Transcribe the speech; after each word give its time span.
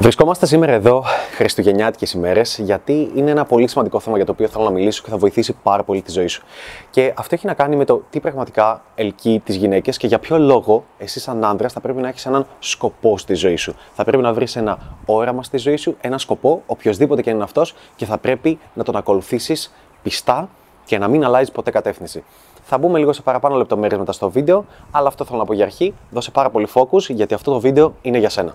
Βρισκόμαστε 0.00 0.46
σήμερα 0.46 0.72
εδώ, 0.72 1.04
Χριστουγεννιάτικες 1.34 2.12
ημέρες, 2.12 2.58
γιατί 2.58 3.10
είναι 3.14 3.30
ένα 3.30 3.44
πολύ 3.44 3.68
σημαντικό 3.68 4.00
θέμα 4.00 4.16
για 4.16 4.26
το 4.26 4.32
οποίο 4.32 4.48
θέλω 4.48 4.64
να 4.64 4.70
μιλήσω 4.70 5.02
και 5.02 5.10
θα 5.10 5.16
βοηθήσει 5.16 5.56
πάρα 5.62 5.82
πολύ 5.82 6.02
τη 6.02 6.10
ζωή 6.10 6.26
σου. 6.26 6.42
Και 6.90 7.12
αυτό 7.16 7.34
έχει 7.34 7.46
να 7.46 7.54
κάνει 7.54 7.76
με 7.76 7.84
το 7.84 8.02
τι 8.10 8.20
πραγματικά 8.20 8.82
ελκύει 8.94 9.40
τις 9.40 9.56
γυναίκες 9.56 9.96
και 9.96 10.06
για 10.06 10.18
ποιο 10.18 10.38
λόγο 10.38 10.84
εσύ, 10.98 11.20
σαν 11.20 11.44
άντρα, 11.44 11.68
θα 11.68 11.80
πρέπει 11.80 12.00
να 12.00 12.08
έχεις 12.08 12.26
έναν 12.26 12.46
σκοπό 12.58 13.18
στη 13.18 13.34
ζωή 13.34 13.56
σου. 13.56 13.74
Θα 13.92 14.04
πρέπει 14.04 14.22
να 14.22 14.32
βρεις 14.32 14.56
ένα 14.56 14.78
όραμα 15.06 15.42
στη 15.42 15.58
ζωή 15.58 15.76
σου, 15.76 15.96
ένα 16.00 16.18
σκοπό, 16.18 16.62
οποιοδήποτε 16.66 17.22
και 17.22 17.30
είναι 17.30 17.42
αυτός, 17.42 17.74
και 17.96 18.04
θα 18.04 18.18
πρέπει 18.18 18.58
να 18.74 18.84
τον 18.84 18.96
ακολουθήσεις 18.96 19.74
πιστά 20.02 20.48
και 20.84 20.98
να 20.98 21.08
μην 21.08 21.24
αλλάζεις 21.24 21.50
ποτέ 21.50 21.70
κατεύθυνση. 21.70 22.24
Θα 22.62 22.78
μπούμε 22.78 22.98
λίγο 22.98 23.12
σε 23.12 23.22
παραπάνω 23.22 23.56
λεπτομέρειες 23.56 23.98
μετά 23.98 24.12
στο 24.12 24.30
βίντεο, 24.30 24.64
αλλά 24.90 25.08
αυτό 25.08 25.24
θέλω 25.24 25.38
να 25.38 25.44
πω 25.44 25.52
για 25.52 25.64
αρχή. 25.64 25.94
Δώσε 26.10 26.30
πάρα 26.30 26.50
πολύ 26.50 26.68
focus 26.74 27.00
γιατί 27.08 27.34
αυτό 27.34 27.52
το 27.52 27.60
βίντεο 27.60 27.94
είναι 28.02 28.18
για 28.18 28.28
σένα. 28.28 28.54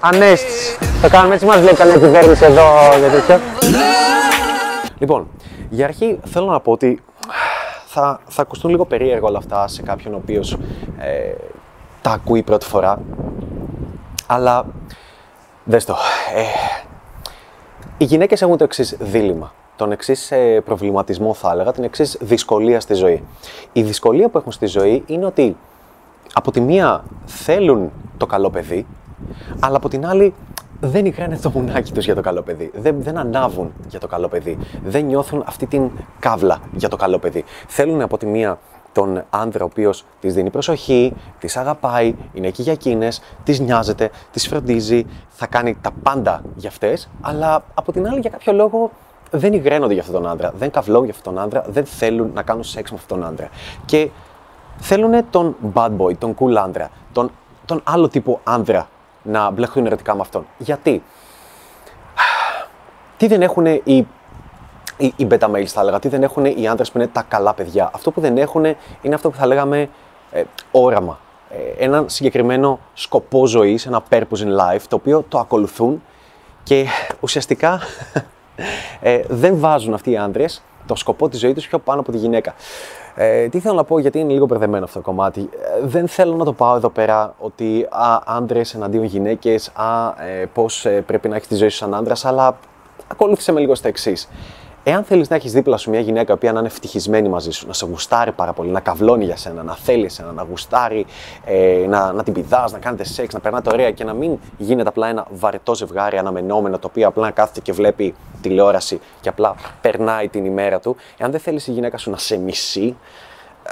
Ανέστηση. 0.00 0.78
Το 1.02 1.08
κάνουμε 1.08 1.34
έτσι, 1.34 1.46
μας 1.46 1.62
λέει 1.62 1.74
καλή 1.74 1.92
κυβέρνηση 1.92 2.44
εδώ 2.44 2.62
για 2.98 3.08
τέτοιο. 3.08 3.40
Λοιπόν, 4.98 5.28
για 5.70 5.84
αρχή 5.84 6.20
θέλω 6.24 6.46
να 6.46 6.60
πω 6.60 6.72
ότι 6.72 7.02
θα, 7.86 8.20
θα 8.26 8.42
ακουστούν 8.42 8.70
λίγο 8.70 8.84
περίεργα 8.84 9.26
όλα 9.26 9.38
αυτά 9.38 9.68
σε 9.68 9.82
κάποιον 9.82 10.14
ο 10.14 10.16
οποίος 10.16 10.52
ε, 10.98 11.34
τα 12.02 12.10
ακούει 12.10 12.42
πρώτη 12.42 12.66
φορά. 12.66 13.00
Αλλά 14.26 14.66
δες 15.64 15.84
το. 15.84 15.96
Ε, 16.34 16.42
οι 17.98 18.04
γυναίκες 18.04 18.42
έχουν 18.42 18.56
το 18.56 18.64
εξής 18.64 18.96
δίλημα. 18.98 19.52
Τον 19.76 19.92
εξής 19.92 20.30
ε, 20.30 20.60
προβληματισμό 20.64 21.34
θα 21.34 21.50
έλεγα, 21.50 21.72
την 21.72 21.84
εξής 21.84 22.18
δυσκολία 22.20 22.80
στη 22.80 22.94
ζωή. 22.94 23.24
Η 23.72 23.82
δυσκολία 23.82 24.28
που 24.28 24.38
έχουν 24.38 24.52
στη 24.52 24.66
ζωή 24.66 25.02
είναι 25.06 25.26
ότι 25.26 25.56
από 26.32 26.50
τη 26.50 26.60
μία 26.60 27.04
θέλουν 27.24 27.92
το 28.16 28.26
καλό 28.26 28.50
παιδί, 28.50 28.86
αλλά 29.60 29.76
από 29.76 29.88
την 29.88 30.06
άλλη 30.06 30.34
δεν 30.80 31.06
υγράνε 31.06 31.38
το 31.38 31.50
μουνάκι 31.50 31.92
τους 31.92 32.04
για 32.04 32.14
το 32.14 32.20
καλό 32.20 32.42
παιδί. 32.42 32.70
Δεν, 32.74 32.96
δεν 32.98 33.18
ανάβουν 33.18 33.72
για 33.88 34.00
το 34.00 34.06
καλό 34.06 34.28
παιδί. 34.28 34.58
Δεν 34.84 35.04
νιώθουν 35.04 35.42
αυτή 35.46 35.66
την 35.66 35.90
καύλα 36.18 36.58
για 36.72 36.88
το 36.88 36.96
καλό 36.96 37.18
παιδί. 37.18 37.44
Θέλουν 37.66 38.00
από 38.00 38.18
τη 38.18 38.26
μία 38.26 38.58
τον 38.92 39.22
άντρα 39.30 39.64
ο 39.64 39.66
οποίος 39.70 40.04
της 40.20 40.34
δίνει 40.34 40.50
προσοχή, 40.50 41.12
της 41.38 41.56
αγαπάει, 41.56 42.14
είναι 42.32 42.46
εκεί 42.46 42.62
για 42.62 42.72
εκείνες, 42.72 43.20
της 43.44 43.60
νοιάζεται, 43.60 44.10
της 44.30 44.48
φροντίζει, 44.48 45.06
θα 45.28 45.46
κάνει 45.46 45.76
τα 45.80 45.90
πάντα 46.02 46.42
για 46.54 46.68
αυτές, 46.68 47.08
αλλά 47.20 47.64
από 47.74 47.92
την 47.92 48.06
άλλη 48.06 48.20
για 48.20 48.30
κάποιο 48.30 48.52
λόγο 48.52 48.90
δεν 49.30 49.52
υγραίνονται 49.52 49.92
για 49.92 50.02
αυτόν 50.02 50.22
τον 50.22 50.30
άντρα, 50.30 50.52
δεν 50.56 50.70
καυλώνουν 50.70 51.04
για 51.04 51.14
αυτόν 51.14 51.34
τον 51.34 51.42
άντρα, 51.42 51.64
δεν 51.68 51.84
θέλουν 51.84 52.30
να 52.34 52.42
κάνουν 52.42 52.64
σεξ 52.64 52.90
με 52.90 52.96
αυτόν 53.00 53.18
τον 53.18 53.28
άντρα. 53.28 53.48
Και 53.84 54.08
θέλουν 54.78 55.24
τον 55.30 55.56
bad 55.74 55.90
boy, 55.98 56.16
τον 56.16 56.34
cool 56.38 56.54
άντρα, 56.54 56.90
τον, 57.12 57.30
τον 57.64 57.80
άλλο 57.84 58.08
τύπο 58.08 58.40
άντρα 58.44 58.88
να 59.24 59.50
μπλεχθούν 59.50 59.86
ερωτικά 59.86 60.14
με 60.14 60.20
αυτόν. 60.20 60.46
Γιατί; 60.58 61.02
Τι 63.16 63.26
δεν 63.26 63.42
έχουν 63.42 63.66
οι, 63.66 63.82
οι, 64.96 65.12
οι 65.16 65.26
beta 65.30 65.50
males, 65.50 65.64
θα 65.64 65.80
έλεγα, 65.80 65.98
τι 65.98 66.08
δεν 66.08 66.22
έχουν 66.22 66.44
οι 66.44 66.68
άντρες 66.68 66.90
που 66.90 66.98
είναι 66.98 67.06
τα 67.06 67.22
καλά 67.22 67.54
παιδιά; 67.54 67.90
Αυτό 67.94 68.10
που 68.10 68.20
δεν 68.20 68.38
έχουν 68.38 68.64
είναι 69.02 69.14
αυτό 69.14 69.30
που 69.30 69.36
θα 69.36 69.46
λέγαμε 69.46 69.88
ε, 70.30 70.42
όραμα. 70.70 71.18
Ε, 71.50 71.84
έναν 71.84 72.08
συγκεκριμένο 72.08 72.78
σκοπό 72.94 73.46
ζωής, 73.46 73.86
ένα 73.86 74.02
purpose 74.10 74.38
in 74.38 74.58
life, 74.58 74.82
το 74.88 74.96
οποίο 74.96 75.24
το 75.28 75.38
ακολουθούν 75.38 76.02
και 76.62 76.86
ουσιαστικά 77.20 77.80
ε, 79.00 79.20
δεν 79.28 79.58
βάζουν 79.58 79.94
αυτοί 79.94 80.10
οι 80.10 80.16
άντρες 80.16 80.62
το 80.86 80.94
σκοπό 80.94 81.28
της 81.28 81.40
ζωής 81.40 81.54
τους 81.54 81.68
πιο 81.68 81.78
πάνω 81.78 82.00
από 82.00 82.12
τη 82.12 82.18
γυναίκα. 82.18 82.54
Ε, 83.16 83.48
τι 83.48 83.60
θέλω 83.60 83.74
να 83.74 83.84
πω, 83.84 83.98
γιατί 83.98 84.18
είναι 84.18 84.32
λίγο 84.32 84.46
μπερδεμένο 84.46 84.84
αυτό 84.84 84.98
το 84.98 85.04
κομμάτι. 85.04 85.40
Ε, 85.40 85.86
δεν 85.86 86.08
θέλω 86.08 86.36
να 86.36 86.44
το 86.44 86.52
πάω 86.52 86.76
εδώ 86.76 86.88
πέρα 86.88 87.34
ότι 87.38 87.86
άντρες 88.24 88.74
εναντίον 88.74 89.04
γυναίκες, 89.04 89.72
ε, 90.40 90.44
πώς 90.54 90.86
ε, 90.86 91.00
πρέπει 91.00 91.28
να 91.28 91.36
έχεις 91.36 91.48
τη 91.48 91.54
ζωή 91.54 91.68
σου 91.68 91.76
σαν 91.76 91.94
άντρας, 91.94 92.24
αλλά 92.24 92.56
ακολούθησε 93.08 93.52
με 93.52 93.60
λίγο 93.60 93.74
στα 93.74 93.88
εξής. 93.88 94.28
Εάν 94.86 95.04
θέλεις 95.04 95.28
να 95.28 95.36
έχεις 95.36 95.52
δίπλα 95.52 95.76
σου 95.76 95.90
μια 95.90 96.00
γυναίκα 96.00 96.36
που 96.36 96.46
να 96.46 96.58
είναι 96.58 96.66
ευτυχισμένη 96.66 97.28
μαζί 97.28 97.50
σου, 97.50 97.66
να 97.66 97.72
σε 97.72 97.86
γουστάρει 97.86 98.32
πάρα 98.32 98.52
πολύ, 98.52 98.70
να 98.70 98.80
καυλώνει 98.80 99.24
για 99.24 99.36
σένα, 99.36 99.62
να 99.62 99.74
θέλει 99.74 100.04
εσένα, 100.04 100.32
να 100.32 100.42
γουστάρει, 100.42 101.06
ε, 101.44 101.84
να, 101.88 102.12
να 102.12 102.22
την 102.22 102.32
πηδάς, 102.32 102.72
να 102.72 102.78
κάνετε 102.78 103.04
σεξ, 103.04 103.34
να 103.34 103.40
περνάτε 103.40 103.70
ωραία 103.72 103.90
και 103.90 104.04
να 104.04 104.12
μην 104.12 104.38
γίνεται 104.58 104.88
απλά 104.88 105.08
ένα 105.08 105.26
βαρετό 105.30 105.74
ζευγάρι 105.74 106.18
αναμενόμενο 106.18 106.78
το 106.78 106.86
οποίο 106.86 107.08
απλά 107.08 107.30
κάθεται 107.30 107.60
και 107.60 107.72
βλέπει 107.72 108.14
τηλεόραση 108.42 109.00
και 109.20 109.28
απλά 109.28 109.54
περνάει 109.80 110.28
την 110.28 110.44
ημέρα 110.44 110.80
του. 110.80 110.96
Εάν 111.16 111.30
δεν 111.30 111.40
θέλεις 111.40 111.66
η 111.66 111.72
γυναίκα 111.72 111.98
σου 111.98 112.10
να 112.10 112.16
σε 112.16 112.36
μισεί, 112.36 112.96
ε, 113.66 113.70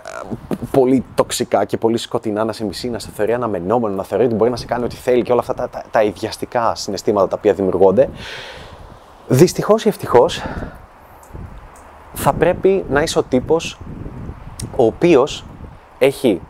πολύ 0.71 1.05
τοξικά 1.15 1.65
και 1.65 1.77
πολύ 1.77 1.97
σκοτεινά 1.97 2.45
να 2.45 2.53
σε 2.53 2.65
μισεί, 2.65 2.91
να 2.91 2.99
σε 2.99 3.11
θεωρεί 3.15 3.33
αναμενόμενο, 3.33 3.95
να 3.95 4.05
θεωρεί 4.05 4.25
ότι 4.25 4.35
μπορεί 4.35 4.51
να 4.51 4.57
σε 4.57 4.67
κάνει 4.67 4.85
ό,τι 4.85 4.97
θέλει 4.97 5.23
και 5.23 5.33
όλα 5.33 5.41
αυτά 5.41 5.55
τα, 5.55 5.69
τα, 5.69 5.85
τα 5.91 6.03
ιδιαστικά 6.03 6.75
συναισθήματα 6.75 7.29
τα 7.29 7.37
οποία 7.39 7.53
δημιουργούνται. 7.53 8.09
Δυστυχώς 9.29 9.85
ή 9.85 9.89
ευτυχώς, 9.89 10.43
θα 12.15 12.33
πρέπει 12.33 12.85
να 12.89 13.03
είσαι 13.03 13.19
ο 13.19 13.23
τύπος 13.23 13.79
ο 14.77 14.85
οποίος 14.85 15.45
έχει 15.99 16.41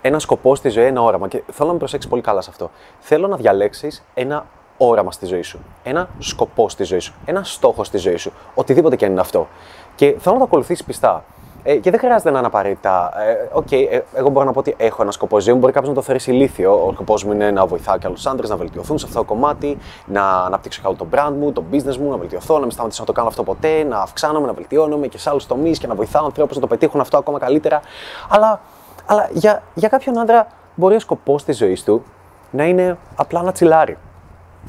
ένα 0.00 0.18
σκοπό 0.18 0.54
στη 0.54 0.68
ζωή, 0.68 0.84
ένα 0.84 1.02
όραμα. 1.02 1.28
Και 1.28 1.42
θέλω 1.52 1.66
να 1.66 1.72
με 1.72 1.78
προσέξεις 1.78 2.10
πολύ 2.10 2.22
καλά 2.22 2.40
σε 2.40 2.50
αυτό. 2.50 2.70
Θέλω 2.98 3.26
να 3.26 3.36
διαλέξεις 3.36 4.02
ένα 4.14 4.46
όραμα 4.76 5.12
στη 5.12 5.26
ζωή 5.26 5.42
σου. 5.42 5.58
Ένα 5.82 6.08
σκοπό 6.18 6.68
στη 6.68 6.84
ζωή 6.84 6.98
σου. 6.98 7.14
Ένα 7.24 7.42
στόχο 7.42 7.84
στη 7.84 7.98
ζωή 7.98 8.16
σου. 8.16 8.32
Οτιδήποτε 8.54 8.96
και 8.96 9.04
αν 9.04 9.10
είναι 9.10 9.20
αυτό. 9.20 9.48
Και 9.94 10.06
θέλω 10.18 10.34
να 10.34 10.40
το 10.40 10.44
ακολουθήσεις 10.44 10.84
πιστά. 10.84 11.24
Ε, 11.62 11.76
και 11.76 11.90
δεν 11.90 12.00
χρειάζεται 12.00 12.30
να 12.30 12.38
είναι 12.38 12.46
απαραίτητα. 12.46 13.12
Ε, 13.20 13.48
okay, 13.54 13.86
ε, 13.90 14.00
εγώ 14.14 14.28
μπορώ 14.28 14.46
να 14.46 14.52
πω 14.52 14.58
ότι 14.58 14.74
έχω 14.76 15.02
ένα 15.02 15.10
σκοπό 15.10 15.40
ζωή 15.40 15.54
μου. 15.54 15.60
Μπορεί 15.60 15.72
κάποιος 15.72 15.90
να 15.90 15.96
το 15.96 16.02
θεωρήσει 16.02 16.30
ηλίθιο. 16.30 16.86
Ο 16.86 16.92
σκοπός 16.92 17.24
μου 17.24 17.32
είναι 17.32 17.50
να 17.50 17.66
βοηθάω 17.66 17.98
και 17.98 18.06
άλλους 18.06 18.26
άντρες 18.26 18.48
να 18.48 18.56
βελτιωθούν 18.56 18.98
σε 18.98 19.06
αυτό 19.06 19.18
το 19.18 19.24
κομμάτι, 19.24 19.78
να 20.06 20.22
αναπτύξω 20.44 20.82
καλό 20.82 20.94
το 20.94 21.06
brand 21.14 21.32
μου, 21.38 21.52
το 21.52 21.64
business 21.72 21.96
μου, 21.96 22.10
να 22.10 22.16
βελτιωθώ, 22.16 22.54
να 22.54 22.60
μην 22.60 22.70
σταματήσω 22.70 23.00
να 23.00 23.06
το 23.06 23.12
κάνω 23.12 23.28
αυτό 23.28 23.42
ποτέ, 23.42 23.82
να 23.82 23.98
αυξάνομαι, 23.98 24.46
να 24.46 24.52
βελτιώνομαι 24.52 25.06
και 25.06 25.18
σε 25.18 25.30
άλλους 25.30 25.46
τομείς 25.46 25.78
και 25.78 25.86
να 25.86 25.94
βοηθάω 25.94 26.24
ανθρώπους 26.24 26.54
να 26.54 26.60
το 26.60 26.66
πετύχουν 26.66 27.00
αυτό 27.00 27.16
ακόμα 27.18 27.38
καλύτερα. 27.38 27.80
Αλλά, 28.28 28.60
αλλά 29.06 29.28
για, 29.32 29.62
για 29.74 29.88
κάποιον 29.88 30.18
άντρα 30.18 30.46
μπορεί 30.74 30.94
ο 30.94 31.00
σκοπός 31.00 31.44
της 31.44 31.56
ζωής 31.56 31.84
του 31.84 32.04
να 32.50 32.64
είναι 32.64 32.98
απλά 33.16 33.42
να 33.42 33.52
τσιλάρει 33.52 33.96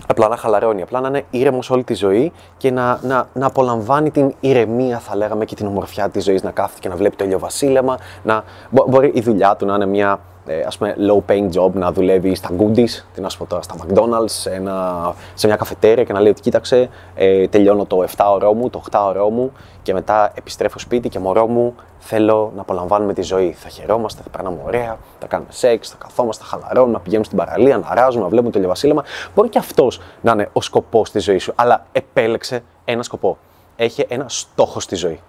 απλά 0.07 0.27
να 0.27 0.37
χαλαρώνει, 0.37 0.81
απλά 0.81 0.99
να 0.99 1.07
είναι 1.07 1.25
ήρεμος 1.29 1.69
όλη 1.69 1.83
τη 1.83 1.93
ζωή 1.93 2.31
και 2.57 2.71
να, 2.71 2.99
να, 3.01 3.27
να 3.33 3.45
απολαμβάνει 3.45 4.11
την 4.11 4.33
ηρεμία, 4.39 4.99
θα 4.99 5.15
λέγαμε, 5.15 5.45
και 5.45 5.55
την 5.55 5.67
ομορφιά 5.67 6.09
της 6.09 6.23
ζωής, 6.23 6.43
να 6.43 6.51
κάθεται 6.51 6.79
και 6.79 6.89
να 6.89 6.95
βλέπει 6.95 7.15
το 7.15 7.23
ηλιοβασίλεμα. 7.23 7.97
Να, 8.23 8.43
μπορεί 8.69 9.11
η 9.13 9.21
δουλειά 9.21 9.55
του 9.55 9.65
να 9.65 9.75
είναι 9.75 9.85
μια 9.85 10.19
ε, 10.45 10.61
ας 10.61 10.77
πούμε, 10.77 10.95
low 10.97 11.31
paying 11.31 11.49
job, 11.53 11.71
να 11.71 11.91
δουλεύει 11.91 12.35
στα 12.35 12.49
goodies, 12.57 13.03
τι 13.13 13.21
να 13.21 13.29
σου 13.29 13.37
πω 13.37 13.45
τώρα, 13.45 13.61
στα 13.61 13.75
McDonald's, 13.77 14.29
σε, 14.29 14.49
ένα, 14.49 15.13
σε 15.33 15.47
μια 15.47 15.55
καφετέρια 15.55 16.03
και 16.03 16.13
να 16.13 16.19
λέει 16.19 16.31
ότι 16.31 16.41
κοίταξε, 16.41 16.89
ε, 17.15 17.47
τελειώνω 17.47 17.85
το 17.85 18.03
7 18.17 18.25
ώρο 18.33 18.53
μου, 18.53 18.69
το 18.69 18.81
8 18.91 18.99
ώρο 19.07 19.29
μου 19.29 19.51
και 19.81 19.93
μετά 19.93 20.31
επιστρέφω 20.35 20.79
σπίτι 20.79 21.09
και 21.09 21.19
μωρό 21.19 21.47
μου 21.47 21.75
θέλω 21.99 22.51
να 22.55 22.61
απολαμβάνουμε 22.61 23.13
τη 23.13 23.21
ζωή. 23.21 23.51
Θα 23.51 23.69
χαιρόμαστε, 23.69 24.21
θα 24.23 24.29
περνάμε 24.29 24.59
ωραία, 24.65 24.97
θα 25.19 25.27
κάνουμε 25.27 25.51
σεξ, 25.51 25.89
θα 25.89 25.95
καθόμαστε, 25.99 26.43
θα 26.43 26.49
χαλαρώνουμε, 26.49 26.93
να 26.93 26.99
πηγαίνουμε 26.99 27.25
στην 27.25 27.37
παραλία, 27.37 27.77
να 27.77 27.95
ράζουμε, 27.95 28.23
να 28.23 28.29
βλέπουμε 28.29 28.51
το 28.51 28.57
ηλιοβασίλεμα. 28.57 29.03
Μπορεί 29.35 29.49
και 29.49 29.57
αυτός 29.57 30.01
να 30.21 30.31
είναι 30.31 30.49
ο 30.53 30.61
σκοπός 30.61 31.11
της 31.11 31.23
ζωής 31.23 31.43
σου, 31.43 31.53
αλλά 31.55 31.85
επέλεξε 31.91 32.63
ένα 32.85 33.03
σκοπό. 33.03 33.37
Έχει 33.75 34.05
ένα 34.09 34.25
στόχο 34.27 34.79
στη 34.79 34.95
ζωή. 34.95 35.19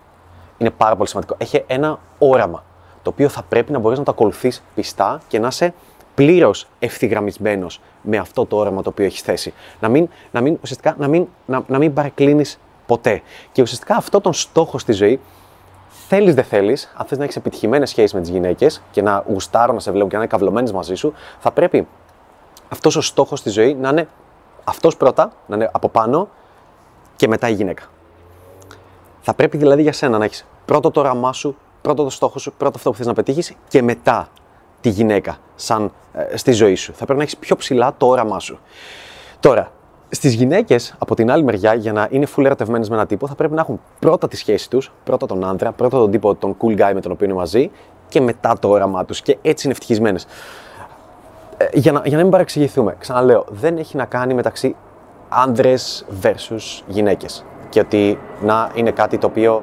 Είναι 0.59 0.71
πάρα 0.71 0.97
πολύ 0.97 1.09
σημαντικό. 1.09 1.35
Έχει 1.39 1.65
ένα 1.67 1.99
όραμα 2.19 2.63
το 3.03 3.11
οποίο 3.11 3.29
θα 3.29 3.43
πρέπει 3.43 3.73
να 3.73 3.79
μπορείς 3.79 3.99
να 3.99 4.05
το 4.05 4.11
ακολουθείς 4.11 4.63
πιστά 4.75 5.21
και 5.29 5.39
να 5.39 5.47
είσαι 5.47 5.75
πλήρως 6.15 6.67
ευθυγραμμισμένος 6.79 7.81
με 8.03 8.17
αυτό 8.17 8.47
το 8.47 8.57
όραμα 8.57 8.83
το 8.83 8.89
οποίο 8.89 9.05
έχεις 9.05 9.21
θέσει. 9.21 9.53
Να 9.81 9.89
μην, 9.89 10.09
να 10.31 10.41
μην, 10.41 10.59
ουσιαστικά, 10.63 10.95
να 10.99 11.09
μην, 11.09 11.27
να, 11.47 11.63
να 11.67 11.79
μην 11.79 11.93
παρεκκλίνεις 11.93 12.59
ποτέ. 12.87 13.23
Και 13.53 13.63
ουσιαστικά 13.63 13.97
αυτό 13.97 14.21
τον 14.21 14.33
στόχο 14.33 14.79
στη 14.79 14.93
ζωή 14.93 15.21
θέλεις 16.09 16.35
δεν 16.35 16.45
θέλεις, 16.45 16.93
αν 16.97 17.07
θες 17.07 17.19
να 17.19 17.25
έχεις 17.25 17.37
επιτυχημένες 17.37 17.89
σχέσεις 17.91 18.15
με 18.15 18.21
τις 18.21 18.31
γυναίκες 18.31 18.83
και 18.91 19.03
να 19.03 19.25
γουστάρουν 19.29 19.75
να 19.75 19.81
σε 19.81 19.91
βλέπουν 19.91 20.09
και 20.09 20.17
να 20.17 20.23
είναι 20.23 20.31
καυλωμένε 20.31 20.73
μαζί 20.73 20.95
σου, 20.95 21.13
θα 21.39 21.51
πρέπει 21.51 21.87
αυτός 22.69 22.97
ο 22.97 23.01
στόχος 23.01 23.39
στη 23.39 23.51
ζωή 23.51 23.75
να 23.75 23.89
είναι 23.89 24.09
αυτός 24.65 24.97
πρώτα, 24.97 25.33
να 25.47 25.57
είναι 25.57 25.71
από 25.73 25.89
πάνω 25.89 26.29
και 27.17 27.29
μετά 27.29 27.49
η 27.49 27.53
γυναίκα. 27.53 27.83
Θα 29.21 29.35
πρέπει 29.35 29.57
δηλαδή 29.57 29.83
για 29.83 29.93
σένα 29.93 30.19
να 30.19 30.25
έχεις 30.25 30.47
πρώτο 30.65 30.91
το 30.91 31.01
όραμά 31.01 31.33
σου, 31.33 31.57
πρώτο 31.83 32.05
το 32.05 32.11
στόχο 32.11 32.39
σου, 32.39 32.53
πρώτο 32.57 32.73
αυτό 32.77 32.91
που 32.91 32.97
θες 32.97 33.07
να 33.07 33.13
πετύχεις 33.13 33.55
και 33.69 33.83
μετά 33.83 34.29
τη 34.81 34.89
γυναίκα 34.89 35.37
σαν 35.55 35.93
ε, 36.13 36.37
στη 36.37 36.53
ζωή 36.53 36.75
σου. 36.75 36.93
Θα 36.93 37.05
πρέπει 37.05 37.19
να 37.19 37.23
έχεις 37.25 37.37
πιο 37.37 37.57
ψηλά 37.57 37.95
το 37.97 38.07
όραμά 38.07 38.39
σου. 38.39 38.59
Τώρα, 39.41 39.73
Στις 40.15 40.35
γυναίκες, 40.35 40.95
από 40.99 41.15
την 41.15 41.31
άλλη 41.31 41.45
μεριά, 41.45 41.75
για 41.75 41.93
να 41.93 42.09
είναι 42.11 42.27
full 42.37 42.45
ερωτευμένες 42.45 42.89
με 42.89 42.95
έναν 42.95 43.07
τύπο, 43.07 43.27
θα 43.27 43.35
πρέπει 43.35 43.55
να 43.55 43.61
έχουν 43.61 43.81
πρώτα 43.99 44.29
τη 44.29 44.37
σχέση 44.37 44.71
τους, 44.71 44.93
πρώτα 45.05 45.27
τον 45.27 45.45
άντρα, 45.45 45.73
πρώτα 45.73 45.99
τον 45.99 46.11
τύπο, 46.11 46.35
τον 46.35 46.57
cool 46.61 46.81
guy 46.81 46.91
με 46.95 47.01
τον 47.01 47.13
οποίο 47.13 47.27
είναι 47.27 47.35
μαζί 47.35 47.71
και 48.09 48.21
μετά 48.21 48.57
το 48.59 48.69
όραμά 48.69 49.05
τους. 49.05 49.23
Και 49.23 49.39
έτσι 49.43 49.67
είναι 49.67 49.75
ευτυχισμένες. 49.75 50.27
Ε, 51.57 51.67
για, 51.73 51.93
να, 51.93 52.03
για 52.05 52.17
να 52.17 52.23
μην 52.23 52.33
παρεξηγηθούμε, 52.33 52.97
ξαναλέω, 52.99 53.45
δεν 53.49 53.77
έχει 53.77 53.97
να 53.97 54.05
κάνει 54.05 54.35
μεταξύ 54.35 54.77
άντρε 55.29 55.75
versus 56.23 56.83
γυναίκες. 56.87 57.45
Και 57.69 57.81
ότι 57.81 58.19
να 58.43 58.71
είναι 58.75 58.91
κάτι 58.91 59.19
το 59.19 59.27
οποίο 59.27 59.63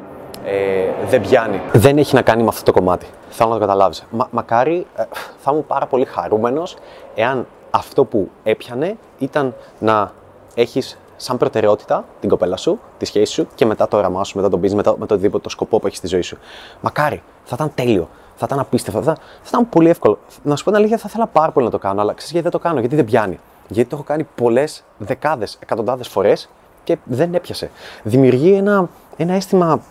ε, 0.50 1.08
δεν 1.10 1.22
πιάνει. 1.22 1.62
Δεν 1.74 1.98
έχει 1.98 2.16
να 2.16 2.22
κάνει 2.22 2.42
με 2.42 2.48
αυτό 2.48 2.64
το 2.64 2.80
κομμάτι. 2.80 3.06
Θέλω 3.30 3.50
να 3.50 3.56
το 3.56 3.62
καταλάβεις. 3.62 4.06
Μα, 4.10 4.28
μακάρι 4.32 4.86
ε, 4.96 5.04
θα 5.38 5.52
ήμουν 5.52 5.68
πάρα 5.68 5.86
πολύ 5.86 6.06
χαρούμενος 6.06 6.76
εάν 7.16 7.48
αυτό 7.72 8.06
που 8.06 8.30
έπιανε 8.44 8.98
ήταν 9.18 9.56
να 9.80 10.12
έχεις 10.56 10.98
σαν 11.16 11.38
προτεραιότητα 11.38 12.06
την 12.20 12.30
κοπέλα 12.30 12.58
σου, 12.58 12.80
τη 12.98 13.06
σχέση 13.06 13.34
σου 13.34 13.48
και 13.56 13.66
μετά 13.66 13.88
το 13.88 13.98
όραμά 13.98 14.24
σου, 14.24 14.38
μετά 14.38 14.50
τον 14.50 14.62
business, 14.62 14.74
μετά 14.74 14.96
με 14.98 15.06
το 15.06 15.14
οτιδήποτε 15.14 15.44
το 15.44 15.50
σκοπό 15.50 15.80
που 15.80 15.88
έχεις 15.88 15.98
στη 15.98 16.08
ζωή 16.08 16.22
σου. 16.22 16.38
Μακάρι, 16.82 17.24
θα 17.44 17.56
ήταν 17.56 17.72
τέλειο, 17.76 18.10
θα 18.36 18.46
ήταν 18.46 18.60
απίστευτο, 18.60 19.02
θα, 19.02 19.14
θα 19.16 19.48
ήταν 19.48 19.70
πολύ 19.70 19.90
εύκολο. 19.90 20.20
Να 20.44 20.56
σου 20.56 20.64
πω 20.64 20.70
την 20.70 20.80
αλήθεια, 20.80 20.98
θα 20.98 21.06
ήθελα 21.10 21.28
πάρα 21.28 21.52
πολύ 21.52 21.66
να 21.66 21.72
το 21.72 21.80
κάνω, 21.80 22.02
αλλά 22.02 22.14
ξέρεις 22.14 22.32
γιατί 22.32 22.50
δεν 22.50 22.60
το 22.60 22.68
κάνω, 22.68 22.80
γιατί 22.80 22.96
δεν 22.96 23.06
πιάνει. 23.06 23.40
Γιατί 23.68 23.90
το 23.90 23.96
έχω 23.96 24.06
κάνει 24.06 24.28
πολλές 24.36 24.84
δεκάδες, 24.98 25.58
εκατοντάδες 25.60 26.08
φορές 26.08 26.50
και 26.84 26.98
δεν 27.04 27.34
έπιασε. 27.34 27.72
Δημιουργεί 28.04 28.54
ένα, 28.54 28.90
ένα 29.18 29.34
αίσθημα 29.34 29.82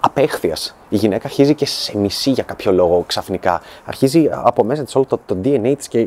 απέχθειας. 0.00 0.76
Η 0.88 0.96
γυναίκα 0.96 1.26
αρχίζει 1.26 1.54
και 1.54 1.66
σε 1.66 1.98
μισή 1.98 2.30
για 2.30 2.42
κάποιο 2.42 2.72
λόγο 2.72 3.04
ξαφνικά. 3.06 3.60
Αρχίζει 3.84 4.28
από 4.32 4.64
μέσα 4.64 4.84
της 4.84 4.94
όλο 4.94 5.04
το, 5.04 5.20
το 5.26 5.36
DNA 5.44 5.74
της 5.76 5.88
και 5.88 5.98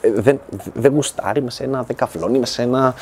ε, 0.00 0.10
δεν, 0.12 0.40
δεν 0.74 0.92
γουστάρει 0.92 1.42
με 1.42 1.50
σένα, 1.50 1.82
δεν 1.82 1.96
καφλώνει 1.96 2.38
με 2.38 2.46
σένα. 2.46 2.86
Α, 2.86 2.94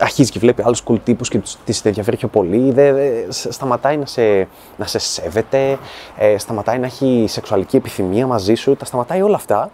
αρχίζει 0.00 0.30
και 0.30 0.38
βλέπει 0.38 0.62
άλλους 0.62 0.82
cool 0.86 0.98
τύπους 1.04 1.28
και 1.28 1.40
τη 1.64 1.80
ενδιαφέρει 1.82 2.16
πιο 2.16 2.28
πολύ. 2.28 2.72
Δε, 2.72 2.92
σταματάει 3.28 3.96
να 3.96 4.06
σε, 4.06 4.48
να 4.76 4.86
σε 4.86 4.98
σέβεται, 4.98 5.78
ε, 6.16 6.38
σταματάει 6.38 6.78
να 6.78 6.86
έχει 6.86 7.24
σεξουαλική 7.28 7.76
επιθυμία 7.76 8.26
μαζί 8.26 8.54
σου, 8.54 8.76
τα 8.76 8.84
σταματάει 8.84 9.22
όλα 9.22 9.36
αυτά. 9.36 9.70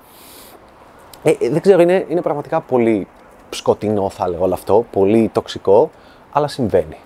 Ε, 1.22 1.30
ε 1.30 1.48
δεν 1.50 1.60
ξέρω, 1.60 1.82
είναι, 1.82 2.06
είναι 2.08 2.22
πραγματικά 2.22 2.60
πολύ 2.60 3.06
σκοτεινό 3.50 4.10
θα 4.10 4.24
έλεγα 4.24 4.42
όλο 4.42 4.54
αυτό, 4.54 4.86
πολύ 4.90 5.30
τοξικό, 5.32 5.90
αλλά 6.32 6.48
συμβαίνει. 6.48 6.96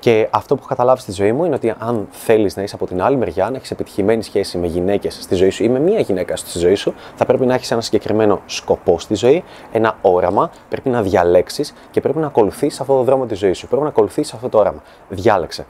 Και 0.00 0.28
αυτό 0.30 0.54
που 0.54 0.60
έχω 0.60 0.68
καταλάβει 0.68 1.00
στη 1.00 1.12
ζωή 1.12 1.32
μου 1.32 1.44
είναι 1.44 1.54
ότι 1.54 1.74
αν 1.78 2.08
θέλεις 2.10 2.56
να 2.56 2.62
είσαι 2.62 2.74
από 2.74 2.86
την 2.86 3.02
άλλη 3.02 3.16
μεριά, 3.16 3.50
να 3.50 3.56
έχεις 3.56 3.70
επιτυχημένη 3.70 4.22
σχέση 4.22 4.58
με 4.58 4.66
γυναίκες 4.66 5.18
στη 5.20 5.34
ζωή 5.34 5.50
σου 5.50 5.64
ή 5.64 5.68
με 5.68 5.78
μία 5.78 6.00
γυναίκα 6.00 6.36
στη 6.36 6.58
ζωή 6.58 6.74
σου, 6.74 6.94
θα 7.14 7.24
πρέπει 7.24 7.46
να 7.46 7.54
έχεις 7.54 7.70
ένα 7.70 7.80
συγκεκριμένο 7.80 8.40
σκοπό 8.46 8.98
στη 8.98 9.14
ζωή, 9.14 9.44
ένα 9.72 9.96
όραμα, 10.00 10.50
πρέπει 10.68 10.88
να 10.88 11.02
διαλέξεις 11.02 11.74
και 11.90 12.00
πρέπει 12.00 12.18
να 12.18 12.26
ακολουθήσει 12.26 12.78
αυτό 12.80 12.96
το 12.96 13.02
δρόμο 13.02 13.26
της 13.26 13.38
ζωής 13.38 13.58
σου. 13.58 13.66
Πρέπει 13.66 13.82
να 13.82 13.88
ακολουθήσει 13.88 14.32
αυτό 14.34 14.48
το 14.48 14.58
όραμα. 14.58 14.82
Διάλεξε. 15.08 15.66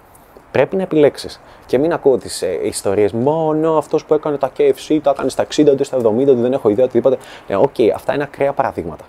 Πρέπει 0.50 0.76
να 0.76 0.82
επιλέξεις. 0.82 1.40
Και 1.66 1.78
μην 1.78 1.92
ακούω 1.92 2.18
τις 2.18 2.42
ε, 2.42 2.58
ιστορίες 2.62 3.12
μόνο 3.12 3.76
αυτός 3.76 4.04
που 4.04 4.14
έκανε 4.14 4.38
τα 4.38 4.50
KFC, 4.58 4.98
τα 5.02 5.10
έκανε 5.10 5.28
στα 5.28 5.46
60, 5.56 5.74
στα 5.80 5.98
70, 5.98 6.24
δεν 6.26 6.52
έχω 6.52 6.68
ιδέα 6.68 6.84
οτιδήποτε. 6.84 7.18
Ναι, 7.48 7.56
OK, 7.56 7.74
okay, 7.76 7.88
αυτά 7.94 8.14
είναι 8.14 8.22
ακραία 8.22 8.52
παραδείγματα 8.52 9.04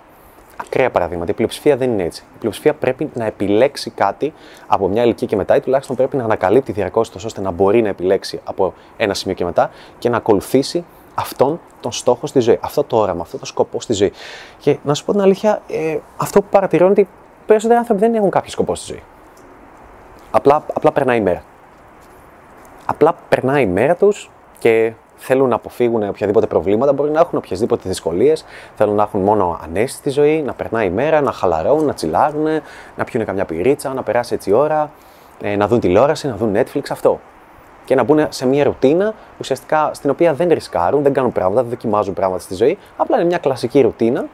ακραία 0.72 0.90
παραδείγματα. 0.90 1.30
Η 1.30 1.34
πλειοψηφία 1.34 1.76
δεν 1.76 1.90
είναι 1.90 2.02
έτσι. 2.02 2.22
Η 2.34 2.38
πλειοψηφία 2.38 2.74
πρέπει 2.74 3.10
να 3.14 3.24
επιλέξει 3.24 3.90
κάτι 3.90 4.32
από 4.66 4.88
μια 4.88 5.02
ηλικία 5.02 5.26
και 5.26 5.36
μετά 5.36 5.56
ή 5.56 5.60
τουλάχιστον 5.60 5.96
πρέπει 5.96 6.16
να 6.16 6.24
ανακαλύπτει 6.24 6.72
διαρκώς 6.72 7.10
ώστε 7.24 7.40
να 7.40 7.50
μπορεί 7.50 7.82
να 7.82 7.88
επιλέξει 7.88 8.40
από 8.44 8.74
ένα 8.96 9.14
σημείο 9.14 9.36
και 9.36 9.44
μετά 9.44 9.70
και 9.98 10.08
να 10.08 10.16
ακολουθήσει 10.16 10.84
αυτόν 11.14 11.60
τον 11.80 11.92
στόχο 11.92 12.26
στη 12.26 12.40
ζωή, 12.40 12.58
αυτό 12.62 12.84
το 12.84 12.96
όραμα, 12.96 13.22
αυτό 13.22 13.38
το 13.38 13.46
σκοπό 13.46 13.80
στη 13.80 13.92
ζωή. 13.92 14.12
Και 14.58 14.78
να 14.82 14.94
σου 14.94 15.04
πω 15.04 15.12
την 15.12 15.20
αλήθεια, 15.20 15.62
ε, 15.68 15.98
αυτό 16.16 16.42
που 16.42 16.46
παρατηρώ 16.50 16.84
είναι 16.84 16.92
ότι 16.92 17.08
περισσότεροι 17.46 17.78
άνθρωποι 17.78 18.00
δεν 18.00 18.14
έχουν 18.14 18.30
κάποιο 18.30 18.50
σκοπό 18.50 18.74
στη 18.74 18.92
ζωή. 18.92 19.02
Απλά, 20.30 20.64
απλά 20.74 20.92
περνάει 20.92 21.18
η 21.18 21.20
μέρα. 21.20 21.42
Απλά 22.86 23.14
περνάει 23.28 23.62
η 23.62 23.66
μέρα 23.66 23.94
τους 23.94 24.30
και 24.58 24.92
θέλουν 25.22 25.48
να 25.48 25.54
αποφύγουν 25.54 26.08
οποιαδήποτε 26.08 26.46
προβλήματα, 26.46 26.92
μπορεί 26.92 27.10
να 27.10 27.20
έχουν 27.20 27.38
οποιασδήποτε 27.38 27.88
δυσκολίες, 27.88 28.44
θέλουν 28.74 28.94
να 28.94 29.02
έχουν 29.02 29.20
μόνο 29.20 29.60
άνεση 29.64 29.96
στη 29.96 30.10
ζωή, 30.10 30.42
να 30.42 30.52
περνάει 30.52 30.86
η 30.86 30.90
μέρα, 30.90 31.20
να 31.20 31.32
χαλαρώνουν, 31.32 31.84
να 31.84 31.94
τσιλάρουν, 31.94 32.46
να 32.96 33.04
πιούν 33.04 33.24
καμιά 33.24 33.44
μπυρίτσα, 33.44 33.94
να 33.94 34.02
περάσει 34.02 34.34
έτσι 34.34 34.50
η 34.50 34.52
ώρα, 34.52 34.90
ε, 35.42 35.56
να 35.56 35.68
δουν 35.68 35.80
τηλεόραση, 35.80 36.28
να 36.28 36.36
δουν 36.36 36.56
Netflix, 36.56 36.82
αυτό. 36.90 37.20
Και 37.84 37.94
να 37.94 38.02
μπουν 38.02 38.26
σε 38.28 38.46
μια 38.46 38.64
ρουτίνα 38.64 39.14
ουσιαστικά 39.38 39.90
στην 39.94 40.10
οποία 40.10 40.34
δεν 40.34 40.48
ρισκάρουν, 40.48 41.02
δεν 41.02 41.12
κάνουν 41.12 41.32
πράγματα, 41.32 41.60
δεν 41.60 41.70
δοκιμάζουν 41.70 42.14
πράγματα 42.14 42.42
στη 42.42 42.54
ζωή. 42.54 42.78
Απλά 42.96 43.16
είναι 43.16 43.26
μια 43.26 43.38
κλασική 43.38 43.80
ρουτίνα 43.80 44.24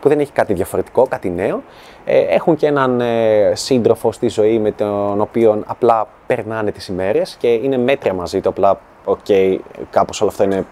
που 0.00 0.08
δεν 0.08 0.20
έχει 0.20 0.32
κάτι 0.32 0.52
διαφορετικό, 0.52 1.06
κάτι 1.06 1.30
νέο. 1.30 1.62
Ε, 2.04 2.18
έχουν 2.18 2.56
και 2.56 2.66
έναν 2.66 3.00
ε, 3.00 3.52
σύντροφο 3.54 4.12
στη 4.12 4.28
ζωή 4.28 4.58
με 4.58 4.72
τον 4.72 5.20
οποίο 5.20 5.62
απλά 5.66 6.06
περνάνε 6.26 6.70
τις 6.70 6.88
ημέρες 6.88 7.36
και 7.38 7.48
είναι 7.48 7.78
μέτρια 7.78 8.14
μαζί 8.14 8.40
του, 8.40 8.48
απλά 8.48 8.80
OK, 9.04 9.18
okay, 9.28 9.58
κάπως 9.90 10.20
όλο 10.20 10.30
αυτό 10.30 10.44
είναι 10.44 10.66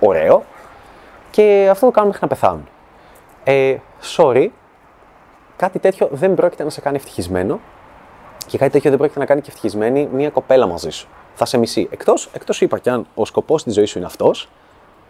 ωραίο 0.00 0.42
και 1.30 1.68
αυτό 1.70 1.86
το 1.86 1.92
κάνουν 1.92 2.08
μέχρι 2.08 2.22
να 2.22 2.28
πεθάνουν. 2.28 2.68
Ε, 3.44 3.76
sorry, 4.16 4.48
κάτι 5.56 5.78
τέτοιο 5.78 6.08
δεν 6.12 6.34
πρόκειται 6.34 6.64
να 6.64 6.70
σε 6.70 6.80
κάνει 6.80 6.96
ευτυχισμένο 6.96 7.60
και 8.46 8.58
κάτι 8.58 8.70
τέτοιο 8.70 8.90
δεν 8.90 8.98
πρόκειται 8.98 9.18
να 9.18 9.26
κάνει 9.26 9.40
και 9.40 9.48
ευτυχισμένη 9.48 10.08
μια 10.12 10.30
κοπέλα 10.30 10.66
μαζί 10.66 10.90
σου. 10.90 11.08
Θα 11.34 11.44
σε 11.44 11.58
μισεί. 11.58 11.88
Εκτός, 11.90 12.30
εκτός 12.32 12.60
είπα 12.60 12.78
και 12.78 12.90
αν 12.90 13.06
ο 13.14 13.24
σκοπός 13.24 13.62
της 13.62 13.74
ζωής 13.74 13.90
σου 13.90 13.98
είναι 13.98 14.06
αυτός 14.06 14.48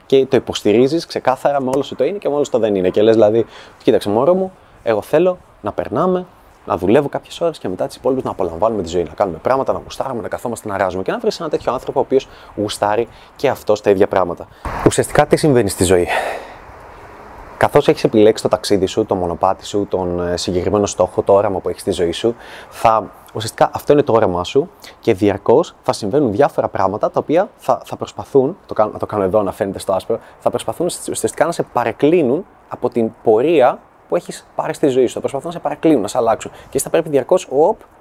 και 0.07 0.27
το 0.27 0.37
υποστηρίζεις 0.37 1.07
ξεκάθαρα 1.07 1.61
με 1.61 1.71
όλο 1.75 1.83
σου 1.83 1.95
το 1.95 2.05
είναι 2.05 2.19
και 2.19 2.29
με 2.29 2.35
όλο 2.35 2.47
το 2.51 2.59
δεν 2.59 2.75
είναι. 2.75 2.91
Και 2.91 3.03
λες 3.03 3.15
δηλαδή, 3.15 3.47
κοίταξε 3.83 4.09
μόρο 4.09 4.35
μου, 4.35 4.53
εγώ 4.83 5.03
θέλω 5.03 5.39
να 5.61 5.73
περνάμε 5.73 6.27
να 6.69 6.77
δουλεύω 6.77 7.09
κάποιες 7.09 7.41
ώρες 7.41 7.59
και 7.59 7.69
μετά 7.69 7.87
τις 7.87 7.97
υπόλοιπες 7.97 8.25
να 8.25 8.31
απολαμβάνουμε 8.31 8.83
τη 8.83 8.89
ζωή, 8.89 9.03
να 9.03 9.15
κάνουμε 9.15 9.39
πράγματα, 9.39 9.73
να 9.73 9.81
γουστάρουμε, 9.85 10.23
να 10.23 10.29
καθόμαστε 10.29 10.69
να 10.69 10.77
ράζουμε 10.77 11.03
και 11.03 11.13
να 11.13 11.19
βρεις 11.19 11.41
ένα 11.41 11.49
τέτοιο 11.49 11.73
άνθρωπο 11.73 12.01
ο 12.01 12.03
οποίος 12.03 12.29
γουστάρει 12.57 13.09
και 13.37 13.49
αυτός 13.49 13.81
τα 13.81 13.91
ίδια 13.91 14.07
πράγματα. 14.09 14.49
Ουσιαστικά 14.87 15.27
τι 15.27 15.37
συμβαίνει 15.37 15.69
στη 15.69 15.85
ζωή; 15.85 16.09
Καθώς 17.59 17.89
έχεις 17.89 18.05
επιλέξει 18.05 18.43
το 18.43 18.49
ταξίδι 18.49 18.87
σου, 18.87 19.05
το 19.05 19.15
μονοπάτι 19.15 19.67
σου, 19.67 19.87
τον 19.91 20.29
ε, 20.29 20.37
συγκεκριμένο 20.37 20.87
στόχο, 20.87 21.23
το 21.23 21.33
όραμα 21.33 21.59
που 21.59 21.69
έχεις 21.69 21.81
στη 21.81 21.91
ζωή 21.91 22.13
σου, 22.13 22.35
θα, 22.69 23.11
ουσιαστικά 23.35 23.71
αυτό 23.73 23.93
είναι 23.93 24.03
το 24.03 24.13
όραμά 24.13 24.45
σου 24.45 24.71
και 25.01 25.15
διαρκώς 25.15 25.75
θα 25.83 25.93
συμβαίνουν 25.93 26.33
διάφορα 26.33 26.69
πράγματα 26.69 27.11
τα 27.11 27.21
οποία 27.21 27.51
θα, 27.57 27.81
θα 27.85 27.97
προσπαθούν, 27.97 28.57
το 28.67 28.75
κάνω, 28.75 28.91
να 28.93 28.99
το 28.99 29.07
κάνω 29.07 29.23
εδώ 29.23 29.43
να 29.43 29.53
φαίνεται 29.53 29.79
στο 29.79 29.93
άσπρο, 29.93 30.19
θα 30.39 30.51
προσπαθούν 30.51 30.87
ουσιαστικά 30.87 31.45
να 31.45 31.53
σε 31.53 31.63
παρεκκλίνουν 31.63 32.45
από 32.69 32.89
την 32.89 33.11
πορεία 33.23 33.79
που 34.09 34.17
έχεις 34.17 34.47
πάρει 34.55 34.75
στη 34.75 34.89
ζωή 34.89 35.07
σου. 35.07 35.15
Θα 35.15 35.21
προσπαθούν 35.21 35.49
να 35.49 35.55
σε 35.55 35.59
παρακλίνουν, 35.59 36.01
να 36.01 36.09
σε 36.09 36.19
αλλάξουν. 36.19 36.51
Και 36.51 36.59
εσύ 36.73 36.85
θα 36.85 36.91
πρέπει 36.91 37.09
διαρκώς 37.09 37.49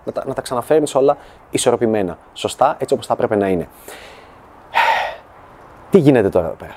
να, 0.06 0.12
τα, 0.12 0.24
να 0.28 0.34
τα 0.34 0.42
ξαναφέρνεις 0.42 0.96
όλα 0.96 1.18
ισορροπημένα. 1.50 2.18
Σωστά, 2.34 2.76
έτσι 2.80 2.94
όπως 2.94 3.06
θα 3.06 3.14
έπρεπε 3.14 3.36
να 3.36 3.48
είναι. 3.48 3.68
Τι 5.92 5.98
γίνεται 5.98 6.30
τώρα 6.30 6.46
εδώ 6.46 6.56
πέρα; 6.56 6.76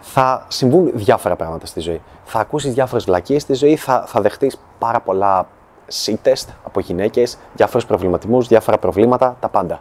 Θα 0.00 0.44
συμβούν 0.48 0.90
διάφορα 0.94 1.36
πράγματα 1.36 1.66
στη 1.66 1.80
ζωή. 1.80 2.02
Θα 2.24 2.38
ακούσεις 2.38 2.74
διάφορες 2.74 3.04
βλακίες 3.04 3.42
στη 3.42 3.54
ζωή, 3.54 3.76
θα, 3.76 4.04
θα 4.06 4.20
δεχτείς 4.20 4.60
πάρα 4.78 5.00
πολλά 5.00 5.46
C-test 6.04 6.46
από 6.64 6.80
γυναίκες, 6.80 7.38
διάφορους 7.54 7.86
προβληματισμούς, 7.86 8.48
διάφορα 8.48 8.78
προβλήματα, 8.78 9.36
τα 9.40 9.48
πάντα. 9.48 9.80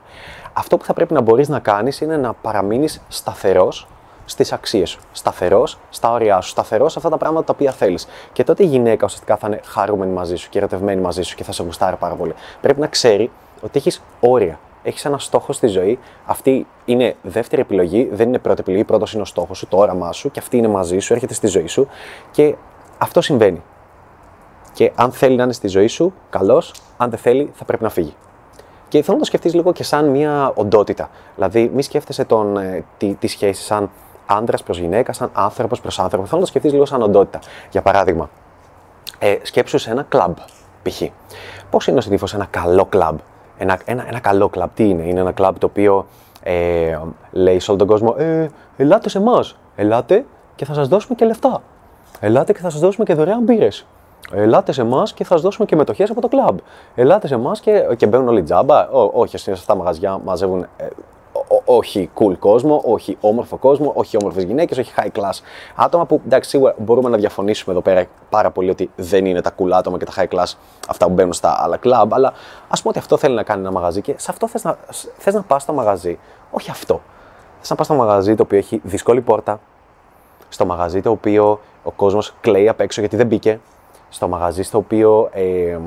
Αυτό 0.54 0.78
που 0.78 0.86
θα 0.86 0.94
πρέπει 0.94 1.14
να 1.14 1.22
μπορείς 1.22 1.50
να 1.50 1.60
κάνεις 1.60 2.02
είναι 2.02 2.18
να 2.18 2.34
παραμείνεις 2.34 3.02
σταθερός 3.08 3.88
στις 4.26 4.52
αξίες 4.52 4.90
σου. 4.90 5.00
Σταθερός 5.12 5.78
στα 5.90 6.12
όρια 6.12 6.42
σου. 6.42 6.50
Σταθερός 6.50 6.92
σε 6.92 6.98
αυτά 6.98 7.10
τα 7.10 7.18
πράγματα 7.18 7.46
τα 7.46 7.54
οποία 7.56 7.72
θέλεις. 7.72 8.08
Και 8.34 8.44
τότε 8.44 8.64
η 8.64 8.66
γυναίκα 8.66 9.06
ουσιαστικά 9.06 9.38
θα 9.38 9.48
είναι 9.48 9.60
χαρούμενη 9.66 10.12
μαζί 10.12 10.36
σου 10.36 10.50
και 10.50 10.58
ερωτευμένη 10.58 11.02
μαζί 11.02 11.22
σου 11.22 11.36
και 11.36 11.44
θα 11.44 11.52
σε 11.52 11.64
γουστάρει 11.64 11.96
πάρα 11.96 12.16
πολύ. 12.16 12.34
Πρέπει 12.62 12.80
να 12.80 12.88
ξέρει 12.88 13.32
ότι 13.62 13.78
έχεις 13.78 14.02
όρια. 14.20 14.60
Έχεις 14.84 15.06
ένα 15.06 15.18
στόχο 15.18 15.54
στη 15.54 15.68
ζωή. 15.68 16.00
Αυτή 16.26 16.68
είναι 16.86 17.16
δεύτερη 17.22 17.62
επιλογή, 17.62 18.10
δεν 18.12 18.28
είναι 18.28 18.40
πρώτη 18.40 18.60
επιλογή. 18.60 18.84
Πρώτος 18.84 19.14
είναι 19.14 19.22
ο 19.22 19.26
στόχος 19.26 19.58
σου, 19.58 19.68
το 19.68 19.78
όραμά 19.78 20.12
σου 20.12 20.32
και 20.32 20.40
αυτή 20.40 20.58
είναι 20.58 20.68
μαζί 20.68 21.00
σου, 21.00 21.14
έρχεται 21.14 21.34
στη 21.34 21.48
ζωή 21.48 21.68
σου 21.68 21.88
και 22.32 22.56
αυτό 22.98 23.22
συμβαίνει. 23.22 23.62
Και 24.74 24.92
αν 24.96 25.12
θέλει 25.12 25.36
να 25.36 25.44
είναι 25.44 25.54
στη 25.54 25.68
ζωή 25.68 25.88
σου, 25.88 26.14
καλώ. 26.30 26.64
Αν 26.98 27.10
δεν 27.10 27.20
θέλει, 27.20 27.52
θα 27.54 27.66
πρέπει 27.66 27.84
να 27.84 27.90
φύγει. 27.90 28.16
Και 28.88 29.02
θέλω 29.02 29.14
να 29.14 29.20
το 29.20 29.26
σκεφτείς 29.26 29.54
λίγο 29.54 29.72
και 29.72 29.84
σαν 29.84 30.10
μια 30.10 30.52
οντότητα. 30.56 31.10
Δηλαδή, 31.36 31.72
μη 31.74 31.84
σκέφτεσαι 31.84 32.26
τον, 32.26 32.58
ε, 32.58 32.84
τη, 32.98 33.14
τη 33.14 33.28
σχέση 33.28 33.64
σαν 33.64 33.90
άντρας 34.26 34.64
προς 34.64 34.80
γυναίκα, 34.80 35.14
σαν 35.14 35.30
άνθρωπος 35.34 35.82
προς 35.82 36.00
άνθρωπο. 36.00 36.26
Θέλω 36.26 36.36
να 36.40 36.46
το 36.46 36.50
σκεφτείς 36.50 36.72
λίγο 36.72 36.86
σαν 36.86 37.02
οντότητα. 37.02 37.40
Για 37.72 37.82
παράδειγμα, 37.82 38.30
ε, 39.20 39.38
σκέψου 39.42 39.78
σε 39.78 39.92
ένα 39.92 40.06
κλαμπ, 40.10 40.36
π.χ. 40.84 41.02
Πώς 41.70 41.88
είναι 41.88 41.98
ο 41.98 42.02
συνήθως 42.02 42.34
ένα 42.34 42.48
καλό 42.50 42.86
κλαμπ; 42.86 43.18
Ένα, 43.58 43.80
ένα, 43.86 44.08
ένα 44.08 44.20
καλό 44.20 44.50
κλαμπ, 44.50 44.70
τι 44.74 44.90
είναι, 44.90 45.04
είναι 45.04 45.20
ένα 45.20 45.32
κλαμπ 45.32 45.56
το 45.58 45.66
οποίο 45.66 46.06
ε, 46.44 46.98
λέει 47.32 47.60
σε 47.60 47.72
όλο 47.72 47.80
τον 47.80 47.88
κόσμο, 47.88 48.16
ε, 48.18 48.48
ελάτε 48.78 49.10
σε 49.10 49.18
εμάς. 49.18 49.56
Ελάτε 49.76 50.26
και 50.56 50.66
θα 50.66 50.74
σας 50.74 50.88
δώσουμε 50.88 51.16
και 51.16 51.26
λεφτά. 51.26 51.62
Ελάτε 52.20 52.54
και 52.54 52.60
θα 52.60 52.70
σας 52.70 52.80
δώσουμε 52.80 53.06
και 53.06 53.14
δωρεάν 53.14 53.44
μπύρες. 53.44 53.86
Ελάτε 54.32 54.72
σε 54.72 54.82
εμάς 54.82 55.14
και 55.14 55.24
θα 55.24 55.34
σας 55.34 55.42
δώσουμε 55.42 55.66
και 55.66 55.76
μετοχές 55.76 56.10
από 56.10 56.22
το 56.22 56.28
κλαμπ. 56.28 56.58
Ελάτε 56.96 57.28
σε 57.28 57.34
εμάς 57.34 57.60
και, 57.60 57.88
και 57.98 58.08
μπαίνουν 58.08 58.28
όλοι 58.28 58.44
τζάμπα. 58.44 58.90
Ό, 58.90 59.12
όχι, 59.14 59.38
σε 59.38 59.52
αυτά 59.52 59.74
τα 59.74 59.80
μαγαζιά 59.80 60.20
μαζεύουν 60.24 60.68
ε, 60.78 60.88
όχι 61.66 62.10
cool 62.20 62.38
κόσμο, 62.40 62.82
όχι 62.86 63.18
όμορφο 63.22 63.58
κόσμο, 63.58 63.92
όχι 63.96 64.18
όμορφες 64.22 64.44
γυναίκες, 64.44 64.78
όχι 64.78 64.94
high 64.98 65.20
class 65.20 65.40
άτομα 65.76 66.06
που 66.06 66.22
εντάξει, 66.26 66.50
σίγουρα 66.50 66.76
μπορούμε 66.78 67.10
να 67.10 67.18
διαφωνήσουμε 67.18 67.74
εδώ 67.74 67.84
πέρα 67.84 68.06
πάρα 68.30 68.52
πολύ 68.52 68.70
ότι 68.70 68.90
δεν 68.96 69.26
είναι 69.26 69.42
τα 69.42 69.52
cool 69.58 69.70
άτομα 69.72 69.98
και 69.98 70.06
τα 70.06 70.14
high 70.16 70.28
class 70.36 70.54
αυτά 70.88 71.06
που 71.06 71.14
μπαίνουν 71.14 71.34
στα 71.34 71.64
άλλα 71.64 71.80
club, 71.84 72.08
αλλά 72.10 72.34
ας 72.68 72.82
πούμε 72.82 72.90
ότι 72.90 73.00
αυτό 73.00 73.18
θέλει 73.18 73.36
να 73.36 73.44
κάνει 73.44 73.62
ένα 73.62 73.72
μαγαζί 73.72 74.02
και 74.02 74.14
σε 74.18 74.32
αυτό 74.32 74.48
θες 74.48 74.64
να, 74.64 74.78
θες 75.18 75.34
να 75.34 75.42
πας 75.42 75.62
στο 75.62 75.74
μαγαζί. 75.74 76.20
Όχι 76.52 76.70
αυτό. 76.70 77.02
Θες 77.60 77.70
να 77.70 77.76
πας 77.76 77.86
στο 77.86 77.96
μαγαζί 77.96 78.36
το 78.36 78.44
οποίο 78.44 78.58
έχει 78.58 78.82
δύσκολη 78.84 79.22
πόρτα, 79.22 79.60
στο 80.50 80.66
μαγαζί 80.66 81.02
το 81.02 81.10
οποίο 81.10 81.60
ο 81.84 81.92
κόσμος 81.92 82.34
κλαίει 82.42 82.70
απ' 82.70 82.80
έξω 82.80 83.00
γιατί 83.00 83.16
δεν 83.16 83.28
μπήκε, 83.28 83.60
στο 84.10 84.28
μαγαζί 84.28 84.64
στο 84.64 84.78
οποίο 84.78 85.30
ε, 85.34 85.78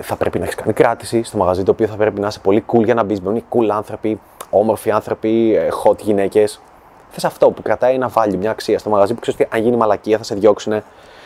θα 0.00 0.16
πρέπει 0.16 0.38
να 0.38 0.44
έχεις 0.44 0.56
κάνει 0.56 0.72
κράτηση, 0.72 1.22
στο 1.22 1.36
μαγαζί 1.38 1.62
το 1.62 1.70
οποίο 1.70 1.86
θα 1.86 1.96
πρέπει 1.96 2.20
να 2.20 2.26
είσαι 2.26 2.38
πολύ 2.38 2.64
cool 2.72 2.84
για 2.84 2.94
να 2.94 3.02
μπεις. 3.02 3.22
Μπαίνουν 3.22 3.44
cool 3.50 3.68
άνθρωποι, 3.70 4.20
όμορφοι 4.50 4.90
άνθρωποι, 4.90 5.54
ε, 5.54 5.68
hot 5.84 5.98
γυναίκες. 5.98 6.60
Θες 7.10 7.24
αυτό 7.24 7.50
που 7.50 7.62
κρατάει 7.62 7.94
ένα 7.94 8.10
value, 8.14 8.36
μια 8.36 8.50
αξία 8.50 8.78
στο 8.78 8.90
μαγαζί 8.90 9.14
που 9.14 9.20
ξέρεις 9.20 9.40
ότι 9.40 9.56
αν 9.56 9.62
γίνει 9.62 9.76
μαλακία 9.76 10.16
θα 10.16 10.24
σε 10.24 10.34
διώξουν. 10.34 10.82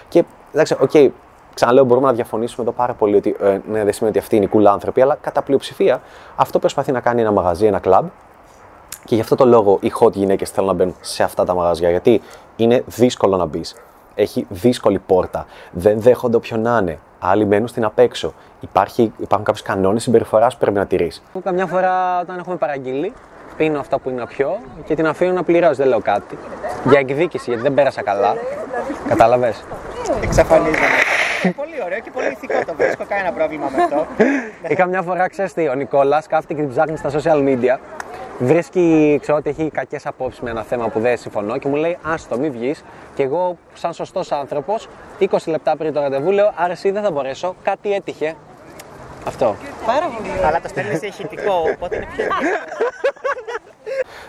Και 0.09 0.25
εντάξει, 0.53 0.77
OK, 0.81 0.91
okay, 0.93 1.09
ξαναλέω, 1.55 1.85
μπορούμε 1.85 2.07
να 2.07 2.13
διαφωνήσουμε 2.13 2.63
εδώ 2.63 2.77
πάρα 2.77 2.95
πολύ 2.95 3.17
ότι 3.17 3.37
ε, 3.41 3.49
ναι, 3.49 3.85
δεν 3.85 3.93
σημαίνει 3.93 4.17
ότι 4.17 4.19
αυτοί 4.19 4.37
είναι 4.37 4.45
οι 4.45 4.51
cool 4.53 4.65
άνθρωποι, 4.65 5.01
αλλά 5.01 5.19
κατά 5.21 5.43
πλειοψηφία 5.43 6.01
αυτό 6.37 6.59
προσπαθεί 6.59 6.93
να 6.93 7.01
κάνει 7.01 7.21
ένα 7.21 7.31
μαγαζί, 7.31 7.67
ένα 7.67 7.79
κλαμπ. 7.79 8.07
Και 9.05 9.15
γι' 9.15 9.21
αυτό 9.21 9.35
το 9.35 9.47
λόγο 9.47 9.79
οι 9.81 9.93
hot 10.01 10.13
γυναίκες 10.13 10.51
θέλουν 10.51 10.69
να 10.69 10.75
μπαίνουν 10.75 10.95
σε 11.01 11.23
αυτά 11.23 11.45
τα 11.45 11.55
μαγαζιά, 11.55 11.91
γιατί 11.91 12.23
είναι 12.57 12.83
δύσκολο 12.87 13.37
να 13.37 13.45
μπεις. 13.45 13.75
Έχει 14.15 14.47
δύσκολη 14.49 14.99
πόρτα. 14.99 15.47
Δεν 15.71 16.01
δέχονται 16.01 16.37
όποιον 16.37 16.61
να 16.61 16.79
είναι. 16.79 16.99
Άλλοι 17.19 17.47
μένουν 17.47 17.69
στην 17.69 17.85
απέξω. 17.85 18.35
Υπάρχει, 18.61 19.13
υπάρχουν 19.19 19.47
κάποιοι 19.47 19.63
κανόνες 19.63 20.03
συμπεριφοράς 20.03 20.53
που 20.53 20.61
πρέπει 20.61 20.77
να 20.77 20.87
τηρείς. 20.87 21.23
Καμιά 21.45 21.67
φορά 21.67 22.21
όταν 22.21 22.39
έχουμε 22.39 22.57
παραγγείλει, 22.57 23.13
πίνω 23.57 23.81
αυτά 23.81 23.99
που 23.99 24.09
είναι 24.09 24.21
να 24.21 24.27
πιω 24.27 24.59
και 24.85 24.95
την 24.95 25.07
αφήνω 25.07 25.33
να 25.33 25.43
πληρώσει, 25.43 25.75
δεν 25.75 25.89
λέω 25.89 26.01
κάτι. 26.01 26.39
Για 26.89 26.99
εκδίκηση, 26.99 27.45
γιατί 27.51 27.63
δεν 27.63 27.75
πέρασα 27.75 28.03
καλά. 28.03 28.35
Κατάλαβες; 29.09 29.65
Εξαφανίζομαι. 30.23 30.87
πολύ 31.57 31.83
ωραίο 31.85 31.99
και 32.01 32.11
πολύ 32.11 32.27
ηθικό 32.27 32.65
το 32.67 32.75
βρίσκω, 32.77 33.05
κανένα 33.09 33.33
πρόβλημα 33.33 33.67
με 33.77 33.83
αυτό. 33.83 34.07
Είχα 34.69 34.87
μια 34.87 35.03
φορά, 35.03 35.29
ξέρεις 35.29 35.53
τι, 35.53 35.69
ο 35.69 35.75
Νικόλας 35.75 36.27
κάθεται 36.27 36.55
και 36.55 36.61
την 36.61 36.71
ψάχνει 36.71 36.97
στα 36.97 37.11
social 37.11 37.39
media. 37.49 37.77
Βρίσκει, 38.39 39.19
ξέρω 39.23 39.39
ότι 39.39 39.51
έχει 39.51 39.71
κακές 39.71 40.07
απόψεις 40.07 40.41
με 40.41 40.51
ένα 40.51 40.63
θέμα 40.63 40.89
που 40.89 41.01
δεν 41.01 41.17
συμφωνώ 41.17 41.59
και 41.59 41.69
μου 41.69 41.77
λέει: 41.77 41.99
Άστο, 42.03 42.39
μη 42.39 42.51
βγεις. 42.51 42.85
Και 43.15 43.23
εγώ, 43.23 43.57
σαν 43.75 43.93
σωστός 43.93 44.33
άνθρωπος, 44.33 44.89
20 45.19 45.27
λεπτά 45.47 45.77
πριν 45.77 45.93
το 45.93 46.01
ραντεβού, 46.01 46.31
λέω: 46.31 46.53
Άρα 46.57 46.73
εσύ 46.73 46.91
δεν 46.91 47.03
θα 47.03 47.11
μπορέσω, 47.11 47.55
κάτι 47.63 47.93
έτυχε. 47.93 48.35
Αυτό. 49.27 49.57
Πάρα 49.87 50.07
πολύ. 50.07 50.45
Αλλά 50.47 50.61
το 50.61 50.69
στέλνεις 50.69 50.99
σε 50.99 51.07
ηχητικό, 51.07 51.53
οπότε 51.75 51.97
είναι 51.97 52.07
πιο 52.17 52.25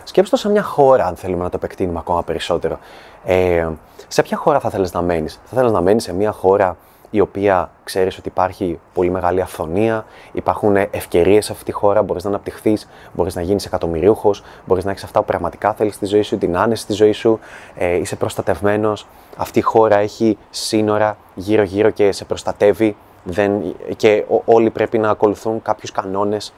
Σκέψτε 0.04 0.36
το 0.36 0.42
σε 0.42 0.48
μια 0.48 0.62
χώρα, 0.62 1.06
αν 1.06 1.16
θέλουμε 1.16 1.42
να 1.42 1.48
το 1.48 1.56
επεκτείνουμε 1.62 1.98
ακόμα 1.98 2.22
περισσότερο. 2.22 2.78
Ε, 3.24 3.68
σε 4.08 4.22
ποια 4.22 4.36
χώρα 4.36 4.60
θα 4.60 4.70
θέλεις 4.70 4.92
να 4.92 5.02
μένεις, 5.02 5.40
Θα 5.44 5.56
θέλεις 5.56 5.72
να 5.72 5.80
μένεις 5.80 6.02
σε 6.02 6.14
μια 6.14 6.32
χώρα 6.32 6.76
η 7.10 7.20
οποία 7.20 7.70
ξέρεις 7.84 8.18
ότι 8.18 8.28
υπάρχει 8.28 8.78
πολύ 8.94 9.10
μεγάλη 9.10 9.40
αυθονία, 9.40 10.04
υπάρχουν 10.32 10.76
ευκαιρίες 10.76 11.44
σε 11.44 11.52
αυτή 11.52 11.64
τη 11.64 11.72
χώρα, 11.72 12.02
μπορείς 12.02 12.24
να 12.24 12.30
αναπτυχθείς, 12.30 12.88
μπορείς 13.12 13.34
να 13.34 13.42
γίνεις 13.42 13.66
εκατομμυρίουχος, 13.66 14.42
μπορείς 14.64 14.84
να 14.84 14.90
έχεις 14.90 15.04
αυτά 15.04 15.20
που 15.20 15.26
πραγματικά 15.26 15.72
θέλεις 15.72 15.94
στη 15.94 16.06
ζωή 16.06 16.22
σου, 16.22 16.38
την 16.38 16.56
άνεση 16.56 16.82
στη 16.82 16.92
ζωή 16.92 17.12
σου, 17.12 17.38
ε, 17.74 17.94
είσαι 17.94 18.16
προστατευμένος. 18.16 19.06
Αυτή 19.36 19.58
η 19.58 19.62
χώρα 19.62 19.96
έχει 19.96 20.38
σύνορα 20.50 21.16
γύρω-γύρω 21.34 21.90
και 21.90 22.12
σε 22.12 22.24
προστατεύει. 22.24 22.96
Δεν, 23.24 23.74
και 23.96 24.24
όλοι 24.44 24.70
πρέπει 24.70 24.98
να 24.98 25.10
ακολουθούν 25.10 25.62
κάποιους 25.62 25.92
κανόνες. 25.92 26.52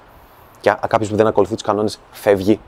Και 0.61 0.75
κάποιος 0.89 1.11
που 1.11 1.17
δεν 1.17 1.27
ακολουθεί 1.27 1.53
τους 1.53 1.63
κανόνες 1.63 2.01
φεύγει. 2.11 2.61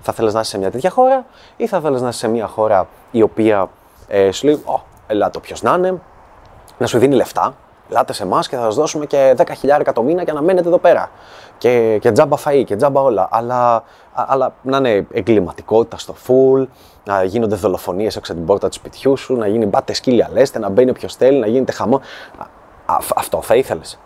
Θα 0.00 0.12
θέλεις 0.12 0.34
να 0.34 0.40
είσαι 0.40 0.50
σε 0.50 0.58
μια 0.58 0.70
τέτοια 0.70 0.90
χώρα, 0.90 1.26
ή 1.56 1.66
θα 1.66 1.80
θέλεις 1.80 2.00
να 2.00 2.08
είσαι 2.08 2.18
σε 2.18 2.28
μια 2.28 2.46
χώρα 2.46 2.88
η 3.10 3.22
οποία 3.22 3.70
ε, 4.08 4.30
σου 4.30 4.46
λέει: 4.46 4.62
Ω, 4.64 4.80
ελάτε 5.06 5.38
όποιος 5.38 5.62
να 5.62 5.74
είναι, 5.74 6.00
να 6.78 6.86
σου 6.86 6.98
δίνει 6.98 7.14
λεφτά. 7.14 7.54
Ελάτε 7.90 8.12
σε 8.12 8.22
εμάς 8.22 8.48
και 8.48 8.56
θα 8.56 8.62
σας 8.62 8.74
δώσουμε 8.74 9.06
και 9.06 9.34
10.000 9.36 9.44
το 9.94 10.02
μήνα 10.02 10.22
για 10.22 10.32
να 10.32 10.42
μένετε 10.42 10.68
εδώ 10.68 10.78
πέρα. 10.78 11.10
Και, 11.58 11.98
και 12.00 12.12
τζάμπα 12.12 12.36
φαΐ 12.44 12.62
και 12.64 12.76
τζάμπα 12.76 13.00
όλα. 13.00 13.28
Αλλά, 13.30 13.84
αλλά 14.12 14.54
να 14.62 14.76
είναι 14.76 15.06
εγκληματικότητα 15.12 15.98
στο 15.98 16.14
full, 16.26 16.66
να 17.04 17.24
γίνονται 17.24 17.54
δολοφονίες 17.54 18.16
έξω 18.16 18.32
από 18.32 18.40
την 18.40 18.50
πόρτα 18.50 18.68
του 18.68 18.74
σπιτιού 18.74 19.16
σου, 19.16 19.36
να 19.36 19.46
γίνει 19.46 19.66
μπάτε 19.66 19.92
σκύλια 19.92 20.28
λέστε, 20.32 20.58
να 20.58 20.68
μπαίνει 20.68 20.90
όποιος 20.90 21.14
θέλει, 21.14 21.38
να 21.38 21.46
γίνεται 21.46 21.72
χαμό. 21.72 22.00
Α, 22.86 22.96
αυτό 23.14 23.42
θα 23.42 23.54
ήθελες; 23.54 23.98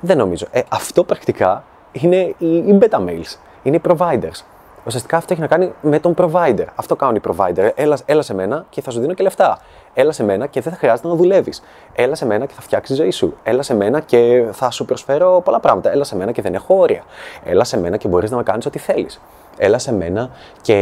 Δεν 0.00 0.16
νομίζω. 0.16 0.46
Ε, 0.50 0.60
αυτό 0.68 1.04
πρακτικά 1.04 1.64
είναι 1.92 2.34
οι, 2.38 2.56
οι 2.56 2.78
beta 2.80 2.98
mails. 2.98 3.36
Είναι 3.62 3.76
οι 3.76 3.80
providers. 3.88 4.44
Ουσιαστικά 4.88 5.16
αυτό 5.16 5.32
έχει 5.32 5.42
να 5.42 5.48
κάνει 5.48 5.72
με 5.80 5.98
τον 5.98 6.14
provider. 6.16 6.64
Αυτό 6.74 6.96
κάνουν 6.96 7.14
οι 7.14 7.20
provider. 7.28 7.70
Έλα, 7.74 7.98
έλα 8.04 8.22
σε 8.22 8.34
μένα 8.34 8.66
και 8.70 8.82
θα 8.82 8.90
σου 8.90 9.00
δίνω 9.00 9.14
και 9.14 9.22
λεφτά. 9.22 9.58
Έλα 9.94 10.12
σε 10.12 10.24
μένα 10.24 10.46
και 10.46 10.60
δεν 10.60 10.72
θα 10.72 10.78
χρειάζεται 10.78 11.08
να 11.08 11.14
δουλεύεις. 11.14 11.62
Έλα 11.94 12.14
σε 12.14 12.26
μένα 12.26 12.46
και 12.46 12.54
θα 12.54 12.60
φτιάξεις 12.60 12.96
τη 12.96 13.02
ζωή 13.02 13.10
σου. 13.10 13.36
Έλα 13.42 13.62
σε 13.62 13.74
μένα 13.74 14.00
και 14.00 14.48
θα 14.52 14.70
σου 14.70 14.84
προσφέρω 14.84 15.40
πολλά 15.44 15.60
πράγματα. 15.60 15.90
Έλα 15.90 16.04
σε 16.04 16.16
μένα 16.16 16.32
και 16.32 16.42
δεν 16.42 16.54
έχω 16.54 16.74
όρια. 16.78 17.02
Έλα 17.44 17.64
σε 17.64 17.78
μένα 17.78 17.96
και 17.96 18.08
μπορείς 18.08 18.30
να 18.30 18.36
με 18.36 18.42
κάνεις 18.42 18.66
ό,τι 18.66 18.78
θέλεις. 18.78 19.20
Έλα 19.56 19.78
σε 19.78 19.92
μένα 19.92 20.30
και 20.60 20.74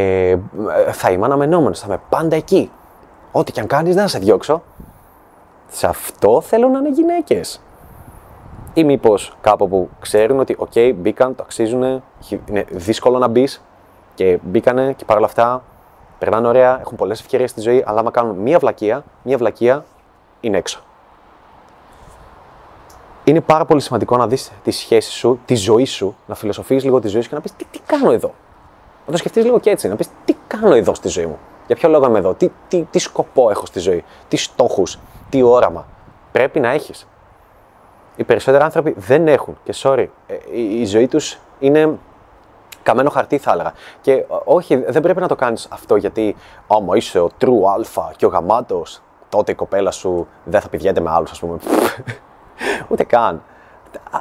ε, 0.86 0.92
θα 0.92 1.10
είμαι 1.10 1.24
αναμενόμενος. 1.24 1.80
Θα 1.80 1.86
είμαι 1.88 2.00
πάντα 2.08 2.36
εκεί. 2.36 2.70
Ό,τι 3.32 3.52
και 3.52 3.60
αν 3.60 3.66
κάνεις, 3.66 3.94
δεν 3.94 4.02
θα 4.02 4.08
σε 4.08 4.18
διώξω. 4.18 4.62
Σε 5.68 5.86
αυτό 5.86 6.40
θέλω 6.40 6.68
να 6.68 6.78
είναι 6.78 6.90
γυναίκες. 6.90 7.60
Ή 8.74 8.84
μήπως 8.84 9.36
κάπου 9.40 9.68
που 9.68 9.88
ξέρουν 10.00 10.40
ότι, 10.40 10.56
OK, 10.58 10.92
μπήκαν, 10.96 11.34
το 11.34 11.42
αξίζουν, 11.42 12.02
είναι 12.48 12.64
δύσκολο 12.70 13.18
να 13.18 13.28
μπεις, 13.28 13.62
και 14.16 14.38
μπήκανε 14.42 14.92
και 14.92 15.04
παρόλα 15.04 15.26
αυτά 15.26 15.62
περνάνε 16.18 16.48
ωραία, 16.48 16.80
έχουν 16.80 16.96
πολλές 16.96 17.20
ευκαιρίες 17.20 17.50
στη 17.50 17.60
ζωή, 17.60 17.84
αλλά 17.86 18.00
άμα 18.00 18.10
κάνουν 18.10 18.36
μία 18.36 18.58
βλακεία, 18.58 19.04
μία 19.22 19.36
βλακεία 19.36 19.84
είναι 20.40 20.56
έξω. 20.56 20.80
Είναι 23.24 23.40
πάρα 23.40 23.64
πολύ 23.64 23.80
σημαντικό 23.80 24.16
να 24.16 24.26
δεις 24.26 24.52
τη 24.64 24.70
σχέση 24.70 25.10
σου, 25.10 25.40
τη 25.44 25.54
ζωή 25.54 25.84
σου, 25.84 26.16
να 26.26 26.34
φιλοσοφείς 26.34 26.84
λίγο 26.84 27.00
τη 27.00 27.08
ζωή 27.08 27.20
σου 27.20 27.28
και 27.28 27.34
να 27.34 27.40
πεις 27.40 27.52
τι, 27.56 27.64
τι 27.70 27.80
κάνω 27.86 28.10
εδώ; 28.10 28.34
Να 29.06 29.12
το 29.12 29.18
σκεφτείς 29.18 29.44
λίγο 29.44 29.60
και 29.60 29.70
έτσι, 29.70 29.88
να 29.88 29.96
πεις 29.96 30.08
τι 30.24 30.34
κάνω 30.46 30.74
εδώ 30.74 30.94
στη 30.94 31.08
ζωή 31.08 31.26
μου; 31.26 31.38
Για 31.66 31.76
ποιο 31.76 31.88
λόγο 31.88 32.06
είμαι 32.06 32.18
εδώ, 32.18 32.34
τι, 32.34 32.50
τι, 32.68 32.86
τι 32.90 32.98
σκοπό 32.98 33.50
έχω 33.50 33.66
στη 33.66 33.78
ζωή, 33.78 34.04
τι 34.28 34.36
στόχους, 34.36 34.98
τι 35.30 35.42
όραμα; 35.42 35.86
Πρέπει 36.32 36.60
να 36.60 36.68
έχεις. 36.68 37.06
Οι 38.16 38.24
περισσότεροι 38.24 38.64
άνθρωποι 38.64 38.94
δεν 38.98 39.28
έχουν 39.28 39.56
και 39.64 39.74
sorry, 39.76 40.06
ε, 40.26 40.34
η, 40.52 40.80
η 40.80 40.84
ζωή 40.84 41.08
τους 41.08 41.38
είναι 41.58 41.98
καμένο 42.86 43.10
χαρτί 43.10 43.38
θα 43.38 43.52
έλεγα. 43.52 43.72
Και 44.00 44.24
όχι, 44.44 44.76
δεν 44.76 45.02
πρέπει 45.02 45.20
να 45.20 45.28
το 45.28 45.36
κάνεις 45.36 45.68
αυτό 45.70 45.96
γιατί 45.96 46.36
άμα 46.66 46.96
είσαι 46.96 47.20
ο 47.20 47.30
true 47.40 47.46
alpha 47.76 48.10
και 48.16 48.26
ο 48.26 48.28
γαμάτος, 48.28 49.02
τότε 49.28 49.52
η 49.52 49.54
κοπέλα 49.54 49.90
σου 49.90 50.26
δεν 50.44 50.60
θα 50.60 50.68
πηδιέται 50.68 51.00
με 51.00 51.10
άλλους, 51.10 51.30
ας 51.30 51.38
πούμε. 51.38 51.58
Ούτε 52.90 53.04
καν. 53.04 53.42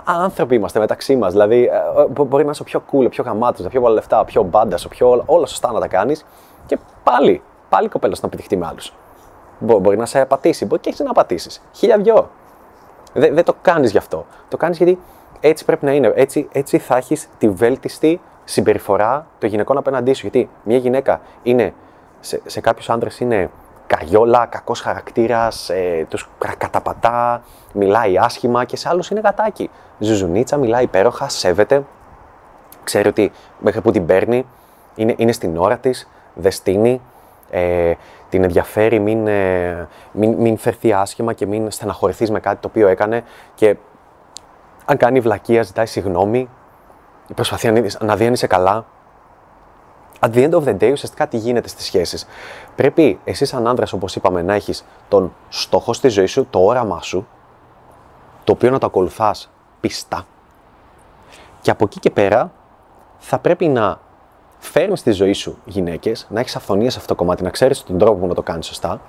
Άνθρωποι 0.04 0.56
είμαστε 0.56 0.80
μεταξύ 0.80 1.16
μας. 1.16 1.32
Δηλαδή, 1.32 1.64
ε, 1.64 2.02
ε, 2.22 2.24
μπορεί 2.24 2.46
να 2.46 2.52
είσαι 2.52 2.62
ο 2.62 2.66
πιο 2.66 2.84
cool, 2.92 3.06
ο 3.06 3.10
πιο 3.10 3.24
γαμάτος, 3.24 3.68
πιο 3.68 3.82
πολλά 3.82 3.94
λεφτά, 3.94 4.20
ο 4.20 4.24
πιο 4.26 4.44
μπάντα, 4.44 4.78
ο 4.86 4.88
πιο 4.88 5.24
όλα 5.26 5.46
σωστά 5.46 5.72
να 5.72 5.80
τα 5.80 5.88
κάνεις 5.88 6.26
και 6.66 6.78
πάλι, 7.04 7.42
πάλι 7.70 7.86
η 7.86 7.90
κοπέλα 7.90 8.16
σου 8.16 8.22
να 8.24 8.30
πετυχτεί 8.30 8.58
με 8.58 8.66
άλλους. 8.66 8.94
Μπορεί 9.60 9.98
να 9.98 10.06
σε 10.06 10.20
απατήσει, 10.20 10.66
μπορεί 10.66 10.82
και 10.82 10.90
έχει 10.90 11.04
να 11.04 11.10
απατήσει. 11.10 11.62
Χίλια 11.72 11.98
δυο. 11.98 12.30
Δεν, 13.14 13.44
το 13.44 13.56
κάνεις 13.62 13.92
γι' 13.92 13.98
αυτό. 13.98 14.26
Το 14.48 14.58
κάνεις 14.58 14.78
γιατί 14.78 15.00
έτσι 15.40 15.66
πρέπει 15.66 15.86
να 15.86 15.92
είναι. 15.92 16.14
Έτσι, 16.16 16.48
έτσι 16.52 16.78
θα 16.78 16.98
έχεις 16.98 17.30
τη 17.38 17.50
βέλτιστη 17.50 18.22
συμπεριφορά 18.46 19.28
των 19.40 19.50
γυναικών 19.50 19.78
απέναντί 19.78 20.14
σου. 20.14 20.22
Γιατί 20.22 20.50
μια 20.64 20.78
γυναίκα 20.78 21.22
είναι, 21.44 21.74
σε, 22.20 22.42
σε 22.46 22.62
κάποιους 22.62 22.90
άντρες 22.90 23.20
είναι 23.20 23.50
καριόλα, 23.88 24.46
κακός 24.46 24.82
χαρακτήρας, 24.82 25.70
ε, 25.70 26.06
τους 26.10 26.30
καταπατά, 26.58 27.44
μιλάει 27.74 28.18
άσχημα 28.18 28.66
και 28.66 28.78
σε 28.78 28.90
άλλους 28.90 29.10
είναι 29.10 29.20
γατάκι. 29.20 29.70
Ζουζουνίτσα, 30.00 30.58
μιλάει 30.58 30.84
υπέροχα, 30.84 31.30
σέβεται, 31.30 31.84
ξέρει 32.84 33.08
ότι 33.08 33.32
μέχρι 33.60 33.82
που 33.82 33.92
την 33.92 34.06
παίρνει 34.06 34.46
είναι, 34.96 35.14
είναι 35.18 35.32
στην 35.32 35.58
ώρα 35.58 35.78
της, 35.78 36.10
δεν 36.34 36.52
στείνει, 36.52 37.02
ε, 37.50 37.94
την 38.30 38.44
ενδιαφέρει, 38.44 39.00
μην, 39.00 39.28
ε, 39.28 39.88
μην, 40.12 40.34
μην 40.34 40.58
φερθεί 40.58 40.94
άσχημα 40.94 41.34
και 41.34 41.46
μην 41.46 41.72
στεναχωρηθείς 41.72 42.32
με 42.32 42.40
κάτι 42.40 42.62
το 42.62 42.68
οποίο 42.68 42.88
έκανε 42.88 43.24
και 43.56 43.76
αν 44.86 44.98
κάνει 44.98 45.20
βλακεία 45.20 45.64
ζητάει 45.64 45.86
συγγνώμη, 45.86 46.50
προσπαθεί 47.34 47.98
να 48.00 48.16
δει 48.16 48.26
αν 48.26 48.34
είσαι 48.34 48.48
καλά. 48.48 48.86
At 50.20 50.30
the 50.34 50.50
end 50.50 50.54
of 50.54 50.64
the 50.64 50.78
day, 50.78 50.92
ουσιαστικά 50.92 51.28
τι 51.28 51.38
γίνεται 51.38 51.68
στις 51.68 51.86
σχέσεις. 51.86 52.28
Πρέπει 52.76 53.20
εσύ, 53.24 53.46
σαν 53.46 53.68
άντρας, 53.68 53.94
όπως 53.94 54.16
είπαμε, 54.16 54.42
να 54.42 54.54
έχεις 54.54 54.86
τον 55.08 55.34
στόχο 55.50 55.94
στη 55.94 56.08
ζωή 56.08 56.26
σου, 56.26 56.48
το 56.50 56.60
όραμά 56.60 57.02
σου, 57.02 57.28
το 58.44 58.52
οποίο 58.52 58.70
να 58.72 58.78
το 58.78 58.86
ακολουθάς 58.86 59.50
πιστά. 59.80 60.26
Και 61.62 61.72
από 61.72 61.86
εκεί 61.86 62.00
και 62.00 62.10
πέρα 62.10 62.52
θα 63.18 63.40
πρέπει 63.40 63.68
να 63.68 64.00
φέρνεις 64.58 65.00
στη 65.00 65.12
ζωή 65.12 65.34
σου 65.34 65.58
γυναίκες, 65.66 66.28
να 66.30 66.40
έχεις 66.40 66.56
αυθονία 66.56 66.90
σε 66.90 66.98
αυτό 66.98 67.14
το 67.14 67.20
κομμάτι, 67.20 67.44
να 67.44 67.50
ξέρεις 67.50 67.84
τον 67.84 67.98
τρόπο 67.98 68.20
που 68.20 68.28
να 68.28 68.34
το 68.34 68.42
κάνεις 68.42 68.66
σωστά. 68.66 69.02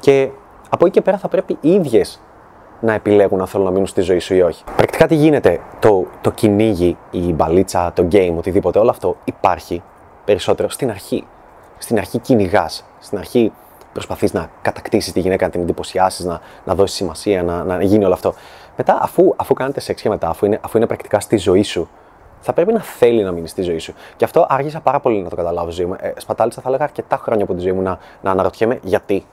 Και 0.00 0.30
από 0.70 0.86
εκεί 0.86 0.94
και 0.94 1.02
πέρα 1.02 1.18
θα 1.18 1.28
πρέπει 1.28 1.58
οι 1.60 1.70
ίδιες 1.70 2.20
να 2.80 2.92
επιλέγουν 2.92 3.40
αν 3.40 3.46
θέλουν 3.46 3.66
να 3.66 3.72
μείνουν 3.72 3.86
στη 3.86 4.00
ζωή 4.00 4.18
σου 4.18 4.34
ή 4.34 4.42
όχι. 4.42 4.64
Πρακτικά 4.76 5.06
τι 5.06 5.14
γίνεται, 5.14 5.60
το, 5.78 6.06
το 6.20 6.30
κυνήγι, 6.30 6.96
η 7.10 7.32
μπαλίτσα, 7.32 7.92
το 7.92 8.08
game, 8.12 8.34
οτιδήποτε, 8.36 8.78
όλο 8.78 8.90
αυτό 8.90 9.16
υπάρχει 9.24 9.82
περισσότερο 10.24 10.68
στην 10.68 10.90
αρχή. 10.90 11.26
Στην 11.78 11.98
αρχή 11.98 12.18
κυνηγάς. 12.18 12.84
Στην 12.98 13.18
αρχή 13.18 13.52
προσπαθείς 13.92 14.32
να 14.32 14.50
κατακτήσεις 14.62 15.12
τη 15.12 15.20
γυναίκα, 15.20 15.44
να 15.44 15.50
την 15.50 15.60
εντυπωσιάσεις, 15.60 16.24
να, 16.24 16.40
να 16.64 16.74
δώσεις 16.74 16.96
σημασία, 16.96 17.42
να, 17.42 17.64
να 17.64 17.82
γίνει 17.82 18.04
όλο 18.04 18.14
αυτό. 18.14 18.34
Μετά, 18.76 18.98
αφού, 19.02 19.34
αφού 19.36 19.54
κάνετε 19.54 19.80
σεξ 19.80 20.02
και 20.02 20.08
μετά, 20.08 20.28
αφού 20.28 20.46
είναι, 20.46 20.58
αφού 20.62 20.76
είναι 20.76 20.86
πρακτικά 20.86 21.20
στη 21.20 21.36
ζωή 21.36 21.62
σου, 21.62 21.88
θα 22.40 22.52
πρέπει 22.52 22.72
να 22.72 22.80
θέλει 22.80 23.22
να 23.22 23.32
μείνει 23.32 23.48
στη 23.48 23.62
ζωή 23.62 23.78
σου. 23.78 23.94
Και 24.16 24.24
αυτό 24.24 24.46
άργησα 24.48 24.80
πάρα 24.80 25.00
πολύ 25.00 25.22
να 25.22 25.28
το 25.28 25.36
καταλάβω 25.36 25.70
στη 25.70 25.82
ζωή 25.82 25.90
μου. 25.90 25.96
Ε, 26.00 26.12
σπατάλησα, 26.16 26.60
θα 26.60 26.68
έλεγα, 26.68 26.84
αρκετά 26.84 27.16
χρόνια 27.16 27.44
από 27.44 27.54
τη 27.54 27.60
ζωή 27.60 27.72
μου 27.72 27.82
να, 27.82 27.98
να 28.22 28.30
αναρωτιέμαι 28.30 28.78
γιατί. 28.82 29.26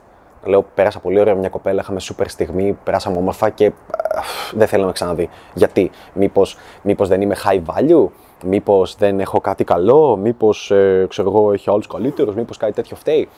Λέω, 0.44 0.62
πέρασα 0.74 0.98
πολύ 0.98 1.20
ωραία 1.20 1.34
με 1.34 1.40
μια 1.40 1.48
κοπέλα, 1.48 1.80
είχαμε 1.80 2.00
σούπερ 2.00 2.28
στιγμή, 2.28 2.78
περάσαμε 2.84 3.16
όμορφα 3.16 3.50
και 3.50 3.64
ε, 3.64 3.72
αφ, 4.16 4.52
δεν 4.54 4.66
θέλω 4.66 4.80
να 4.80 4.86
με 4.86 4.92
ξαναδεί. 4.92 5.28
Γιατί, 5.54 5.90
μήπως, 6.14 6.56
μήπως 6.82 7.08
δεν 7.08 7.20
είμαι 7.20 7.36
high 7.44 7.62
value, 7.66 8.08
μήπως 8.44 8.96
δεν 8.96 9.20
έχω 9.20 9.40
κάτι 9.40 9.64
καλό, 9.64 10.16
μήπως 10.16 10.70
ε, 10.70 11.06
ξέρω 11.08 11.28
εγώ 11.28 11.52
έχει 11.52 11.70
άλλους 11.70 11.86
καλύτερους, 11.86 12.34
μήπως 12.34 12.56
κάτι 12.56 12.72
τέτοιο 12.72 12.96
φταίει. 12.96 13.28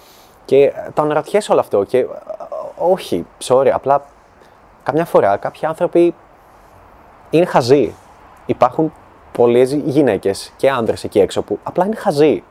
Και 0.45 0.65
ε, 0.65 0.73
το 0.95 1.03
αναρωτιέσαι 1.03 1.53
όλο 1.53 1.61
αυτό 1.61 1.85
και 1.85 1.99
ε, 1.99 2.07
όχι, 2.79 3.27
sorry, 3.45 3.69
απλά 3.69 4.03
καμιά 4.83 5.05
φορά 5.05 5.37
κάποιοι 5.37 5.67
άνθρωποι 5.67 6.15
είναι 7.31 7.45
χαζοί. 7.45 7.95
Υπάρχουν 8.47 8.93
πολλές 9.33 9.73
γυναίκες 9.73 10.53
και 10.57 10.71
άντρε 10.71 10.95
εκεί 11.03 11.21
έξω 11.21 11.43
που 11.43 11.59
απλά 11.63 11.87
είναι 11.87 11.97
χαζοί. 11.97 12.43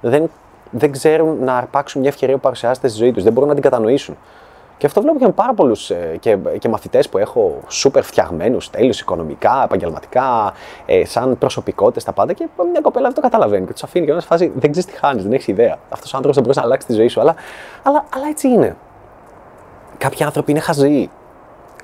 Δεν, 0.00 0.30
δεν 0.72 0.92
ξέρουν 0.92 1.44
να 1.44 1.56
αρπάξουν 1.56 2.00
μια 2.00 2.10
ευκαιρία 2.10 2.34
που 2.34 2.40
παρουσιάζεται 2.40 2.88
στη 2.88 2.98
ζωή 2.98 3.12
τους, 3.12 3.22
δεν 3.22 3.32
μπορούν 3.32 3.48
να 3.48 3.54
την 3.54 3.62
κατανοήσουν. 3.62 4.16
Και 4.82 4.88
αυτό 4.88 5.00
βλέπω 5.00 5.18
και 5.18 5.24
με 5.24 5.32
πάρα 5.32 5.54
πολλούς 5.54 5.92
και, 6.20 6.38
και 6.58 6.68
μαθητές 6.68 7.08
που 7.08 7.18
έχω 7.18 7.60
σούπερ 7.68 8.02
φτιαγμένους, 8.02 8.70
τέλειου 8.70 8.92
οικονομικά, 9.00 9.62
επαγγελματικά, 9.64 10.52
ε, 10.86 11.04
σαν 11.04 11.38
προσωπικότητες, 11.38 12.04
τα 12.04 12.12
πάντα. 12.12 12.32
Και 12.32 12.48
μια 12.70 12.80
κοπέλα 12.80 13.06
δεν 13.06 13.14
το 13.14 13.20
καταλαβαίνει 13.20 13.66
και 13.66 13.72
τους 13.72 13.82
αφήνει 13.82 14.06
και 14.06 14.12
να 14.12 14.20
φάση 14.20 14.52
δεν 14.54 14.70
ξέρεις 14.70 14.90
τι 14.90 14.98
χάνεις, 14.98 15.22
δεν 15.22 15.32
έχεις 15.32 15.46
ιδέα. 15.46 15.78
Αυτός 15.88 16.12
ο 16.12 16.16
άνθρωπος 16.16 16.34
δεν 16.34 16.44
μπορεί 16.44 16.58
να 16.58 16.64
αλλάξει 16.64 16.86
τη 16.86 16.92
ζωή 16.92 17.08
σου. 17.08 17.20
Αλλά, 17.20 17.34
αλλά, 17.82 18.04
αλλά 18.14 18.26
έτσι 18.28 18.48
είναι. 18.48 18.76
Κάποιοι 19.98 20.24
άνθρωποι 20.24 20.50
είναι 20.50 20.60
χαζοί. 20.60 21.10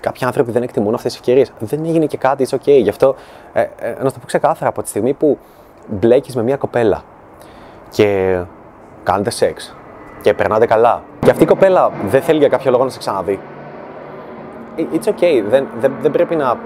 Κάποιοι 0.00 0.26
άνθρωποι 0.26 0.50
δεν 0.50 0.62
εκτιμούν 0.62 0.94
αυτές 0.94 1.12
τις 1.12 1.20
ευκαιρίες. 1.20 1.52
Δεν 1.58 1.84
έγινε 1.84 2.06
και 2.06 2.16
κάτι, 2.16 2.46
it's 2.50 2.56
ok. 2.56 2.80
Γι' 2.82 2.88
αυτό 2.88 3.14
ε, 3.52 3.60
ε, 3.60 3.96
να 4.02 4.12
το 4.12 4.18
πω 4.18 4.26
ξεκάθαρα 4.26 4.70
από 4.70 4.82
τη 4.82 4.88
στιγμή 4.88 5.12
που 5.12 5.38
μπλέκεις 5.86 6.36
με 6.36 6.42
μια 6.42 6.56
κοπέλα 6.56 7.02
και 7.90 8.38
κάνετε 9.10 9.30
σεξ 9.30 9.74
και 10.22 10.34
περνάτε 10.34 10.66
καλά 10.66 11.02
και 11.20 11.30
αυτή 11.30 11.42
η 11.42 11.46
κοπέλα 11.46 11.90
δεν 12.08 12.22
θέλει 12.22 12.38
για 12.38 12.48
κάποιο 12.48 12.70
λόγο 12.70 12.84
να 12.84 12.90
σε 12.90 12.98
ξαναδεί. 12.98 13.40
Ε, 14.76 14.82
it's 14.92 15.08
ok. 15.08 15.44
Δεν, 15.48 15.66
δεν, 15.80 15.92
δεν 16.00 16.10
πρέπει 16.10 16.36
να. 16.36 16.58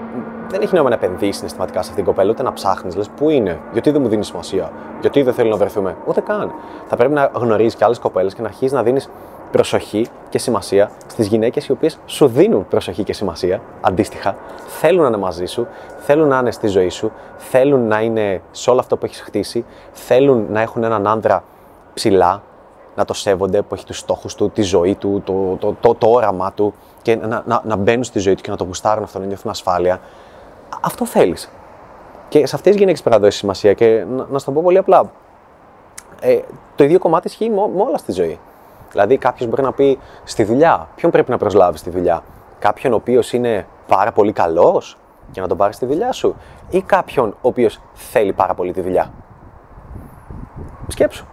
Δεν 0.49 0.61
έχει 0.61 0.73
νόημα 0.73 0.89
να 0.89 0.95
επενδύσεις 0.95 1.35
συναισθηματικά 1.35 1.81
σε 1.81 1.89
αυτήν 1.89 1.95
την 1.95 2.05
κοπέλα, 2.13 2.31
ούτε 2.31 2.43
να 2.43 2.53
ψάχνεις. 2.53 2.95
Λες, 2.95 3.09
πού 3.09 3.29
είναι, 3.29 3.59
γιατί 3.73 3.91
δεν 3.91 4.01
μου 4.01 4.07
δίνεις 4.07 4.27
σημασία, 4.27 4.71
γιατί 5.01 5.21
δεν 5.21 5.33
θέλει 5.33 5.49
να 5.49 5.57
βρεθούμε; 5.57 5.95
Ούτε 6.05 6.21
καν. 6.21 6.51
Θα 6.87 6.95
πρέπει 6.95 7.13
να 7.13 7.29
γνωρίζεις 7.33 7.75
και 7.75 7.83
άλλες 7.83 7.99
κοπέλες 7.99 8.33
και 8.33 8.41
να 8.41 8.47
αρχίσεις 8.47 8.71
να 8.71 8.83
δίνεις 8.83 9.09
προσοχή 9.51 10.07
και 10.29 10.37
σημασία 10.37 10.89
στις 11.07 11.27
γυναίκες 11.27 11.67
οι 11.67 11.71
οποίες 11.71 11.99
σου 12.05 12.27
δίνουν 12.27 12.67
προσοχή 12.67 13.03
και 13.03 13.13
σημασία, 13.13 13.61
αντίστοιχα, 13.81 14.35
θέλουν 14.67 15.01
να 15.01 15.07
είναι 15.07 15.17
μαζί 15.17 15.45
σου, 15.45 15.67
θέλουν 15.97 16.27
να 16.27 16.37
είναι 16.37 16.51
στη 16.51 16.67
ζωή 16.67 16.89
σου, 16.89 17.11
θέλουν 17.37 17.87
να 17.87 18.01
είναι 18.01 18.41
σε 18.51 18.69
όλο 18.69 18.79
αυτό 18.79 18.97
που 18.97 19.05
έχεις 19.05 19.21
χτίσει, 19.21 19.65
θέλουν 19.91 20.45
να 20.49 20.61
έχουν 20.61 20.83
έναν 20.83 21.07
άντρα 21.07 21.43
ψηλά, 21.93 22.41
να 22.95 23.05
το 23.05 23.13
σέβονται, 23.13 23.61
που 23.61 23.75
έχει 23.75 23.85
τους 23.85 23.97
στόχους 23.97 24.35
του, 24.35 24.49
τη 24.49 24.61
ζωή 24.61 24.95
του, 24.95 25.21
το, 25.25 25.55
το, 25.59 25.75
το, 25.81 25.95
το, 25.95 26.07
όραμά 26.09 26.51
του 26.51 26.73
και 27.01 27.15
να, 27.15 27.43
να, 27.45 27.61
να 27.63 27.75
μπαίνουν 27.75 28.03
στη 28.03 28.19
ζωή 28.19 28.35
του 28.35 28.41
και 28.41 28.51
να 28.51 28.57
το 28.57 28.63
γουστάρουν 28.63 29.03
αυτό, 29.03 29.19
να 29.19 29.25
νιώθουν 29.25 29.51
ασφάλεια. 29.51 29.99
Αυτό 30.81 31.05
θέλεις. 31.05 31.49
Και 32.29 32.45
σε 32.45 32.55
αυτές 32.55 32.73
τι 32.73 32.79
γυναίκε 32.79 33.01
πρέπει 33.01 33.15
να 33.15 33.25
δώσει 33.25 33.37
σημασία 33.37 33.73
και 33.73 34.05
να, 34.09 34.25
να 34.29 34.39
σου 34.39 34.45
το 34.45 34.51
πω 34.51 34.61
πολύ 34.61 34.77
απλά. 34.77 35.11
Ε, 36.21 36.39
το 36.75 36.83
ίδιο 36.83 36.99
κομμάτι 36.99 37.27
ισχύει 37.27 37.49
με 37.49 37.81
όλα 37.81 37.97
στη 37.97 38.11
ζωή. 38.11 38.39
Δηλαδή, 38.91 39.17
κάποιος 39.17 39.49
μπορεί 39.49 39.61
να 39.61 39.71
πει 39.71 39.99
στη 40.23 40.43
δουλειά, 40.43 40.87
ποιον 40.95 41.11
πρέπει 41.11 41.31
να 41.31 41.37
προσλάβεις 41.37 41.79
στη 41.79 41.89
δουλειά, 41.89 42.23
Κάποιον 42.63 42.93
ο 42.93 42.95
οποίος 42.95 43.33
είναι 43.33 43.67
πάρα 43.87 44.11
πολύ 44.11 44.31
καλός 44.31 44.97
για 45.31 45.41
να 45.41 45.47
τον 45.47 45.57
πάρεις 45.57 45.75
στη 45.75 45.85
δουλειά 45.85 46.11
σου, 46.11 46.35
ή 46.69 46.81
κάποιον 46.81 47.29
ο 47.29 47.47
οποίος 47.47 47.79
θέλει 47.93 48.33
πάρα 48.33 48.53
πολύ 48.53 48.73
τη 48.73 48.81
δουλειά; 48.81 49.11
Σκέψου. 50.87 51.25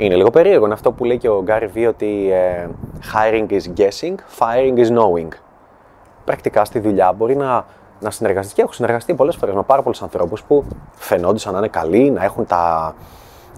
Είναι 0.00 0.14
λίγο 0.14 0.30
περίεργο. 0.30 0.64
Είναι 0.64 0.74
αυτό 0.74 0.92
που 0.92 1.04
λέει 1.04 1.18
και 1.18 1.28
ο 1.28 1.44
Gary 1.46 1.68
Vee 1.74 1.88
ότι 1.88 2.32
ε, 2.32 2.68
hiring 3.12 3.50
is 3.50 3.80
guessing, 3.80 4.14
firing 4.38 4.76
is 4.76 4.88
knowing. 4.98 5.28
Πρακτικά 6.24 6.64
στη 6.64 6.78
δουλειά 6.78 7.12
μπορεί 7.12 7.36
να, 7.36 7.64
να 8.00 8.10
συνεργαστείς 8.10 8.52
και 8.52 8.62
έχω 8.62 8.72
συνεργαστεί 8.72 9.14
πολλές 9.14 9.36
φορές 9.36 9.54
με 9.54 9.62
πάρα 9.62 9.82
πολλούς 9.82 10.02
ανθρώπους 10.02 10.42
που 10.42 10.64
φαινόντουσαν 10.94 11.52
να 11.52 11.58
είναι 11.58 11.68
καλοί, 11.68 12.10
να 12.10 12.24
έχουν 12.24 12.46
τα, 12.46 12.94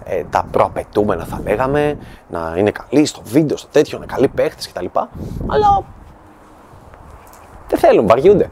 ε, 0.03 0.23
τα 0.29 0.45
προαπαιτούμενα 0.51 1.23
θα 1.23 1.41
λέγαμε, 1.43 1.97
να 2.29 2.53
είναι 2.57 2.71
καλοί 2.71 3.05
στο 3.05 3.21
βίντεο, 3.23 3.57
στο 3.57 3.67
τέτοιο, 3.71 3.97
να 3.97 4.03
είναι 4.03 4.13
καλοί 4.13 4.27
παίχτες 4.27 4.71
κτλ. 4.71 4.85
Αλλά 5.47 5.83
δεν 7.67 7.79
θέλουν, 7.79 8.07
βαριούνται. 8.07 8.51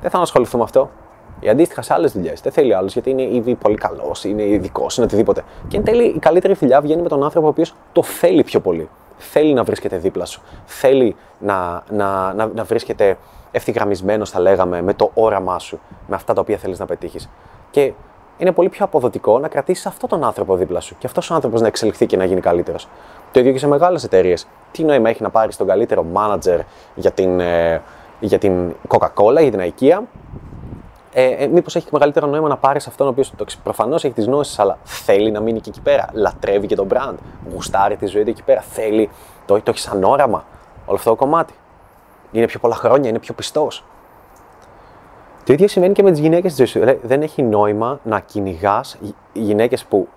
Δεν 0.00 0.10
θα 0.10 0.18
ασχοληθούν 0.18 0.58
με 0.58 0.64
αυτό. 0.64 0.90
Ή 1.40 1.48
αντίστοιχα 1.48 1.82
σε 1.82 1.94
άλλες 1.94 2.12
δουλειές. 2.12 2.40
Δεν 2.40 2.52
θέλει 2.52 2.74
άλλος 2.74 2.92
γιατί 2.92 3.10
είναι 3.10 3.22
ήδη 3.22 3.54
πολύ 3.54 3.76
καλός, 3.76 4.24
είναι 4.24 4.42
ειδικός, 4.42 4.96
είναι 4.96 5.06
οτιδήποτε. 5.06 5.42
Και 5.68 5.76
εν 5.76 5.84
τέλει 5.84 6.04
η 6.04 6.18
καλύτερη 6.18 6.54
δουλειά 6.54 6.80
βγαίνει 6.80 7.02
με 7.02 7.08
τον 7.08 7.24
άνθρωπο 7.24 7.46
ο 7.46 7.50
οποίος 7.50 7.74
το 7.92 8.02
θέλει 8.02 8.42
πιο 8.42 8.60
πολύ. 8.60 8.88
Θέλει 9.16 9.52
να 9.52 9.62
βρίσκεται 9.62 9.96
δίπλα 9.96 10.24
σου. 10.24 10.42
Θέλει 10.64 11.16
να, 11.38 11.82
να, 11.90 12.34
να, 12.34 12.46
να 12.46 12.64
βρίσκεται 12.64 13.16
ευθυγραμμισμένος, 13.50 14.30
θα 14.30 14.40
λέγαμε, 14.40 14.82
με 14.82 14.94
το 14.94 15.10
όραμά 15.14 15.58
σου, 15.58 15.80
με 16.06 16.14
αυτά 16.14 16.32
τα 16.32 16.40
οποία 16.40 16.56
θέλεις 16.56 16.78
να 16.78 16.86
πετύχεις. 16.86 17.28
Και 17.70 17.92
είναι 18.38 18.52
πολύ 18.52 18.68
πιο 18.68 18.84
αποδοτικό 18.84 19.38
να 19.38 19.48
κρατήσεις 19.48 19.86
αυτόν 19.86 20.08
τον 20.08 20.24
άνθρωπο 20.24 20.56
δίπλα 20.56 20.80
σου 20.80 20.96
και 20.98 21.06
αυτός 21.06 21.30
ο 21.30 21.34
άνθρωπος 21.34 21.60
να 21.60 21.66
εξελιχθεί 21.66 22.06
και 22.06 22.16
να 22.16 22.24
γίνει 22.24 22.40
καλύτερος. 22.40 22.88
Το 23.32 23.40
ίδιο 23.40 23.52
και 23.52 23.58
σε 23.58 23.66
μεγάλες 23.66 24.04
εταιρείες. 24.04 24.46
Τι 24.72 24.84
νόημα 24.84 25.08
έχει 25.08 25.22
να 25.22 25.30
πάρεις 25.30 25.56
τον 25.56 25.66
καλύτερο 25.66 26.06
manager 26.14 26.58
για 26.94 27.10
την, 27.10 27.40
ε, 27.40 27.82
για 28.20 28.38
την 28.38 28.74
Coca-Cola, 28.88 29.42
για 29.42 29.50
την 29.50 29.60
IKEA, 29.60 30.00
ε, 31.18 31.24
ε, 31.24 31.46
Μήπως 31.46 31.76
έχει 31.76 31.88
μεγαλύτερο 31.92 32.26
νόημα 32.26 32.48
να 32.48 32.56
πάρεις 32.56 32.86
αυτόν 32.86 33.06
ο 33.06 33.10
οποίος 33.10 33.32
προφανώς 33.62 34.04
έχει 34.04 34.14
τις 34.14 34.24
γνώσεις, 34.24 34.58
αλλά 34.58 34.78
θέλει 34.84 35.30
να 35.30 35.40
μείνει 35.40 35.60
και 35.60 35.70
εκεί 35.70 35.80
πέρα. 35.80 36.08
Λατρεύει 36.12 36.66
και 36.66 36.74
τον 36.74 36.88
brand. 36.90 37.14
Γουστάρει 37.52 37.96
τη 37.96 38.06
ζωή 38.06 38.22
του 38.22 38.30
εκεί 38.30 38.42
πέρα. 38.42 38.60
Θέλει, 38.60 39.10
το, 39.46 39.54
το 39.54 39.70
έχεις 39.70 39.82
σαν 39.82 40.04
όραμα 40.04 40.44
όλο 40.86 40.96
αυτό 40.96 41.10
το 41.10 41.16
κομμάτι. 41.16 41.54
Είναι 42.32 42.46
πιο 42.46 42.58
πολλά 42.58 42.74
χρόνια, 42.74 43.08
είναι 43.08 43.18
πιο 43.18 43.34
πιστός. 43.34 43.84
Το 45.44 45.52
ίδιο 45.52 45.68
σημαίνει 45.68 45.92
και 45.92 46.02
με 46.02 46.10
τις 46.10 46.20
γυναίκες 46.20 46.54
τη 46.54 46.64
ζωή 46.64 46.66
σου. 46.66 46.98
Δεν 47.02 47.22
έχει 47.22 47.42
νόημα 47.42 48.00
να 48.02 48.20
κυνηγάς 48.20 48.96
γυναίκες 49.32 49.84
που, 49.84 50.08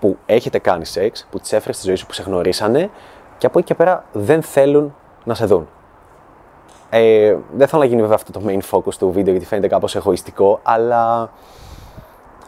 που 0.00 0.16
έχετε 0.26 0.58
κάνει 0.58 0.84
σεξ, 0.84 1.26
που 1.30 1.38
τις 1.38 1.52
έφερες 1.52 1.76
στη 1.76 1.86
ζωή 1.86 1.94
σου, 1.94 2.06
που 2.06 2.12
σε 2.12 2.22
γνωρίσανε 2.22 2.90
και 3.38 3.46
από 3.46 3.58
εκεί 3.58 3.68
και 3.68 3.74
πέρα 3.74 4.04
δεν 4.12 4.42
θέλουν 4.42 4.94
να 5.24 5.34
σε 5.34 5.46
δουν. 5.46 5.68
Ε, 6.90 7.36
δεν 7.52 7.68
θέλω 7.68 7.82
να 7.82 7.88
γίνει 7.88 8.00
βέβαια 8.00 8.16
αυτό 8.16 8.32
το 8.32 8.42
main 8.46 8.60
focus 8.70 8.94
του 8.94 9.10
βίντεο 9.10 9.32
γιατί 9.32 9.46
φαίνεται 9.46 9.68
κάπως 9.68 9.96
εγωιστικό, 9.96 10.60
αλλά 10.62 11.30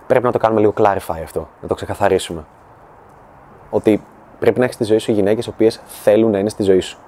πρέπει 0.07 0.24
να 0.24 0.33
το 0.33 0.38
κάνουμε 0.38 0.61
λίγο 0.61 0.72
clarify 0.76 1.20
αυτό, 1.22 1.48
να 1.61 1.68
το 1.68 1.74
ξεκαθαρίσουμε. 1.74 2.44
Ότι 3.70 4.03
πρέπει 4.38 4.59
να 4.59 4.64
έχεις 4.64 4.76
στη 4.76 4.85
ζωή 4.85 4.98
σου 4.98 5.12
γυναίκες 5.12 5.46
οι 5.46 5.48
οποίες 5.48 5.81
θέλουν 6.03 6.31
να 6.31 6.38
είναι 6.38 6.48
στη 6.48 6.62
ζωή 6.62 6.81
σου. 6.81 6.98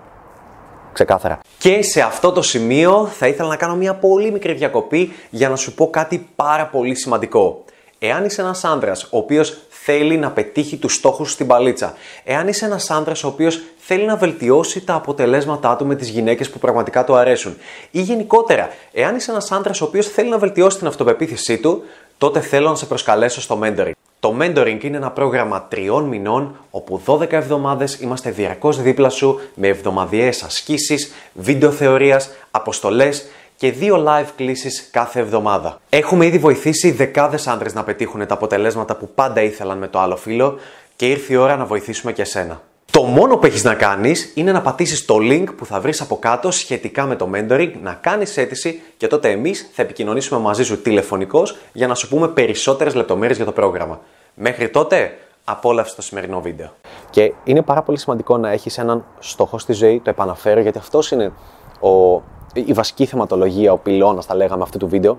Ξεκάθαρα. 0.93 1.39
Και 1.59 1.83
σε 1.83 2.01
αυτό 2.01 2.33
το 2.33 2.43
σημείο 2.43 3.07
θα 3.07 3.27
ήθελα 3.27 3.49
να 3.49 3.57
κάνω 3.57 3.77
μια 3.77 3.95
πολύ 3.95 4.31
μικρή 4.31 4.53
διακοπή 4.53 5.13
για 5.31 5.49
να 5.49 5.57
σου 5.57 5.75
πω 5.75 5.91
κάτι 5.91 6.29
πάρα 6.37 6.67
πολύ 6.67 6.95
σημαντικό. 6.95 7.65
Εάν 7.99 8.25
είσαι 8.25 8.41
ένας 8.41 8.65
άντρας 8.65 9.03
ο 9.03 9.19
οποίος 9.19 9.59
θέλει 9.69 10.17
να 10.17 10.31
πετύχει 10.31 10.77
τους 10.77 10.95
στόχους 10.95 11.33
στην 11.33 11.47
παλίτσα, 11.47 11.95
εάν 12.25 12.49
είσαι 12.49 12.65
ένας 12.65 12.91
άντρας 12.91 13.25
ο 13.25 13.29
οποίος 13.29 13.63
θέλει 13.85 14.05
να 14.05 14.17
βελτιώσει 14.17 14.85
τα 14.85 14.95
αποτελέσματά 14.95 15.77
του 15.77 15.87
με 15.87 15.95
τις 15.95 16.09
γυναίκες 16.09 16.51
που 16.51 16.59
πραγματικά 16.59 17.05
του 17.05 17.15
αρέσουν 17.15 17.57
ή 17.91 18.01
γενικότερα, 18.01 18.69
εάν 18.93 19.17
είσαι 19.17 19.31
ένας 19.31 19.53
άντρας 19.53 19.81
ο 19.81 19.85
οποίος 19.85 20.07
θέλει 20.07 20.29
να 20.29 20.39
βελτιώσει 20.39 20.79
την 20.79 20.87
αυτοπεποίθησή 20.87 21.59
του, 21.59 21.83
τότε 22.19 22.41
θέλω 22.41 22.69
να 22.69 22.75
σε 22.75 22.87
προσκαλέσω 22.87 23.41
στο 23.41 23.61
mentoring. 23.63 23.93
Το 24.21 24.37
mentoring 24.41 24.79
είναι 24.83 24.97
ένα 24.97 25.11
πρόγραμμα 25.11 25.67
τριών 25.69 26.05
μηνών 26.05 26.57
όπου 26.71 27.03
12 27.07 27.33
εβδομάδες 27.33 28.01
είμαστε 28.01 28.31
διαρκώς 28.31 28.83
δίπλα 28.83 29.09
σου 29.09 29.41
με 29.55 29.69
εβδομαδιαίες 29.69 30.43
ασκήσεις, 30.43 31.13
βίντεο 31.33 31.71
θεωρίας, 31.71 32.31
αποστολές 32.51 33.27
και 33.57 33.73
δύο 33.73 34.05
live 34.09 34.29
κλήσεις 34.37 34.89
κάθε 34.91 35.21
εβδομάδα. 35.21 35.81
Έχουμε 35.89 36.27
ήδη 36.27 36.39
βοηθήσει 36.39 36.91
δεκάδες 36.91 37.47
άντρες 37.47 37.75
να 37.75 37.85
πετύχουν 37.85 38.27
τα 38.27 38.35
αποτελέσματα 38.35 38.97
που 38.97 39.11
πάντα 39.15 39.43
ήθελαν 39.43 39.79
με 39.79 39.89
το 39.89 39.99
άλλο 39.99 40.17
φίλο 40.17 40.59
και 40.97 41.09
ήρθε 41.09 41.33
η 41.33 41.37
ώρα 41.37 41.57
να 41.57 41.65
βοηθήσουμε 41.65 42.13
και 42.13 42.23
εσένα. 42.23 42.61
Το 42.93 43.03
μόνο 43.03 43.37
που 43.37 43.47
έχεις 43.47 43.65
να 43.65 43.75
κάνεις 43.75 44.33
είναι 44.35 44.53
να 44.53 44.63
πατήσεις 44.63 45.05
το 45.05 45.17
link 45.21 45.45
που 45.57 45.67
θα 45.67 45.81
βρεις 45.81 46.01
από 46.01 46.19
κάτω 46.19 46.51
σχετικά 46.51 47.07
με 47.07 47.17
το 47.17 47.31
mentoring, 47.35 47.73
να 47.83 47.93
κάνεις 47.93 48.37
αίτηση 48.37 48.83
και 48.97 49.07
τότε 49.07 49.31
εμείς 49.31 49.71
θα 49.73 49.83
επικοινωνήσουμε 49.83 50.41
μαζί 50.41 50.65
σου 50.65 50.83
τηλεφωνικώς 50.83 51.57
για 51.73 51.87
να 51.87 51.95
σου 51.95 52.09
πούμε 52.09 52.29
περισσότερες 52.29 52.95
λεπτομέρειες 52.95 53.37
για 53.37 53.47
το 53.47 53.53
πρόγραμμα. 53.53 54.01
Μέχρι 54.35 54.69
τότε, 54.69 55.19
απόλαυσε 55.45 55.95
το 55.95 56.03
σημερινό 56.03 56.41
βίντεο. 56.41 56.73
Και 57.11 57.33
είναι 57.45 57.63
πάρα 57.63 57.83
πολύ 57.83 57.99
σημαντικό 57.99 58.37
να 58.39 58.51
έχεις 58.51 58.79
έναν 58.79 59.05
στόχο 59.19 59.59
στη 59.59 59.73
ζωή, 59.73 60.01
το 60.01 60.11
επαναφέρω 60.11 60.61
γιατί 60.61 60.79
αυτός 60.79 61.11
είναι 61.11 61.33
ο, 61.81 62.23
η 62.53 62.73
βασική 62.73 63.07
θεματολογία, 63.07 63.73
ο 63.73 63.79
πυλώνας 63.79 64.27
θα 64.27 64.35
λέγαμε 64.35 64.63
αυτού 64.63 64.79
του 64.79 64.89
βίντεο, 64.89 65.19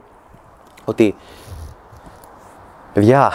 ότι 0.85 1.15
παιδιά, 2.93 3.31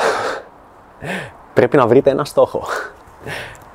πρέπει 1.54 1.76
να 1.76 1.86
βρείτε 1.86 2.10
ένα 2.10 2.24
στόχο. 2.24 2.66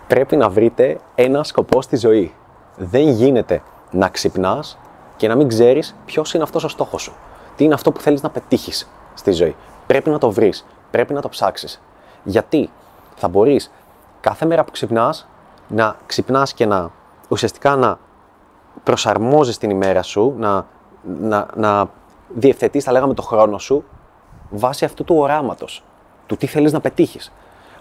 Πρέπει 0.08 0.38
να 0.38 0.50
βρείτε 0.50 0.98
ένα 1.16 1.44
σκοπό 1.44 1.82
στη 1.82 1.96
ζωή. 1.96 2.34
Δεν 2.78 3.10
γίνεται 3.10 3.62
να 3.92 4.10
ξυπνάς 4.10 4.78
και 5.16 5.28
να 5.28 5.36
μην 5.36 5.48
ξέρεις 5.48 5.96
ποιος 6.06 6.34
είναι 6.34 6.44
αυτός 6.44 6.64
ο 6.64 6.68
στόχος 6.68 7.02
σου. 7.02 7.14
Τι 7.56 7.64
είναι 7.64 7.74
αυτό 7.74 7.92
που 7.92 8.00
θέλεις 8.00 8.22
να 8.22 8.30
πετύχεις 8.30 8.90
στη 9.14 9.32
ζωή. 9.32 9.56
Πρέπει 9.88 10.10
να 10.10 10.18
το 10.18 10.32
βρεις, 10.32 10.66
πρέπει 10.92 11.14
να 11.14 11.22
το 11.22 11.30
ψάξεις. 11.30 11.82
Γιατί 12.24 12.70
θα 13.16 13.28
μπορείς 13.28 13.72
κάθε 14.22 14.46
μέρα 14.46 14.64
που 14.64 14.72
ξυπνάς 14.72 15.28
να 15.68 15.96
ξυπνάς 16.06 16.54
και 16.54 16.66
να 16.66 16.92
ουσιαστικά 17.30 17.76
να 17.76 18.00
προσαρμόζεις 18.84 19.58
την 19.58 19.70
ημέρα 19.70 20.02
σου, 20.02 20.34
να 20.38 20.66
να, 21.04 21.48
να 21.56 21.90
διευθετείς, 22.28 22.84
θα 22.84 22.92
λέγαμε, 22.92 23.14
το 23.14 23.22
χρόνο 23.22 23.58
σου 23.58 23.84
βάσει 24.50 24.86
αυτού 24.86 25.04
του 25.04 25.16
οράματος, 25.16 25.84
του 26.26 26.38
τι 26.38 26.48
θέλεις 26.48 26.72
να 26.72 26.80
πετύχεις. 26.80 27.32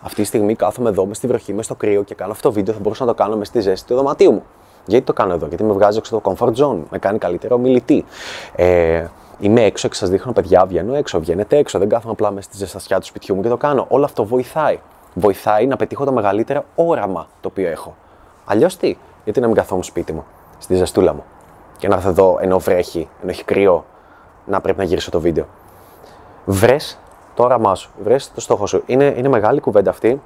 Αυτή 0.02 0.20
τη 0.20 0.26
στιγμή 0.26 0.54
κάθομαι 0.54 0.88
εδώ 0.88 1.06
μες 1.06 1.16
στη 1.16 1.26
βροχή, 1.26 1.52
μες 1.52 1.64
στο 1.64 1.74
κρύο 1.74 2.02
και 2.02 2.14
κάνω 2.14 2.32
αυτό 2.32 2.48
το 2.48 2.54
βίντεο. 2.54 2.74
Θα 2.74 2.80
μπορούσα 2.80 3.04
να 3.04 3.14
το 3.14 3.22
κάνω 3.22 3.36
μες 3.36 3.46
στη 3.46 3.60
ζέστη 3.60 3.86
του 3.86 3.94
δωματίου 3.94 4.32
μου. 4.32 4.42
Γιατί 4.86 5.04
το 5.04 5.12
κάνω 5.12 5.32
εδώ, 5.32 5.46
Γιατί 5.46 5.64
με 5.64 5.72
βγάζει 5.72 5.98
έξω 5.98 6.20
το 6.20 6.34
comfort 6.34 6.54
zone, 6.54 6.78
με 6.90 6.98
κάνει 6.98 7.18
καλύτερο 7.18 7.58
μιλητή. 7.58 8.04
Ε, 8.56 9.06
είμαι 9.40 9.62
έξω 9.62 9.88
και 9.88 9.94
σας 9.94 10.08
δείχνω, 10.08 10.32
παιδιά, 10.32 10.66
βγαίνω 10.66 10.94
έξω, 10.94 11.20
βγαίνετε 11.20 11.56
έξω. 11.56 11.78
Δεν 11.78 11.88
κάθομαι 11.88 12.12
απλά 12.12 12.30
μες 12.30 12.44
στη 12.44 12.56
ζεστασιά 12.56 13.00
του 13.00 13.06
σπιτιού 13.06 13.34
μου 13.34 13.42
και 13.42 13.48
το 13.48 13.56
κάνω. 13.56 13.86
Όλο 13.88 14.04
αυτό 14.04 14.24
βοηθάει. 14.24 14.78
Βοηθάει 15.14 15.66
να 15.66 15.76
πετύχω 15.76 16.04
το 16.04 16.12
μεγαλύτερο 16.12 16.64
όραμα 16.74 17.26
το 17.40 17.48
οποίο 17.48 17.68
έχω. 17.68 17.94
Αλλιώς 18.44 18.76
τι, 18.76 18.96
γιατί 19.24 19.40
να 19.40 19.46
μην 19.46 19.56
καθόμουν 19.56 19.82
σπίτι 19.82 20.12
μου, 20.12 20.24
στη 20.58 20.74
ζεστούλα 20.74 21.14
μου. 21.14 21.24
Και 21.78 21.88
να 21.88 21.94
έρθω 21.94 22.08
εδώ 22.08 22.38
ενώ 22.40 22.58
βρέχει, 22.58 23.08
ενώ 23.22 23.30
έχει 23.30 23.44
κρύο, 23.44 23.84
να 24.46 24.60
πρέπει 24.60 24.78
να 24.78 24.84
γυρίσω 24.84 25.10
το 25.10 25.20
βίντεο. 25.20 25.46
Βρες 26.44 26.98
το 27.34 27.42
όραμά 27.42 27.74
σου, 27.74 27.90
βρες 28.02 28.32
το 28.32 28.40
στόχο 28.40 28.66
σου. 28.66 28.82
Είναι, 28.86 29.04
είναι 29.04 29.28
μεγάλη 29.28 29.60
κουβέντα 29.60 29.90
αυτή. 29.90 30.22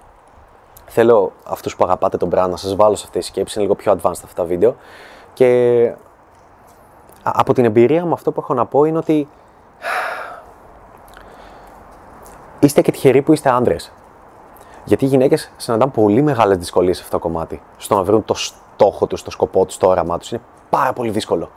Θέλω 0.86 1.32
αυτούς 1.44 1.76
που 1.76 1.84
αγαπάτε 1.84 2.16
τον 2.16 2.28
brand 2.28 2.48
να 2.50 2.56
σας 2.56 2.76
βάλω 2.76 2.94
σε 2.94 3.04
αυτή 3.04 3.18
τη 3.18 3.24
σκέψη. 3.24 3.58
Είναι 3.58 3.68
λίγο 3.68 3.74
πιο 3.78 3.92
advanced 3.92 4.10
αυτά 4.24 4.34
τα 4.34 4.44
βίντεο. 4.44 4.76
Και 5.32 5.92
από 7.22 7.52
την 7.52 7.64
εμπειρία 7.64 8.04
μου, 8.04 8.12
αυτό 8.12 8.32
που 8.32 8.40
έχω 8.40 8.54
να 8.54 8.66
πω 8.66 8.84
είναι 8.84 8.98
ότι 8.98 9.28
είστε 12.58 12.80
και 12.80 12.90
τυχεροί 12.90 13.22
που 13.22 13.32
είστε 13.32 13.50
άντρες. 13.50 13.92
Γιατί 14.84 15.04
οι 15.04 15.08
γυναίκες 15.08 15.50
συναντάνε 15.56 15.90
πολύ 15.90 16.22
μεγάλες 16.22 16.56
δυσκολίες 16.56 16.96
σε 16.96 17.02
αυτό 17.02 17.16
το 17.16 17.22
κομμάτι. 17.22 17.62
Στο 17.76 17.94
να 17.94 18.02
βρουν 18.02 18.24
το 18.24 18.34
στόχο 18.34 19.06
τους, 19.06 19.22
το 19.22 19.30
σκοπό 19.30 19.64
τους, 19.64 19.76
το 19.76 19.88
όραμά 19.88 20.18
τους. 20.18 20.30
Είναι 20.30 20.40
πάρα 20.70 20.92
πολύ 20.92 21.10
δύσκολο. 21.10 21.50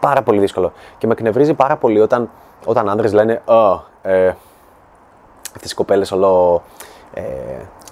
Πάρα 0.00 0.22
πολύ 0.22 0.40
δύσκολο. 0.40 0.72
Και 0.98 1.06
με 1.06 1.12
εκνευρίζει 1.12 1.54
πάρα 1.54 1.76
πολύ 1.76 2.00
όταν, 2.00 2.30
όταν 2.64 2.90
άντρε 2.90 3.08
λένε 3.08 3.42
oh, 3.44 3.80
ε, 4.02 4.32
αυτές 5.54 5.70
οι 5.70 5.74
κοπέλες 5.74 6.12
όλο, 6.12 6.62
ε, 7.14 7.22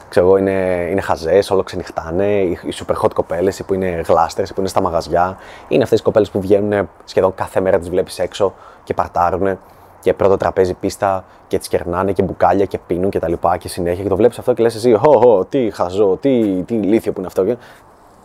ξέρω 0.09 0.27
εγώ, 0.27 0.37
είναι, 0.37 0.87
είναι 0.91 1.01
χαζές, 1.01 1.51
όλο 1.51 1.63
ξενυχτάνε, 1.63 2.41
οι, 2.41 2.59
οι 2.63 2.73
super 2.75 2.95
hot 3.03 3.13
κοπέλες 3.15 3.63
που 3.67 3.75
είναι 3.75 4.03
γλάστερες, 4.07 4.53
που 4.53 4.61
είναι 4.61 4.69
στα 4.69 4.83
μαγαζιά, 4.83 5.37
είναι 5.69 5.83
αυτές 5.83 5.99
οι 5.99 6.03
κοπέλες 6.03 6.31
που 6.31 6.41
βγαίνουν 6.41 6.89
σχεδόν 7.05 7.35
κάθε 7.35 7.61
μέρα 7.61 7.79
τις 7.79 7.91
βλέπεις 7.91 8.19
έξω 8.19 8.55
και 8.85 8.95
παρτάρουν 8.95 9.59
και 10.01 10.15
πρώτο 10.15 10.37
τραπέζι 10.37 10.75
πίστα 10.75 11.25
και 11.49 11.59
τις 11.59 11.69
κερνάνε 11.69 12.13
και 12.13 12.23
μπουκάλια 12.23 12.65
και 12.65 12.79
πίνουν 12.79 13.11
και 13.11 13.19
τα 13.19 13.29
λοιπά 13.29 13.57
και 13.57 13.69
συνέχεια 13.69 14.03
και 14.03 14.09
το 14.09 14.17
βλέπεις 14.17 14.39
αυτό 14.39 14.53
και 14.53 14.63
λες 14.63 14.75
εσύ, 14.75 14.93
«Ω, 14.93 15.45
τι 15.45 15.71
χαζό, 15.71 16.17
τι, 16.21 16.63
τι 16.63 16.75
ηλίθιο 16.75 17.13
που 17.13 17.19
είναι 17.19 17.27
αυτό». 17.27 17.57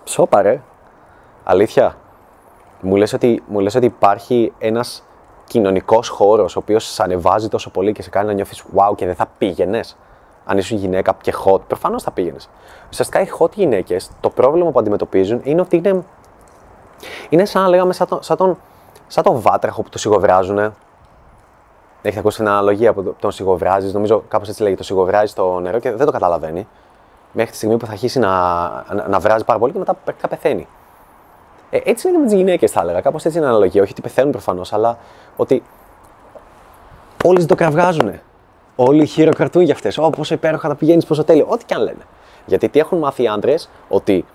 Σώπα 0.03 0.41
ρε, 0.41 0.61
αλήθεια. 1.43 1.97
Μου 2.81 2.95
λες 2.95 3.13
ότι, 3.13 3.43
μου 3.47 3.59
λες 3.59 3.75
ότι 3.75 3.85
υπάρχει 3.85 4.53
ένας 4.57 5.03
κοινωνικός 5.47 6.07
χώρος, 6.07 6.55
ο 6.55 6.59
οποίος 6.59 6.85
σε 6.85 7.03
ανεβάζει 7.03 7.47
τόσο 7.47 7.69
πολύ 7.69 7.91
και 7.91 8.01
σε 8.01 8.09
κάνει 8.09 8.27
να 8.27 8.33
νιώθεις 8.33 8.63
wow 8.75 8.95
και 8.95 9.05
δεν 9.05 9.15
θα 9.15 9.27
πήγαινες. 9.37 9.97
Αν 10.45 10.57
ήσουν 10.57 10.77
γυναίκα 10.77 11.15
και 11.21 11.33
hot, 11.45 11.61
προφανώς 11.67 12.03
θα 12.03 12.11
πήγαινες. 12.11 12.49
Ουσιαστικά 12.89 13.21
οι 13.21 13.27
hot 13.39 13.51
γυναίκες, 13.53 14.09
το 14.19 14.29
πρόβλημα 14.29 14.71
που 14.71 14.79
αντιμετωπίζουν 14.79 15.41
είναι 15.43 15.61
ότι 15.61 15.75
είναι, 15.75 16.03
είναι 17.29 17.45
σαν 17.45 17.61
να 17.61 17.67
λέγαμε 17.69 17.93
σαν, 17.93 18.07
σαν, 18.19 18.37
τον, 18.37 18.57
σαν 19.07 19.23
τον 19.23 19.41
βάτραχο 19.41 19.81
που 19.81 19.89
το 19.89 19.97
σιγοβράζουν. 19.97 20.57
Έχετε 22.01 22.19
ακούσει 22.19 22.37
την 22.37 22.47
αναλογία 22.47 22.93
που 22.93 23.15
τον 23.19 23.31
σιγοβράζεις, 23.31 23.93
νομίζω 23.93 24.23
κάπως 24.27 24.49
έτσι 24.49 24.61
λέγεται, 24.61 24.79
το 24.81 24.87
σιγοβράζεις 24.87 25.31
στο 25.31 25.59
νερό 25.59 25.79
και 25.79 25.91
δεν 25.91 26.05
το 26.05 26.11
καταλαβαίνει. 26.11 26.67
Μέχρι 27.31 27.51
τη 27.51 27.57
στιγμή 27.57 27.77
που 27.77 27.85
θα 27.85 27.91
αρχίσει 27.91 28.19
να, 28.19 28.29
να, 28.93 29.07
να 29.07 29.19
βράζει 29.19 29.43
πάρα 29.43 29.59
πολύ 29.59 29.71
και 29.71 29.79
μετά 29.79 29.95
θα 30.17 30.27
πεθαίνει. 30.27 30.67
Ε, 31.69 31.79
έτσι 31.83 32.07
είναι 32.07 32.17
και 32.17 32.23
με 32.23 32.29
τις 32.29 32.37
γυναίκες, 32.37 32.71
θα 32.71 32.81
έλεγα. 32.81 33.01
Κάπως 33.01 33.25
έτσι 33.25 33.37
είναι 33.37 33.47
η 33.47 33.49
αναλογία. 33.49 33.81
Όχι 33.81 33.91
ότι 33.91 34.01
πεθαίνουν 34.01 34.31
προφανώς, 34.31 34.73
αλλά 34.73 34.97
ότι 35.35 35.63
όλοι 37.25 37.45
το 37.45 37.55
κραυγάζουν. 37.55 38.19
Όλοι 38.75 39.05
χειροκρατούν 39.05 39.61
για 39.61 39.73
αυτές. 39.73 39.97
Ω, 39.97 40.09
πόσο 40.09 40.33
υπέροχα 40.33 40.67
θα 40.67 40.75
πηγαίνεις, 40.75 41.05
πόσο 41.05 41.23
τέλειο. 41.23 41.45
Ό,τι 41.49 41.65
και 41.65 41.73
αν 41.73 41.81
λένε. 41.81 42.05
Γιατί 42.45 42.69
τι 42.69 42.79
έχουν 42.79 42.97
μάθει 42.97 43.23
οι 43.23 43.27
άντρες, 43.27 43.69
ότι 43.87 44.25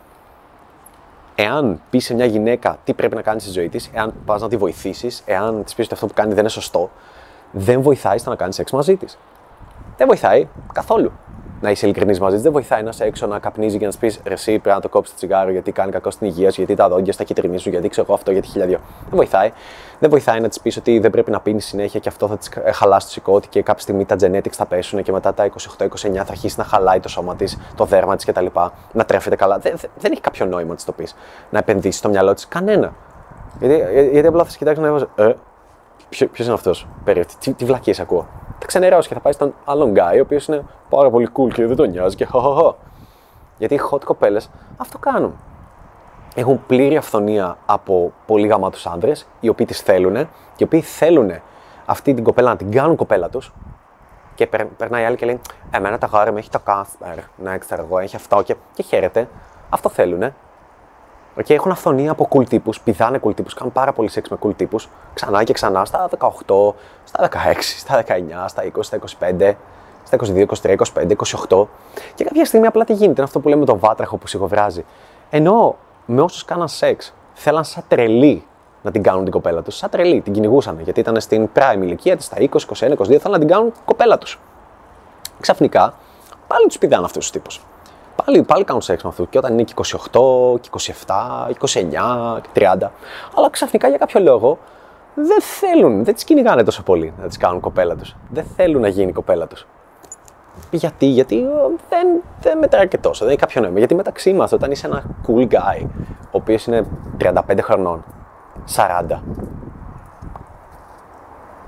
εάν 1.35 1.81
πεις 1.91 2.05
σε 2.05 2.15
μια 2.15 2.25
γυναίκα 2.25 2.79
τι 2.85 2.95
πρέπει 2.95 3.15
να 3.15 3.23
κάνεις 3.23 3.43
στη 3.43 3.53
ζωή 3.53 3.69
της, 3.69 3.91
εάν 3.95 4.13
πας 4.25 4.41
να 4.41 4.49
τη 4.49 4.57
βοηθήσεις, 4.57 5.23
εάν 5.27 5.65
της 5.65 5.75
πεις 5.75 5.85
ότι 5.85 5.95
αυτό 5.95 6.07
που 6.07 6.15
κάνει 6.15 6.31
δεν 6.31 6.39
είναι 6.39 6.49
σωστό, 6.49 6.91
δεν 7.51 7.83
βοηθάει 7.83 8.19
στο 8.19 8.31
να 8.31 8.37
κάνεις 8.37 8.55
σεξ 8.55 8.71
μαζί 8.73 8.97
της. 8.97 9.19
Δεν 9.97 10.07
βοηθάει 10.07 10.49
καθόλου 10.73 11.13
να 11.63 11.71
είσαι 11.71 11.87
ειλικρινής 11.87 12.21
μαζί 12.21 12.35
της. 12.35 12.43
Δεν 12.43 12.53
βοηθάει 12.53 12.83
να 12.83 12.89
είσαι 12.89 13.05
έξω 13.05 13.27
να 13.27 13.39
καπνίζει 13.39 13.79
και 13.79 13.85
να 13.85 13.91
σου 13.91 13.99
πει 13.99 14.15
εσύ 14.23 14.59
πρέπει 14.59 14.69
να 14.69 14.81
το 14.81 14.89
κόψεις 14.89 15.13
το 15.15 15.19
τσιγάρο 15.19 15.51
γιατί 15.51 15.73
κάνει 15.73 15.93
κακό 15.93 16.11
στην 16.11 16.27
υγεία 16.27 16.51
σου, 16.51 16.61
γιατί 16.61 16.75
τα 16.75 16.89
δόντια 16.89 17.13
στα 17.13 17.25
κυτρινή 17.25 17.57
γιατί 17.57 17.89
ξέρω 17.89 18.07
εγώ 18.09 18.17
αυτό, 18.17 18.33
γιατί 18.33 18.49
χιλιάδιο. 18.49 18.79
Δεν 19.01 19.11
βοηθάει. 19.17 19.53
Δεν 19.99 20.11
βοηθάει 20.11 20.41
να 20.41 20.49
της 20.49 20.61
πεις 20.61 20.77
ότι 20.77 20.99
δεν 20.99 21.11
πρέπει 21.11 21.31
να 21.31 21.41
πίνεις 21.41 21.67
συνέχεια 21.67 22.01
και 22.01 22.09
αυτό 22.09 22.29
θα 22.29 22.39
της 22.39 22.51
χαλάσει 22.75 23.07
το 23.07 23.13
σηκώτη 23.13 23.49
και 23.49 23.63
κάποια 23.63 23.83
στιγμή 23.83 24.05
τα 24.05 24.17
genetics 24.21 24.53
θα 24.53 24.67
πέσουν 24.67 25.03
και 25.03 25.13
μετά 25.13 25.35
τα 25.35 25.51
28-29 25.79 25.89
θα 26.15 26.25
αρχίσει 26.29 26.59
να 26.59 26.65
χαλάει 26.65 27.01
το 27.01 27.09
σώμα 27.09 27.37
της, 27.37 27.59
το 27.75 27.85
δέρμα 27.85 28.17
της 28.17 28.25
κτλ. 28.25 28.47
Να 28.93 29.05
τρέφεται 29.05 29.37
καλά. 29.37 29.59
Δεν, 29.59 29.75
δεν 29.99 30.13
έχει 30.13 30.21
κάποιο 30.21 30.47
νόημα 30.47 30.69
να 30.69 30.75
της 30.75 30.85
το 30.85 30.93
πεις. 30.93 31.15
Να 31.51 31.59
επενδύσεις 31.59 31.99
στο 31.99 32.09
μυαλό 32.09 32.35
της 32.35 32.49
κανένα. 32.49 32.93
Γιατί, 33.59 34.09
γιατί 34.11 34.27
απλά 34.27 34.45
θα 34.45 34.57
κοιτάξει 34.57 34.81
να 34.81 35.07
ε, 35.25 35.35
ποιο 36.09 36.45
είναι 36.45 36.53
αυτός, 36.53 36.87
περίεργο, 37.05 37.31
τι, 37.41 37.53
τι 37.53 37.65
βλακίες 37.65 38.01
ακούω 38.01 38.27
θα 38.63 38.69
ξενερώσει 38.69 39.09
και 39.09 39.15
θα 39.15 39.21
πάει 39.21 39.33
στον 39.33 39.55
άλλον 39.65 39.93
guy, 39.97 40.17
ο 40.17 40.21
οποίος 40.21 40.47
είναι 40.47 40.65
πάρα 40.89 41.11
πολύ 41.11 41.29
cool 41.37 41.53
και 41.53 41.67
δεν 41.67 41.77
τον 41.77 41.91
νοιάζει 41.91 42.17
και 42.17 42.25
χαχαχα. 42.25 42.75
Γιατί 43.59 43.75
οι 43.75 43.81
hot 43.91 44.05
κοπέλες 44.05 44.51
αυτό 44.77 44.99
κάνουν. 44.99 45.37
Έχουν 46.35 46.67
πλήρη 46.67 46.97
αυθονία 46.97 47.57
από 47.67 48.13
πολύ 48.27 48.47
γαμάτους 48.47 48.87
άντρες, 48.87 49.27
οι 49.41 49.49
οποίοι 49.49 49.67
τις 49.67 49.81
θέλουν 49.81 50.15
και 50.15 50.29
οι 50.57 50.65
οποίοι 50.65 50.81
θέλουν 50.81 51.31
αυτή 51.87 52.15
την 52.15 52.25
κοπέλα 52.25 52.51
να 52.51 52.57
την 52.57 52.71
κάνουν 52.71 52.97
κοπέλα 52.97 53.29
τους. 53.29 53.53
Και 54.35 54.47
περνάει 54.77 55.05
άλλη 55.05 55.17
και 55.17 55.27
λέει: 55.27 55.41
Εμένα 55.71 55.99
τα 55.99 56.07
γάρι 56.07 56.31
μου 56.31 56.37
έχει 56.37 56.51
το 56.51 56.59
Κάσπερ. 56.59 57.19
Ναι, 57.37 57.59
ξέρω 57.59 57.83
εγώ, 57.85 57.99
έχει 57.99 58.17
αυτό 58.17 58.43
και, 58.43 58.57
και 58.75 58.83
χαίρεται. 58.83 59.29
Αυτό 59.71 59.89
θέλουν. 59.89 60.33
Okay, 61.37 61.51
έχουν 61.51 61.71
αυθονία 61.71 62.11
από 62.11 62.29
cool 62.31 62.49
τύπους, 62.49 62.81
πηδάνε 62.81 63.21
cool 63.25 63.35
τύπους, 63.35 63.55
κάνουν 63.55 63.73
πάρα 63.73 63.93
πολύ 63.93 64.09
σεξ 64.09 64.29
με 64.29 64.37
cool 64.43 64.55
τύπους, 64.57 64.89
ξανά 65.15 65.45
και 65.45 65.53
ξανά 65.53 65.85
στα 65.85 66.09
18, 66.19 66.75
στα 67.05 67.21
16, 67.21 67.79
στα 67.79 67.97
19, 67.97 68.49
στα 68.49 68.63
20, 68.63 68.83
στα 68.83 68.97
25, 68.97 69.55
στα 70.05 70.17
22, 70.17 70.47
23, 70.63 70.77
25, 70.95 71.17
28. 71.49 71.69
Και 72.15 72.25
κάποια 72.25 72.45
στιγμή 72.45 72.67
απλά 72.67 72.85
τι 72.85 72.93
γίνεται, 72.93 73.13
είναι 73.13 73.23
αυτό 73.23 73.41
που 73.41 73.49
λέμε 73.49 73.65
τον 73.65 73.79
βάτραχο 73.79 74.17
που 74.17 74.27
σιγοβράζει. 74.27 74.85
Ενώ 75.31 75.77
με 76.07 76.21
όσους 76.21 76.45
κάναν 76.45 76.69
σεξ, 76.69 77.15
θέλαν 77.33 77.65
σαν 77.65 77.85
τρελή 77.89 78.45
να 78.83 78.91
την 78.91 79.03
κάνουν 79.03 79.23
την 79.23 79.33
κοπέλα 79.33 79.63
τους, 79.63 79.77
σαν 79.77 79.91
τρελή, 79.91 80.21
την 80.21 80.33
κυνηγούσαν 80.33 80.81
γιατί 80.81 81.01
ήταν 81.01 81.21
στην 81.21 81.49
prime 81.55 81.81
ηλικία 81.83 82.17
της, 82.17 82.25
στα 82.25 82.37
20, 82.39 82.47
21, 82.47 82.97
22, 82.97 83.07
θέλαν 83.07 83.31
να 83.31 83.39
την 83.39 83.49
κάνουν 83.49 83.73
κοπέλα 83.85 84.19
τους. 84.19 84.41
Ξαφνικά 85.41 85.95
πάλι 86.47 86.67
τους 86.67 86.79
πηδάνε 86.79 87.05
αυτούς 87.05 87.23
τους 87.23 87.31
τύπους 87.31 87.61
πάλι, 88.25 88.43
πάλι 88.43 88.65
κάνουν 88.65 88.83
σεξ 88.83 89.03
με 89.03 89.09
αυτού. 89.09 89.29
Και 89.29 89.39
όταν 89.39 89.53
είναι 89.53 89.63
και 89.63 89.75
28, 89.77 90.61
και 90.61 90.69
27, 91.07 91.51
29, 91.61 92.41
30. 92.55 92.91
Αλλά 93.35 93.51
ξαφνικά 93.51 93.89
για 93.89 93.99
κάποιο 93.99 94.21
λόγο 94.21 94.59
δεν 95.15 95.41
θέλουν, 95.41 96.05
δεν 96.05 96.15
τις 96.15 96.25
κυνηγάνε 96.25 96.63
τόσο 96.63 96.83
πολύ 96.83 97.13
να 97.21 97.29
τις 97.29 97.37
κάνουν 97.37 97.61
κοπέλα 97.61 97.97
τους. 97.97 98.17
Δεν 98.31 98.45
θέλουν 98.57 98.81
να 98.81 98.89
γίνει 98.89 99.13
κοπέλα 99.13 99.47
τους. 99.47 99.67
Γιατί, 100.71 101.07
γιατί 101.07 101.37
ε, 101.37 101.49
δεν, 101.89 102.07
δεν 102.41 102.59
μετράει 102.59 102.89
και 102.89 102.99
τόσο, 102.99 103.25
δεν 103.25 103.29
έχει 103.29 103.41
κάποιο 103.41 103.61
νόημα. 103.61 103.79
Γιατί 103.79 103.95
μεταξύ 103.95 104.33
μας, 104.33 104.53
όταν 104.53 104.71
είσαι 104.71 104.87
ένα 104.87 105.05
cool 105.27 105.49
guy, 105.49 105.87
ο 106.23 106.31
οποίος 106.31 106.67
είναι 106.67 106.87
35 107.21 107.33
χρονών, 107.61 108.05
40, 108.77 109.19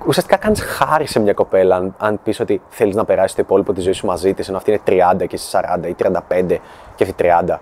ουσιαστικά 0.07 0.37
κάνεις 0.37 0.63
χάρη 0.63 1.07
σε 1.07 1.21
μια 1.21 1.33
κοπέλα 1.33 1.77
αν, 1.77 1.95
αν 1.99 2.21
πεις 2.23 2.41
ότι 2.41 2.61
θέλεις 2.69 2.95
να 2.95 3.05
περάσεις 3.05 3.37
το 3.37 3.43
υπόλοιπο 3.43 3.73
της 3.73 3.85
ζωής 3.85 3.97
σου 3.97 4.07
μαζί 4.07 4.35
της, 4.35 4.49
ενώ 4.49 4.57
αυτή 4.57 4.71
είναι 4.71 4.81
30 5.15 5.27
και 5.27 5.35
είσαι 5.35 5.61
40 5.83 5.87
ή 5.89 5.95
35 5.99 6.59
και 6.95 7.05
αυτή 7.05 7.15
30. 7.19 7.59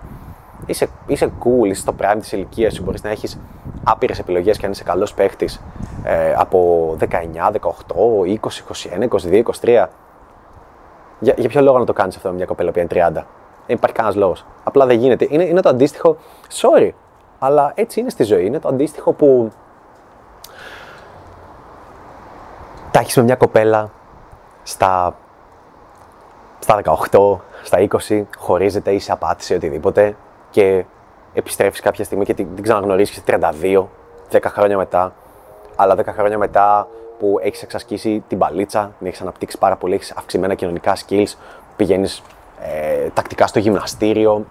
Είσαι, 0.65 0.87
είσαι 1.07 1.31
cool, 1.39 1.65
είσαι 1.65 1.81
στο 1.81 1.95
prime 2.01 2.17
της 2.19 2.31
ηλικίας 2.31 2.73
σου, 2.73 2.83
μπορείς 2.83 3.03
να 3.03 3.09
έχεις 3.09 3.39
άπειρες 3.83 4.19
επιλογές 4.19 4.57
και 4.57 4.65
αν 4.65 4.71
είσαι 4.71 4.83
καλός 4.83 5.13
παίχτης 5.13 5.61
ε, 6.03 6.33
από 6.33 6.89
19, 6.99 7.05
18, 7.05 7.57
20, 8.25 8.37
21, 8.99 9.07
22, 9.07 9.43
23. 9.61 9.85
Για, 11.19 11.33
για 11.37 11.49
ποιο 11.49 11.61
λόγο 11.61 11.77
να 11.77 11.85
το 11.85 11.93
κάνεις 11.93 12.15
αυτό 12.15 12.29
με 12.29 12.35
μια 12.35 12.45
κοπέλα 12.45 12.71
που 12.71 12.79
είναι 12.79 12.87
30. 12.91 13.11
Δεν 13.67 13.75
υπάρχει 13.75 13.95
κανένας 13.95 14.17
λόγος. 14.17 14.45
Απλά 14.63 14.85
δεν 14.85 14.97
γίνεται. 14.97 15.27
Είναι, 15.29 15.43
είναι 15.43 15.61
το 15.61 15.69
αντίστοιχο. 15.69 16.17
Sorry, 16.61 16.89
αλλά 17.39 17.71
έτσι 17.75 17.99
είναι 17.99 18.09
στη 18.09 18.23
ζωή. 18.23 18.45
Είναι 18.45 18.59
το 18.59 18.67
αντίστοιχο 18.67 19.11
που 19.11 19.51
τα 22.93 22.99
έχεις 22.99 23.15
με 23.15 23.23
μια 23.23 23.35
κοπέλα 23.35 23.91
στα, 24.63 25.15
στα 26.59 26.81
18, 27.11 27.37
στα 27.63 27.87
20, 28.09 28.23
χωρίζεται 28.37 28.91
ή 28.91 28.99
σε 28.99 29.11
απάτησε 29.11 29.55
οτιδήποτε 29.55 30.15
και 30.49 30.85
επιστρέφεις 31.33 31.79
κάποια 31.79 32.03
στιγμή 32.03 32.25
και 32.25 32.33
την, 32.33 32.55
την 32.55 32.63
ξαναγνωρίσεις 32.63 33.23
32, 33.27 33.85
10 34.31 34.39
χρόνια 34.43 34.77
μετά, 34.77 35.13
αλλά 35.75 35.95
10 35.95 36.05
χρόνια 36.05 36.37
μετά 36.37 36.87
που 37.19 37.39
έχεις 37.41 37.63
εξασκήσει 37.63 38.23
την 38.27 38.37
παλίτσα, 38.37 38.91
την 38.97 39.07
έχεις 39.07 39.21
αναπτύξει 39.21 39.57
πάρα 39.57 39.75
πολύ, 39.75 39.93
έχεις 39.93 40.11
αυξημένα 40.11 40.53
κοινωνικά 40.53 40.95
skills, 40.95 41.33
πηγαίνεις 41.75 42.21
ε, 42.61 43.09
τακτικά 43.09 43.47
στο 43.47 43.59
γυμναστήριο, 43.59 44.45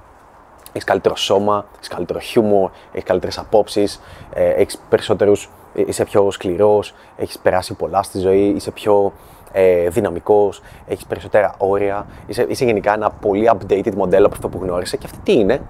έχεις 0.68 0.85
καλύτερο 0.85 1.16
σώμα, 1.16 1.64
έχεις 1.74 1.88
καλύτερο 1.88 2.18
χιούμορ, 2.18 2.70
έχεις 2.92 3.05
καλύτερες 3.05 3.38
απόψεις, 3.38 4.00
ε, 4.33 4.50
έχεις 4.50 4.78
περισσότερους 4.88 5.44
Ε, 5.44 5.62
Είσαι 5.75 6.05
πιο 6.05 6.31
σκληρός, 6.31 6.95
έχεις 7.17 7.39
περάσει 7.39 7.75
πολλά 7.75 8.03
στη 8.03 8.19
ζωή, 8.19 8.53
είσαι 8.57 8.71
πιο 8.71 9.13
ε, 9.53 9.89
δυναμικός, 9.89 10.63
έχεις 10.87 11.07
περισσότερα 11.07 11.55
όρια. 11.59 12.07
Είσαι, 12.27 12.47
είσαι 12.49 12.65
γενικά 12.65 12.95
ένα 12.95 13.11
πολύ 13.11 13.51
updated 13.53 13.95
μοντέλο 13.95 14.27
από 14.27 14.35
αυτό 14.35 14.49
που 14.49 14.59
γνώρισε. 14.63 14.97
Και 14.97 15.07
αυτή 15.07 15.19
τι 15.23 15.33
είναι, 15.33 15.61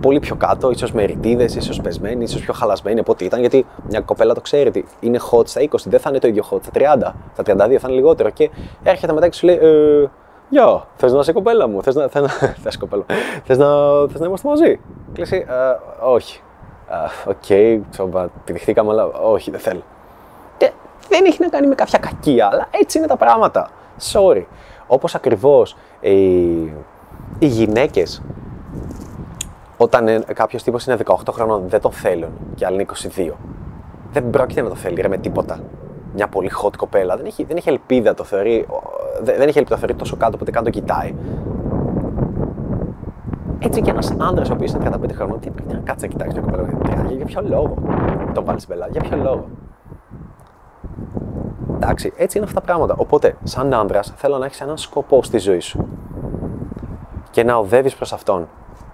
πολύ 0.00 0.18
πιο 0.18 0.34
κάτω, 0.34 0.70
ίσως 0.70 0.92
με 0.92 1.04
ρητίδες, 1.04 1.54
ίσως 1.54 1.80
πεσμένη, 1.80 2.22
ίσως 2.22 2.40
πιο 2.40 2.52
χαλασμένη 2.52 3.00
από 3.00 3.12
ό,τι 3.12 3.24
ήταν. 3.24 3.40
Γιατί 3.40 3.66
μια 3.88 4.00
κοπέλα 4.00 4.34
το 4.34 4.40
ξέρει 4.40 4.68
ότι 4.68 4.84
είναι 5.00 5.18
hot 5.30 5.48
στα 5.48 5.60
20, 5.60 5.66
δεν 5.84 6.00
θα 6.00 6.10
είναι 6.10 6.18
το 6.18 6.28
ίδιο 6.28 6.44
hot 6.50 6.58
στα 6.62 6.70
30, 6.74 7.12
στα 7.32 7.42
32 7.42 7.56
θα 7.56 7.88
είναι 7.88 7.96
λιγότερο. 7.96 8.30
Και 8.30 8.50
έρχεται 8.82 9.12
μετά 9.12 9.28
και 9.28 9.34
σου 9.34 9.46
λέει, 9.46 9.58
ε, 9.62 10.08
Γεια, 10.48 10.86
θες 10.96 11.12
να 11.12 11.18
είσαι 11.18 11.32
κοπέλα 11.32 11.68
μου, 11.68 11.82
θες 11.82 11.94
να, 11.94 12.08
θες 12.08 12.22
να, 12.22 12.28
θες 12.62 12.78
κοπέλα, 12.78 13.04
θες 13.44 13.58
να, 13.58 13.66
θες 14.08 14.20
να 14.20 14.26
είμαστε 14.26 14.48
μαζί. 14.48 14.80
Και 15.12 15.18
λες, 15.18 15.32
«Ε, 15.32 15.44
όχι. 16.04 16.40
«Α, 16.88 16.98
OK, 17.26 17.36
okay, 17.48 17.80
πηδηχθήκαμε, 18.44 18.90
αλλά 18.90 19.04
όχι, 19.06 19.50
δεν 19.50 19.60
θέλω. 19.60 19.82
Και 20.56 20.72
δεν 21.08 21.24
έχει 21.24 21.38
να 21.40 21.48
κάνει 21.48 21.66
με 21.66 21.74
κάποια 21.74 21.98
κακία, 21.98 22.48
αλλά 22.52 22.68
έτσι 22.70 22.98
είναι 22.98 23.06
τα 23.06 23.16
πράγματα. 23.16 23.70
Sorry. 24.12 24.44
Όπως 24.86 25.14
ακριβώς 25.14 25.76
οι, 26.00 26.52
οι 27.38 27.46
γυναίκες 27.46 28.22
όταν 29.76 30.08
ε, 30.08 30.18
κάποιος 30.34 30.62
τύπος 30.62 30.86
είναι 30.86 30.96
18 31.04 31.14
χρονών 31.30 31.68
δεν 31.68 31.80
το 31.80 31.90
θέλουν 31.90 32.30
και 32.54 32.66
άλλοι 32.66 32.74
είναι 32.74 32.86
22. 33.30 33.32
Δεν 34.12 34.30
πρόκειται 34.30 34.62
να 34.62 34.68
το 34.68 34.74
θέλει 34.74 35.00
ρε, 35.00 35.08
με 35.08 35.18
τίποτα. 35.18 35.60
Μια 36.14 36.28
πολύ 36.28 36.50
hot 36.62 36.76
κοπέλα 36.76 37.16
δεν 37.16 37.26
έχει, 37.26 37.44
δεν 37.44 37.56
έχει 37.56 37.68
ελπίδα 37.68 38.14
το 38.14 38.24
θεωρεί, 38.24 38.66
ο, 38.68 38.82
δεν, 39.22 39.36
δεν 39.36 39.48
έχει 39.48 39.58
ελπίδα 39.58 39.74
το 39.74 39.76
θεωρεί 39.76 39.94
τόσο 39.94 40.16
κάτω 40.16 40.30
που 40.30 40.38
ούτε 40.42 40.50
καν 40.50 40.64
το 40.64 40.70
κοιτάει. 40.70 41.14
Έτσι 43.58 43.80
και 43.80 43.90
ένας 43.90 44.10
άντρα 44.18 44.44
ο 44.50 44.52
οποίος 44.52 44.72
είναι 44.72 44.90
35 44.90 45.10
χρονών, 45.14 45.40
τι 45.40 45.50
πρέπει 45.50 45.72
να 45.72 45.78
κάτσει 45.78 46.06
να 46.06 46.12
κοιτάξει 46.12 46.38
μια 46.38 46.50
κοπέλα 46.50 46.62
που 46.62 46.88
είναι 46.88 47.08
30, 47.08 47.16
για 47.16 47.24
ποιο 47.24 47.42
λόγο. 47.48 47.74
Το 48.34 48.44
βάλεις 48.44 48.66
μπελά, 48.66 48.88
για 48.90 49.00
ποιο 49.00 49.16
λόγο. 49.16 49.48
Εντάξει, 51.74 52.12
έτσι 52.16 52.36
είναι 52.36 52.46
αυτά 52.46 52.60
τα 52.60 52.66
πράγματα. 52.66 52.94
Οπότε, 52.98 53.36
σαν 53.42 53.74
άντρας, 53.74 54.12
θέλω 54.16 54.38
να 54.38 54.44
έχεις 54.44 54.60
έναν 54.60 54.76
σκοπό 54.76 55.22
στη 55.22 55.38
ζωή 55.38 55.60
σου 55.60 55.88
και 57.30 57.44
να 57.44 57.56
οδεύεις 57.56 57.94
προς 57.94 58.12
αυτόν 58.12 58.48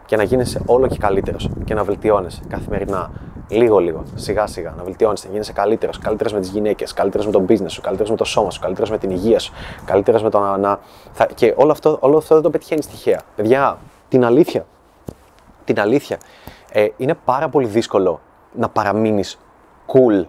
και 0.06 0.16
να 0.16 0.22
γίνεσαι 0.22 0.62
όλο 0.66 0.86
και 0.86 0.98
καλύτερος 0.98 1.48
και 1.64 1.74
να 1.74 1.84
βελτιώνεσαι 1.84 2.42
καθημερινά, 2.48 3.10
λίγο-λίγο, 3.48 4.02
σιγά-σιγά, 4.14 4.74
να 4.76 4.84
βελτιώνεσαι, 4.84 5.26
να 5.26 5.32
γίνεσαι 5.32 5.52
καλύτερος, 5.52 5.98
καλύτερος 5.98 6.32
με 6.32 6.40
τις 6.40 6.48
γυναίκες, 6.48 6.92
καλύτερος 6.92 7.26
με 7.26 7.32
τον 7.32 7.44
business 7.48 7.70
σου, 7.70 7.80
καλύτερος 7.80 8.10
με 8.10 8.16
το 8.16 8.24
σώμα 8.24 8.50
σου, 8.50 8.60
καλύτερος 8.60 8.90
με 8.90 8.98
την 8.98 9.10
υγεία 9.10 9.38
σου, 9.38 9.52
καλύτερος 9.84 10.22
με 10.22 10.30
το 10.30 10.38
να. 10.38 10.56
να 10.56 10.78
θα... 11.12 11.26
Και 11.34 11.54
όλο 11.56 11.70
αυτό, 11.70 11.96
όλο 12.00 12.16
αυτό 12.16 12.34
δεν 12.34 12.42
το 12.42 12.50
πετυχαίνεις 12.50 12.86
τυχαία. 12.86 13.20
Παιδιά, 13.36 13.78
την 14.12 14.24
αλήθεια. 14.24 14.66
Την 15.64 15.80
αλήθεια. 15.80 16.18
Ε, 16.72 16.86
είναι 16.96 17.14
πάρα 17.14 17.48
πολύ 17.48 17.66
δύσκολο 17.66 18.20
να 18.52 18.68
παραμείνεις 18.68 19.38
cool 19.86 20.26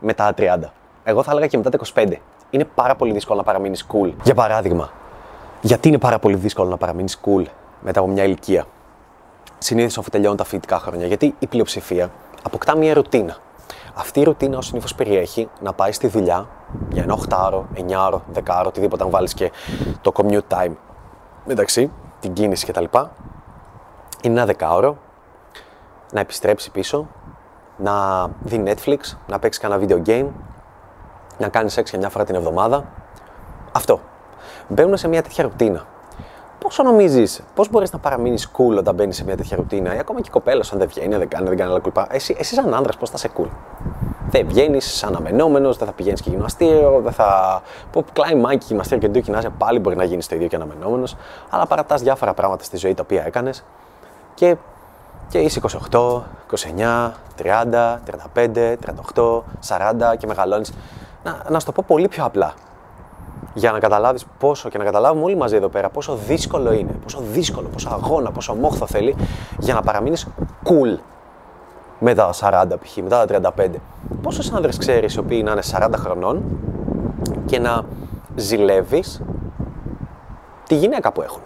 μετά 0.00 0.34
τα 0.34 0.58
30. 0.64 0.72
Εγώ 1.04 1.22
θα 1.22 1.30
έλεγα 1.30 1.46
και 1.46 1.56
μετά 1.56 1.70
τα 1.70 1.78
25. 1.94 2.12
Είναι 2.50 2.64
πάρα 2.64 2.94
πολύ 2.94 3.12
δύσκολο 3.12 3.38
να 3.38 3.44
παραμείνεις 3.44 3.86
cool. 3.92 4.12
Για 4.22 4.34
παράδειγμα, 4.34 4.90
γιατί 5.60 5.88
είναι 5.88 5.98
πάρα 5.98 6.18
πολύ 6.18 6.36
δύσκολο 6.36 6.68
να 6.68 6.76
παραμείνεις 6.76 7.20
cool 7.24 7.44
μετά 7.80 8.00
από 8.00 8.08
μια 8.08 8.24
ηλικία; 8.24 8.64
Συνήθως 9.58 9.98
αφού 9.98 10.10
τελειώνουν 10.10 10.36
τα 10.36 10.44
φοιτητικά 10.44 10.78
χρόνια. 10.78 11.06
Γιατί 11.06 11.34
η 11.38 11.46
πλειοψηφία 11.46 12.10
αποκτά 12.42 12.76
μια 12.76 12.94
ρουτίνα. 12.94 13.36
Αυτή 13.94 14.20
η 14.20 14.24
ρουτίνα 14.24 14.58
ως 14.58 14.66
συνήθως 14.66 14.94
περιέχει 14.94 15.48
να 15.60 15.72
πάει 15.72 15.92
στη 15.92 16.08
δουλειά 16.08 16.48
για 16.90 17.02
ένα 17.02 17.18
8ωρο, 17.28 17.62
9ωρο, 17.74 18.20
10ωρο, 18.34 18.66
οτιδήποτε, 18.66 19.04
αν 19.04 19.10
βάλεις 19.10 19.34
και 19.34 19.50
το 20.00 20.12
commute 20.14 20.40
time 20.48 20.72
μεταξύ, 21.44 21.90
την 22.20 22.32
κίνηση 22.32 22.66
κτλ. 22.66 22.84
Είναι 24.22 24.34
ένα 24.34 24.46
δεκάωρο, 24.46 24.96
να 26.12 26.20
επιστρέψει 26.20 26.70
πίσω, 26.70 27.08
να 27.76 28.26
δει 28.40 28.62
Netflix, 28.66 28.98
να 29.26 29.38
παίξει 29.38 29.60
κανένα 29.60 29.84
video 29.86 30.08
game, 30.08 30.26
να 31.38 31.48
κάνει 31.48 31.70
σεξ 31.70 31.90
για 31.90 31.98
μια 31.98 32.08
φορά 32.08 32.24
την 32.24 32.34
εβδομάδα. 32.34 32.84
Αυτό. 33.72 34.00
Μπαίνουν 34.68 34.96
σε 34.96 35.08
μια 35.08 35.22
τέτοια 35.22 35.44
ρουτίνα. 35.44 35.86
Πόσο 36.58 36.82
νομίζεις, 36.82 37.42
πώς 37.54 37.70
μπορείς 37.70 37.92
να 37.92 37.98
παραμείνεις 37.98 38.50
cool 38.56 38.76
όταν 38.78 38.94
μπαίνεις 38.94 39.16
σε 39.16 39.24
μια 39.24 39.36
τέτοια 39.36 39.56
ρουτίνα, 39.56 39.94
ή 39.94 39.98
ακόμα 39.98 40.20
και 40.20 40.28
η 40.28 40.32
κοπέλα, 40.32 40.64
αν 40.72 40.78
δεν 40.78 40.88
βγαίνει, 40.88 41.16
δεν 41.16 41.28
κάνει, 41.28 41.48
δεν 41.48 41.56
κάνει 41.56 41.70
άλλα 41.70 41.80
κουλπά. 41.80 42.06
Εσύ, 42.10 42.36
εσύ 42.38 42.54
σαν 42.54 42.74
άντρα, 42.74 42.92
πώς 42.98 43.10
θα 43.10 43.14
είσαι 43.18 43.30
cool; 43.36 43.48
Δεν 44.30 44.46
βγαίνεις 44.46 44.96
σαν 44.96 45.08
αναμενόμενος, 45.08 45.76
δεν 45.76 45.86
θα 45.86 45.92
πηγαίνεις 45.92 46.20
και 46.20 46.30
γυμναστήριο, 46.30 47.00
δεν 47.02 47.12
θα. 47.12 47.62
Που 47.90 48.04
κλάει 48.12 48.34
μάκι 48.34 48.64
γυμναστήριο 48.68 49.08
και 49.08 49.20
ντου 49.20 49.32
να 49.32 49.50
πάλι 49.50 49.78
μπορεί 49.78 49.96
να 49.96 50.04
γίνεις 50.04 50.26
το 50.26 50.34
ίδιο 50.34 50.48
και 50.48 50.56
αναμενόμενος, 50.56 51.16
αλλά 51.50 51.66
παρατάς 51.66 52.02
διάφορα 52.02 52.34
πράγματα 52.34 52.64
στη 52.64 52.76
ζωή 52.76 52.94
τα 52.94 53.02
οποία 53.02 53.24
έκανες 53.26 53.64
και, 54.34 54.56
και 55.28 55.38
είσαι 55.38 55.60
28, 55.90 56.22
29, 56.76 57.10
30, 57.42 57.98
35, 58.34 58.76
38, 59.14 59.42
40 59.68 60.16
και 60.18 60.26
μεγαλώνεις. 60.26 60.72
Να, 61.24 61.42
να 61.48 61.58
σου 61.60 61.66
το 61.66 61.72
πω 61.72 61.84
πολύ 61.86 62.08
πιο 62.08 62.24
απλά 62.24 62.54
για 63.54 63.72
να 63.72 63.78
καταλάβεις 63.78 64.26
πόσο 64.38 64.68
και 64.68 64.78
να 64.78 64.84
καταλάβουμε 64.84 65.24
όλοι 65.24 65.36
μαζί 65.36 65.56
εδώ 65.56 65.68
πέρα 65.68 65.88
πόσο 65.88 66.14
δύσκολο 66.14 66.72
είναι, 66.72 66.92
πόσο 67.02 67.18
δύσκολο, 67.32 67.68
πόσο 67.68 67.88
αγώνα, 67.88 68.30
πόσο 68.30 68.54
μόχθο 68.54 68.86
θέλει 68.86 69.16
για 69.58 69.74
να 69.74 69.82
παραμείνεις 69.82 70.28
cool 70.64 70.98
μετά 71.98 72.30
τα 72.40 72.66
40 72.72 72.80
π.χ., 72.80 72.96
μετά 72.96 73.24
τα 73.24 73.52
35. 73.56 73.68
Πόσους 74.22 74.52
άνδρες 74.52 74.76
ξέρεις 74.76 75.14
οι 75.14 75.18
οποίοι 75.18 75.42
να 75.44 75.50
είναι 75.50 75.62
40 75.72 75.88
χρονών 75.94 76.42
και 77.46 77.58
να 77.58 77.82
ζηλεύεις 78.36 79.22
τη 80.66 80.74
γυναίκα 80.74 81.12
που 81.12 81.22
έχουν, 81.22 81.42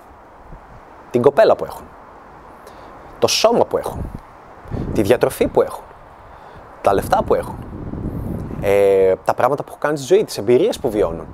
την 1.10 1.22
κοπέλα 1.22 1.56
που 1.56 1.64
έχουν, 1.64 1.84
το 3.18 3.26
σώμα 3.26 3.64
που 3.64 3.76
έχουν, 3.76 4.00
τη 4.92 5.02
διατροφή 5.02 5.46
που 5.48 5.62
έχουν, 5.62 5.84
τα 6.80 6.94
λεφτά 6.94 7.22
που 7.22 7.34
έχουν, 7.34 7.56
ε, 8.60 9.14
τα 9.24 9.34
πράγματα 9.34 9.62
που 9.62 9.68
έχουν 9.68 9.80
κάνεις 9.80 10.00
στη 10.00 10.14
ζωή, 10.14 10.24
τις 10.24 10.38
εμπειρίες 10.38 10.78
που 10.78 10.90
βιώνουν 10.90 11.26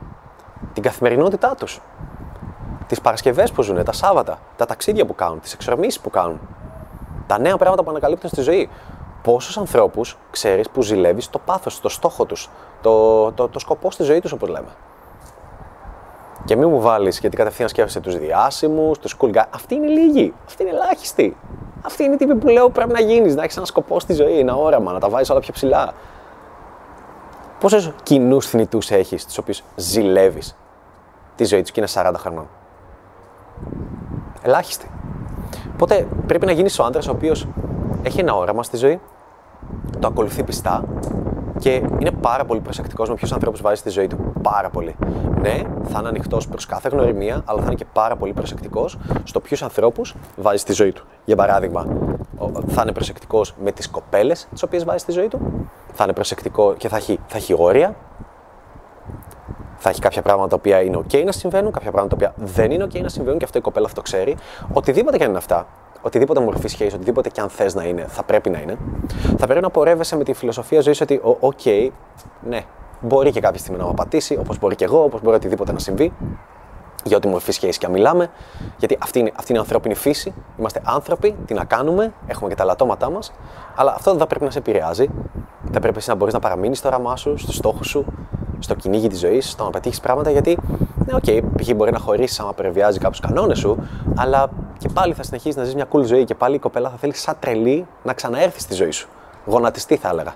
την 0.72 0.82
καθημερινότητά 0.82 1.54
τους. 1.54 1.80
Τις 2.86 3.00
Παρασκευές 3.00 3.52
που 3.52 3.62
ζουν, 3.62 3.84
τα 3.84 3.92
Σάββατα, 3.92 4.38
τα 4.56 4.66
ταξίδια 4.66 5.06
που 5.06 5.14
κάνουν, 5.14 5.40
τις 5.40 5.52
εξορμήσει 5.52 6.00
που 6.00 6.10
κάνουν, 6.10 6.40
τα 7.26 7.38
νέα 7.38 7.56
πράγματα 7.56 7.82
που 7.82 7.90
ανακαλύπτουν 7.90 8.30
στη 8.30 8.40
ζωή. 8.40 8.68
Πόσους 9.28 9.58
ανθρώπους 9.58 10.18
ξέρεις 10.30 10.70
που 10.70 10.82
ζηλεύεις 10.82 11.30
το 11.30 11.38
πάθος, 11.38 11.80
το 11.80 11.88
στόχο 11.88 12.24
τους, 12.24 12.50
το, 12.82 13.32
το, 13.32 13.48
το 13.48 13.58
σκοπό 13.58 13.90
στη 13.90 14.02
ζωή 14.02 14.20
τους, 14.20 14.32
όπως 14.32 14.48
λέμε. 14.48 14.68
Και 16.44 16.56
μην 16.56 16.68
μου 16.68 16.80
βάλεις 16.80 17.18
γιατί 17.18 17.36
κατευθείαν 17.36 17.68
σκέφτεσαι 17.68 18.00
τους 18.00 18.18
διάσημους, 18.18 18.98
τους 18.98 19.16
cool 19.20 19.34
guys. 19.34 19.44
Αυτοί 19.54 19.74
είναι 19.74 19.86
λίγοι. 19.86 20.34
Αυτοί 20.46 20.62
είναι 20.62 20.72
ελάχιστοι. 20.72 21.36
Αυτοί 21.82 22.04
είναι 22.04 22.14
οι 22.14 22.16
τύποι 22.16 22.34
που 22.34 22.48
λέω 22.48 22.70
πρέπει 22.70 22.92
να 22.92 23.00
γίνεις, 23.00 23.34
να 23.34 23.42
έχεις 23.42 23.56
ένα 23.56 23.66
σκοπό 23.66 24.00
στη 24.00 24.12
ζωή, 24.12 24.38
ένα 24.38 24.54
όραμα, 24.54 24.92
να 24.92 24.98
τα 24.98 25.08
βάζεις 25.08 25.30
όλα 25.30 25.40
πιο 25.40 25.52
ψηλά. 25.52 25.92
Πόσου 27.60 27.92
κοινούς 28.02 28.46
θνητούς 28.46 28.90
έχεις, 28.90 29.24
τους 29.24 29.38
οποίους 29.38 29.62
ζηλεύεις 29.76 30.56
τη 31.36 31.44
ζωή 31.44 31.60
τους 31.60 31.70
και 31.70 31.80
είναι 31.80 31.88
40 31.94 32.12
χρονών; 32.16 32.48
Ελάχιστοι. 34.42 34.90
Οπότε 35.72 36.06
πρέπει 36.26 36.46
να 36.46 36.52
γίνεις 36.52 36.78
ο 36.78 36.84
άντρας 36.84 37.08
ο 37.08 37.10
οποίος 37.10 37.46
έχει 38.02 38.20
ένα 38.20 38.34
όραμα 38.34 38.62
στη 38.62 38.76
ζωή, 38.76 39.00
το 39.98 40.06
ακολουθεί 40.06 40.42
πιστά 40.42 40.84
και 41.58 41.82
είναι 41.98 42.10
πάρα 42.10 42.44
πολύ 42.44 42.60
προσεκτικός 42.60 43.08
με 43.08 43.14
ποιους 43.14 43.32
ανθρώπους 43.32 43.60
βάζει 43.60 43.80
στη 43.80 43.90
ζωή 43.90 44.06
του. 44.06 44.32
Πάρα 44.42 44.70
πολύ. 44.70 44.96
Ναι, 45.40 45.62
θα 45.82 45.98
είναι 45.98 46.08
ανοιχτός 46.08 46.48
προς 46.48 46.66
κάθε 46.66 46.88
γνωριμία, 46.88 47.42
αλλά 47.44 47.58
θα 47.58 47.66
είναι 47.66 47.74
και 47.74 47.86
πάρα 47.92 48.16
πολύ 48.16 48.32
προσεκτικός 48.32 48.98
στο 49.24 49.40
ποιους 49.40 49.62
ανθρώπους 49.62 50.14
βάζει 50.36 50.58
στη 50.58 50.72
ζωή 50.72 50.92
του. 50.92 51.04
Για 51.24 51.36
παράδειγμα, 51.36 51.86
θα 52.66 52.82
είναι 52.82 52.92
προσεκτικός 52.92 53.54
με 53.62 53.72
τις 53.72 53.88
κοπέλες 53.88 54.48
τις 54.52 54.62
οποίες 54.62 54.84
βάζει 54.84 54.98
στη 54.98 55.12
ζωή 55.12 55.28
του, 55.28 55.40
θα 55.92 56.04
είναι 56.04 56.12
προσεκτικό 56.12 56.74
και 56.74 56.88
θα 56.88 56.96
έχει, 56.96 57.18
θα 57.26 57.36
έχει 57.36 57.54
όρια. 57.58 57.94
Θα 59.80 59.90
έχει 59.90 60.00
κάποια 60.00 60.22
πράγματα 60.22 60.48
τα 60.48 60.56
οποία 60.56 60.82
είναι 60.82 60.96
OK 60.96 61.24
να 61.24 61.32
συμβαίνουν, 61.32 61.72
κάποια 61.72 61.90
πράγματα 61.90 62.16
τα 62.16 62.26
οποία 62.26 62.46
δεν 62.46 62.70
είναι 62.70 62.84
OK 62.84 63.00
να 63.00 63.08
συμβαίνουν 63.08 63.38
και 63.38 63.44
αυτό 63.44 63.58
η 63.58 63.60
κοπέλα 63.60 63.86
αυτό 63.86 64.02
ξέρει. 64.02 64.36
Οτιδήποτε 64.72 65.16
και 65.16 65.22
αν 65.22 65.28
είναι 65.28 65.38
αυτά, 65.38 65.66
οτιδήποτε 66.02 66.40
μορφή 66.40 66.68
σχέση, 66.68 66.94
οτιδήποτε 66.94 67.28
και 67.28 67.40
αν 67.40 67.48
θες 67.48 67.74
να 67.74 67.84
είναι, 67.84 68.04
θα 68.08 68.22
πρέπει 68.22 68.50
να 68.50 68.58
είναι. 68.60 68.78
Θα 69.38 69.46
πρέπει 69.46 69.60
να 69.60 69.70
πορεύεσαι 69.70 70.16
με 70.16 70.24
τη 70.24 70.32
φιλοσοφία 70.32 70.80
ζωής 70.80 71.00
ότι, 71.00 71.20
OK, 71.40 71.88
ναι, 72.48 72.64
μπορεί 73.00 73.30
και 73.30 73.40
κάποια 73.40 73.58
στιγμή 73.58 73.78
να 73.78 73.84
μου 73.84 73.90
απατήσει, 73.90 74.36
όπως 74.40 74.58
μπορεί 74.58 74.74
και 74.74 74.84
εγώ, 74.84 75.02
όπως 75.02 75.22
μπορεί 75.22 75.36
οτιδήποτε 75.36 75.72
να 75.72 75.78
συμβεί, 75.78 76.12
για 77.04 77.16
ό,τι 77.16 77.28
μορφή 77.28 77.52
σχέση 77.52 77.78
και 77.78 77.86
αν 77.86 77.92
μιλάμε. 77.92 78.30
Γιατί 78.78 78.98
αυτή 79.00 79.18
είναι, 79.18 79.32
αυτή 79.36 79.50
είναι 79.50 79.58
η 79.58 79.62
ανθρώπινη 79.62 79.94
φύση. 79.94 80.34
Είμαστε 80.58 80.80
άνθρωποι, 80.84 81.36
τι 81.46 81.54
να 81.54 81.64
κάνουμε, 81.64 82.12
έχουμε 82.26 82.48
και 82.48 82.54
τα 82.54 82.64
ελαττώματά 82.64 83.10
μας. 83.10 83.32
Αλλά 83.74 83.94
αυτό 83.94 84.10
δεν 84.10 84.18
θα 84.20 84.26
πρέπει 84.26 84.44
να 84.44 84.50
σε 84.50 84.58
επηρεάζει. 84.58 85.08
Θα 85.72 85.80
πρέπει 85.80 85.98
εσύ 85.98 86.08
να 86.08 86.14
μπορείς 86.14 86.34
να 86.34 86.40
παραμείνεις 86.40 86.78
στο 86.78 86.88
όραμά 86.88 87.16
σου, 87.16 87.36
στους 87.36 87.54
στόχους 87.54 87.88
σου, 87.88 88.04
στο 88.58 88.74
κυνήγι 88.74 89.08
της 89.08 89.18
ζωής, 89.18 89.50
στο 89.50 89.64
να 89.64 89.70
πετύχεις 89.70 90.00
πράγματα. 90.00 90.30
Γιατί, 90.30 90.58
ναι, 91.06 91.14
OK, 91.14 91.24
okay, 91.26 91.40
π.χ. 91.56 91.74
μπορεί 91.74 91.92
να 91.92 91.98
χωρίσεις 91.98 92.40
άμα 92.40 92.52
παραβιάζει 92.52 92.98
κάποιους 92.98 93.20
κανόνες 93.26 93.58
σου, 93.58 93.88
αλλά 94.16 94.50
και 94.78 94.88
πάλι 94.88 95.14
θα 95.14 95.22
συνεχίσεις 95.22 95.56
να 95.56 95.64
ζεις 95.64 95.74
μια 95.74 95.86
cool 95.92 96.04
ζωή 96.04 96.24
και 96.24 96.34
πάλι 96.34 96.54
η 96.54 96.58
κοπέλα 96.58 96.90
θα 96.90 96.96
θέλει 96.96 97.14
σαν 97.14 97.36
τρελή 97.40 97.86
να 98.02 98.12
ξαναέρθει 98.12 98.60
στη 98.60 98.74
ζωή 98.74 98.90
σου. 98.90 99.08
Γονατιστή 99.46 99.96
θα 99.96 100.08
έλεγα 100.08 100.34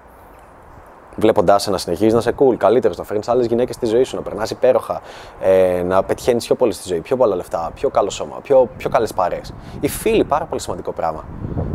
βλέποντάς 1.16 1.62
σε 1.62 1.70
να 1.70 1.78
συνεχίζει 1.78 2.12
να 2.12 2.18
είσαι 2.18 2.34
cool, 2.36 2.56
καλύτερος, 2.56 2.96
να 2.96 3.04
φέρνεις 3.04 3.28
άλλες 3.28 3.46
γυναίκες 3.46 3.74
στη 3.74 3.86
ζωή 3.86 4.02
σου, 4.02 4.16
να 4.16 4.22
περνάς 4.22 4.50
υπέροχα, 4.50 5.00
ε, 5.40 5.82
να 5.82 6.02
πετυχαίνεις 6.02 6.44
πιο 6.44 6.54
πολύ 6.54 6.72
στη 6.72 6.88
ζωή, 6.88 7.00
πιο 7.00 7.16
πολλά 7.16 7.36
λεφτά, 7.36 7.70
πιο 7.74 7.88
καλό 7.88 8.10
σώμα, 8.10 8.36
πιο, 8.42 8.68
πιο 8.76 8.90
καλές 8.90 9.12
παρέ. 9.12 9.40
Οι 9.80 9.88
φίλοι, 9.88 10.24
πάρα 10.24 10.44
πολύ 10.44 10.60
σημαντικό 10.60 10.92
πράγμα. 10.92 11.24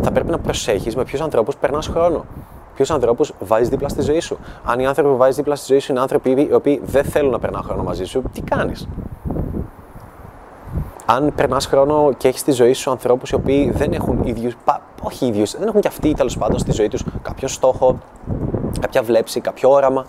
Θα 0.01 0.11
πρέπει 0.11 0.29
να 0.29 0.37
προσέχεις 0.37 0.95
με 0.95 1.03
ποιους 1.03 1.21
ανθρώπους 1.21 1.55
περνάς 1.55 1.87
χρόνο. 1.87 2.25
Ποιους 2.75 2.91
ανθρώπους 2.91 3.33
βάζεις 3.39 3.69
δίπλα 3.69 3.89
στη 3.89 4.01
ζωή 4.01 4.19
σου. 4.19 4.37
Αν 4.63 4.79
οι 4.79 4.87
άνθρωποι 4.87 5.09
που 5.09 5.17
βάζεις 5.17 5.35
δίπλα 5.35 5.55
στη 5.55 5.65
ζωή 5.65 5.79
σου 5.79 5.91
είναι 5.91 6.01
άνθρωποι 6.01 6.29
οι 6.29 6.53
οποίοι 6.53 6.81
δεν 6.85 7.03
θέλουν 7.03 7.31
να 7.31 7.39
περνάνε 7.39 7.63
χρόνο 7.63 7.83
μαζί 7.83 8.03
σου, 8.03 8.23
τι 8.33 8.41
κάνεις; 8.41 8.87
Αν 11.09 11.33
περνάς 11.35 11.65
χρόνο 11.65 12.13
και 12.17 12.27
έχεις 12.27 12.39
στη 12.39 12.51
ζωή 12.51 12.73
σου 12.73 12.91
ανθρώπους 12.91 13.29
οι 13.29 13.35
οποίοι 13.35 13.71
δεν 13.71 13.93
έχουν 13.93 14.21
ίδιους, 14.23 14.57
όχι 15.01 15.25
ίδιους, 15.25 15.57
δεν 15.57 15.67
έχουν 15.67 15.81
και 15.81 15.87
αυτοί 15.87 16.13
τέλος 16.13 16.37
πάντων 16.37 16.59
στη 16.59 16.71
ζωή 16.71 16.87
τους 16.87 17.03
κάποιο 17.21 17.47
στόχο, 17.47 17.97
κάποια 18.79 19.01
βλέψη, 19.01 19.39
κάποιο 19.41 19.71
όραμα, 19.71 20.05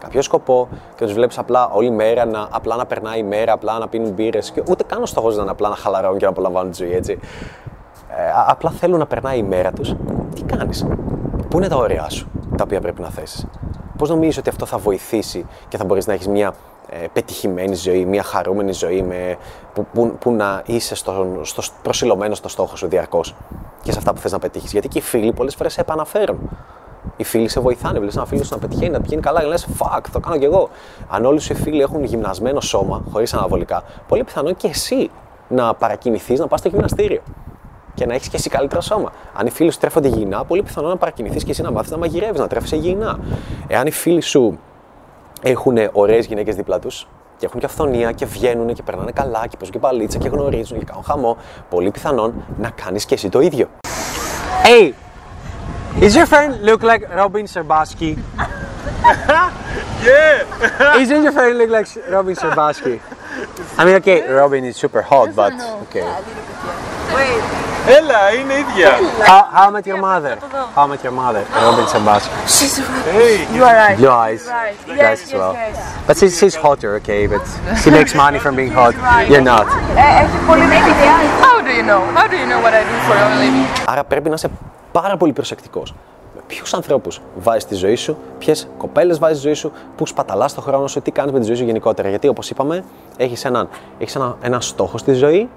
κάποιο 0.00 0.22
σκοπό 0.22 0.68
και 0.96 1.04
τους 1.04 1.12
βλέπεις 1.12 1.38
απλά 1.38 1.68
όλη 1.68 1.90
μέρα 1.90 2.24
να, 2.24 2.48
απλά 2.50 2.76
να 2.76 2.86
περνάει 2.86 3.18
η 3.18 3.22
μέρα, 3.22 3.52
απλά 3.52 3.78
να 3.78 3.88
πίνουν 3.88 4.10
μπύρες 4.10 4.50
και 4.50 4.62
ούτε 4.68 4.84
καν 4.84 5.02
ο 5.02 5.06
στόχος 5.06 5.36
να 5.36 5.42
είναι 5.42 5.50
απλά 5.50 5.68
να 5.68 5.76
χαλαρώνουν 5.76 6.18
και 6.18 6.24
να 6.24 6.30
απολαμβάνουν 6.30 6.70
τη 6.70 6.76
ζωή 6.76 6.94
έτσι. 6.94 7.18
Ε, 8.08 8.22
απλά 8.46 8.70
θέλουν 8.70 8.98
να 8.98 9.06
περνάει 9.06 9.38
η 9.38 9.42
μέρα 9.42 9.72
τους. 9.72 9.94
Τι 10.34 10.42
κάνεις, 10.42 10.86
Πού 11.48 11.56
είναι 11.56 11.68
τα 11.68 11.76
όρια 11.76 12.08
σου 12.08 12.30
τα 12.56 12.64
οποία 12.64 12.80
πρέπει 12.80 13.00
να 13.00 13.08
θέσεις; 13.08 13.46
Πώς 13.98 14.08
νομίζεις 14.08 14.38
ότι 14.38 14.48
αυτό 14.48 14.66
θα 14.66 14.78
βοηθήσει 14.78 15.46
και 15.68 15.76
θα 15.76 15.84
μπορείς 15.84 16.06
να 16.06 16.12
έχεις 16.12 16.28
μια 16.28 16.52
ε, 16.90 17.06
πετυχημένη 17.12 17.74
ζωή, 17.74 18.04
μια 18.04 18.22
χαρούμενη 18.22 18.72
ζωή 18.72 19.02
με, 19.02 19.36
που, 19.74 19.86
που, 19.92 20.16
που 20.20 20.32
να 20.32 20.62
είσαι 20.66 20.94
στο, 20.94 21.40
στο, 21.42 21.62
προσιλωμένο 21.82 22.34
στο 22.34 22.48
στόχο 22.48 22.76
σου 22.76 22.88
διαρκώς 22.88 23.34
και 23.82 23.92
σε 23.92 23.98
αυτά 23.98 24.12
που 24.12 24.20
θες 24.20 24.32
να 24.32 24.38
πετύχεις. 24.38 24.72
Γιατί 24.72 24.88
και 24.88 24.98
οι 24.98 25.02
φίλοι 25.02 25.32
πολλές 25.32 25.54
φορές 25.54 25.72
σε 25.72 25.80
επαναφέρουν. 25.80 26.38
Οι 27.16 27.24
φίλοι 27.24 27.48
σε 27.48 27.60
βοηθάνε. 27.60 27.98
Βλέπεις 27.98 28.16
ένα 28.16 28.26
φίλο 28.26 28.44
σου 28.44 28.54
να 28.54 28.58
πετυχαίνει, 28.58 28.90
να 28.90 29.00
πηγαίνει 29.00 29.22
καλά 29.22 29.40
και 29.40 29.46
λες: 29.46 29.68
Fuck, 29.78 30.00
το 30.12 30.20
κάνω 30.20 30.38
κι 30.38 30.44
εγώ. 30.44 30.68
Αν 31.08 31.24
όλοι 31.24 31.40
σου 31.40 31.52
οι 31.52 31.56
φίλοι 31.56 31.80
έχουν 31.80 32.04
γυμνασμένο 32.04 32.60
σώμα, 32.60 33.02
χωρίς 33.12 33.34
αναβολικά, 33.34 33.82
πολύ 34.08 34.24
πιθανό 34.24 34.52
και 34.52 34.66
εσύ 34.66 35.10
να 35.48 35.74
παρακινηθείς 35.74 36.38
να 36.38 36.46
πας 36.46 36.60
στο 36.60 36.68
γυμναστήριο 36.68 37.20
και 37.94 38.06
να 38.06 38.14
έχεις 38.14 38.28
και 38.28 38.36
εσύ 38.36 38.48
καλύτερο 38.48 38.80
σώμα. 38.80 39.12
Αν 39.34 39.46
οι 39.46 39.50
φίλοι 39.50 39.70
σου 39.72 39.78
τρέφονται 39.78 40.08
υγιεινά, 40.08 40.44
πολύ 40.44 40.62
πιθανό 40.62 40.88
να 40.88 40.96
παρακινηθείς 40.96 41.44
και 41.44 41.50
εσύ 41.50 41.62
να 41.62 41.70
μάθεις 41.70 41.90
να 41.90 41.96
μαγειρεύεις, 41.96 42.40
να 42.40 42.46
τρέφεσαι 42.46 42.76
υγιεινά. 42.76 43.18
Εάν 43.66 43.86
οι 43.86 43.90
φίλοι 43.90 44.20
σου 44.20 44.58
έχουν 45.42 45.76
ωραίες 45.92 46.26
γυναίκες 46.26 46.54
δίπλα 46.54 46.78
τους 46.78 47.06
και 47.36 47.46
έχουν 47.46 47.60
και 47.60 47.66
αφθονία 47.66 48.12
και 48.12 48.26
βγαίνουν 48.26 48.74
και 48.74 48.82
περνάνε 48.82 49.10
καλά 49.10 49.46
και 49.46 49.56
παίζουν 49.56 49.70
και 49.70 49.78
μπαλίτσα 49.78 50.18
και 50.18 50.28
γνωρίζουν 50.28 50.78
και 50.78 50.84
κάνουν 50.84 51.04
χαμό, 51.04 51.36
πολύ 51.68 51.90
πιθανόν 51.90 52.44
να 52.58 52.70
κάνεις 52.70 53.04
και 53.04 53.14
εσύ 53.14 53.28
το 53.28 53.40
ίδιο. 53.40 53.68
Hey, 54.64 54.92
is 56.00 56.14
your 56.14 56.26
friend 56.26 56.50
look 56.62 56.82
like 56.82 57.02
Robin 57.16 57.46
Serbaski? 57.54 58.16
Yeah. 60.04 61.00
Isn't 61.00 61.22
your 61.22 61.32
friend 61.32 61.58
look 61.58 61.70
like 61.70 61.88
Robin 62.08 62.34
Serbaski? 62.34 63.00
I 63.76 63.84
mean, 63.84 63.96
okay, 63.96 64.18
Robin 64.30 64.64
is 64.64 64.76
super 64.76 65.02
hot, 65.02 65.34
but 65.34 65.52
okay. 65.84 66.06
Έλα, 67.86 68.32
είναι 68.40 68.52
ίδια. 68.54 68.90
How, 69.26 69.42
how 69.58 69.70
met 69.74 69.86
your 69.90 70.00
mother? 70.08 70.34
How 70.76 70.86
met 70.92 71.02
your 71.06 71.14
mother? 71.22 71.42
Robin 71.66 71.86
Serbaski. 71.92 72.30
She's 72.56 72.76
right. 72.78 73.14
Hey, 73.18 73.36
You 73.56 73.62
are 73.68 73.76
right. 73.84 73.96
Blue 74.00 74.14
eyes. 74.26 74.42
Right. 74.58 74.76
Blue 74.86 74.96
Yes, 75.02 75.08
eyes 75.10 75.20
as 75.24 75.30
yes, 75.32 75.38
well. 75.40 75.52
yes. 75.54 75.76
But 76.08 76.14
she's, 76.20 76.34
she's 76.40 76.56
hotter, 76.64 76.90
okay, 77.00 77.22
but 77.32 77.42
she 77.82 77.88
makes 77.98 78.12
money 78.24 78.38
from 78.44 78.52
being 78.60 78.72
hot. 78.80 78.94
You're 79.30 79.48
not. 79.54 79.66
Έχει 80.22 80.36
πολύ 80.46 80.62
επιτυχία. 80.62 81.14
How 81.44 81.56
do 81.66 81.70
you 81.78 81.84
know? 81.90 82.00
How 82.18 82.26
do 82.32 82.36
you 82.42 82.46
know 82.50 82.60
what 82.64 82.74
I 82.80 82.82
do 82.90 82.96
for 83.08 83.16
a 83.26 83.28
living? 83.42 83.66
Άρα 83.86 84.04
πρέπει 84.04 84.28
να 84.28 84.34
είσαι 84.34 84.50
πάρα 84.92 85.16
πολύ 85.16 85.32
προσεκτικός. 85.32 85.94
Με 86.34 86.40
ποιους 86.46 86.74
ανθρώπους 86.74 87.20
βάζεις 87.38 87.62
στη 87.62 87.74
ζωή 87.74 87.94
σου, 87.96 88.16
ποιες 88.38 88.68
κοπέλες 88.78 89.18
βάζεις 89.18 89.36
στη 89.38 89.46
ζωή 89.46 89.54
σου, 89.56 89.72
πού 89.96 90.06
σπαταλάς 90.06 90.54
το 90.54 90.60
χρόνο 90.60 90.86
σου, 90.86 91.00
τι 91.02 91.10
κάνεις 91.10 91.32
με 91.32 91.38
τη 91.38 91.46
ζωή 91.46 91.54
σου 91.56 91.64
γενικότερα. 91.64 92.08
Γιατί 92.08 92.28
όπως 92.28 92.50
είπαμε, 92.50 92.84
έχεις 93.16 93.44
έναν, 93.44 93.68
έχεις 93.98 94.14
ένα, 94.14 94.36
ένα 94.42 94.60
στόχο 94.60 94.98
στη 94.98 95.12
ζωή 95.12 95.48